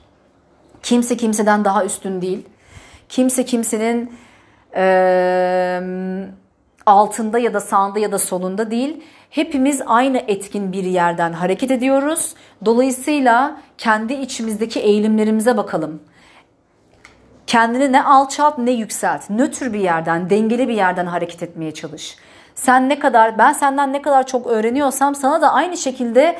Kimse 0.83 1.17
kimseden 1.17 1.65
daha 1.65 1.85
üstün 1.85 2.21
değil. 2.21 2.45
Kimse 3.09 3.45
kimsenin 3.45 4.17
e, 4.75 5.81
altında 6.85 7.39
ya 7.39 7.53
da 7.53 7.59
sağında 7.59 7.99
ya 7.99 8.11
da 8.11 8.19
solunda 8.19 8.71
değil. 8.71 9.03
Hepimiz 9.35 9.81
aynı 9.85 10.17
etkin 10.17 10.71
bir 10.71 10.83
yerden 10.83 11.33
hareket 11.33 11.71
ediyoruz. 11.71 12.33
Dolayısıyla 12.65 13.57
kendi 13.77 14.13
içimizdeki 14.13 14.79
eğilimlerimize 14.79 15.57
bakalım. 15.57 15.99
Kendini 17.47 17.91
ne 17.91 18.03
alçalt 18.03 18.57
ne 18.57 18.71
yükselt. 18.71 19.29
Nötr 19.29 19.73
bir 19.73 19.79
yerden, 19.79 20.29
dengeli 20.29 20.67
bir 20.67 20.73
yerden 20.73 21.05
hareket 21.05 21.43
etmeye 21.43 21.73
çalış. 21.73 22.17
Sen 22.55 22.89
ne 22.89 22.99
kadar 22.99 23.37
ben 23.37 23.53
senden 23.53 23.93
ne 23.93 24.01
kadar 24.01 24.27
çok 24.27 24.47
öğreniyorsam 24.47 25.15
sana 25.15 25.41
da 25.41 25.53
aynı 25.53 25.77
şekilde 25.77 26.39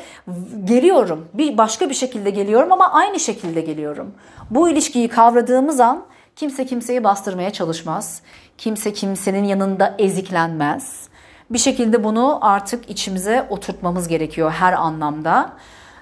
geliyorum. 0.64 1.28
Bir 1.34 1.58
başka 1.58 1.88
bir 1.88 1.94
şekilde 1.94 2.30
geliyorum 2.30 2.72
ama 2.72 2.92
aynı 2.92 3.20
şekilde 3.20 3.60
geliyorum. 3.60 4.14
Bu 4.50 4.68
ilişkiyi 4.68 5.08
kavradığımız 5.08 5.80
an 5.80 6.04
kimse 6.36 6.66
kimseyi 6.66 7.04
bastırmaya 7.04 7.50
çalışmaz. 7.52 8.22
Kimse 8.58 8.92
kimsenin 8.92 9.44
yanında 9.44 9.94
eziklenmez. 9.98 11.08
Bir 11.50 11.58
şekilde 11.58 12.04
bunu 12.04 12.38
artık 12.42 12.90
içimize 12.90 13.46
oturtmamız 13.50 14.08
gerekiyor 14.08 14.50
her 14.50 14.72
anlamda. 14.72 15.52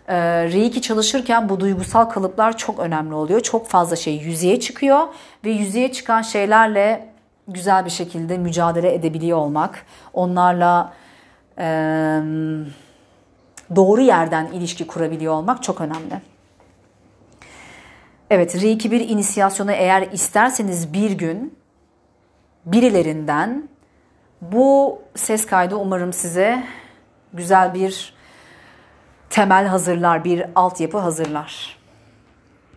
Ee, 0.08 0.44
Reiki 0.44 0.82
çalışırken 0.82 1.48
bu 1.48 1.60
duygusal 1.60 2.04
kalıplar 2.04 2.56
çok 2.56 2.78
önemli 2.78 3.14
oluyor. 3.14 3.40
Çok 3.40 3.68
fazla 3.68 3.96
şey 3.96 4.16
yüzeye 4.16 4.60
çıkıyor 4.60 5.06
ve 5.44 5.50
yüzeye 5.50 5.92
çıkan 5.92 6.22
şeylerle 6.22 7.08
güzel 7.48 7.84
bir 7.84 7.90
şekilde 7.90 8.38
mücadele 8.38 8.94
edebiliyor 8.94 9.38
olmak, 9.38 9.86
onlarla 10.12 10.92
e, 11.58 11.66
doğru 13.76 14.00
yerden 14.00 14.46
ilişki 14.46 14.86
kurabiliyor 14.86 15.34
olmak 15.34 15.62
çok 15.62 15.80
önemli. 15.80 16.20
Evet, 18.30 18.62
Reiki 18.62 18.90
bir 18.90 19.08
inisiyasyonu 19.08 19.72
eğer 19.72 20.02
isterseniz 20.12 20.92
bir 20.92 21.10
gün 21.10 21.58
birilerinden 22.66 23.68
bu 24.52 25.02
ses 25.14 25.46
kaydı 25.46 25.76
umarım 25.76 26.12
size 26.12 26.64
güzel 27.32 27.74
bir 27.74 28.14
temel 29.30 29.66
hazırlar, 29.66 30.24
bir 30.24 30.44
altyapı 30.54 30.98
hazırlar. 30.98 31.78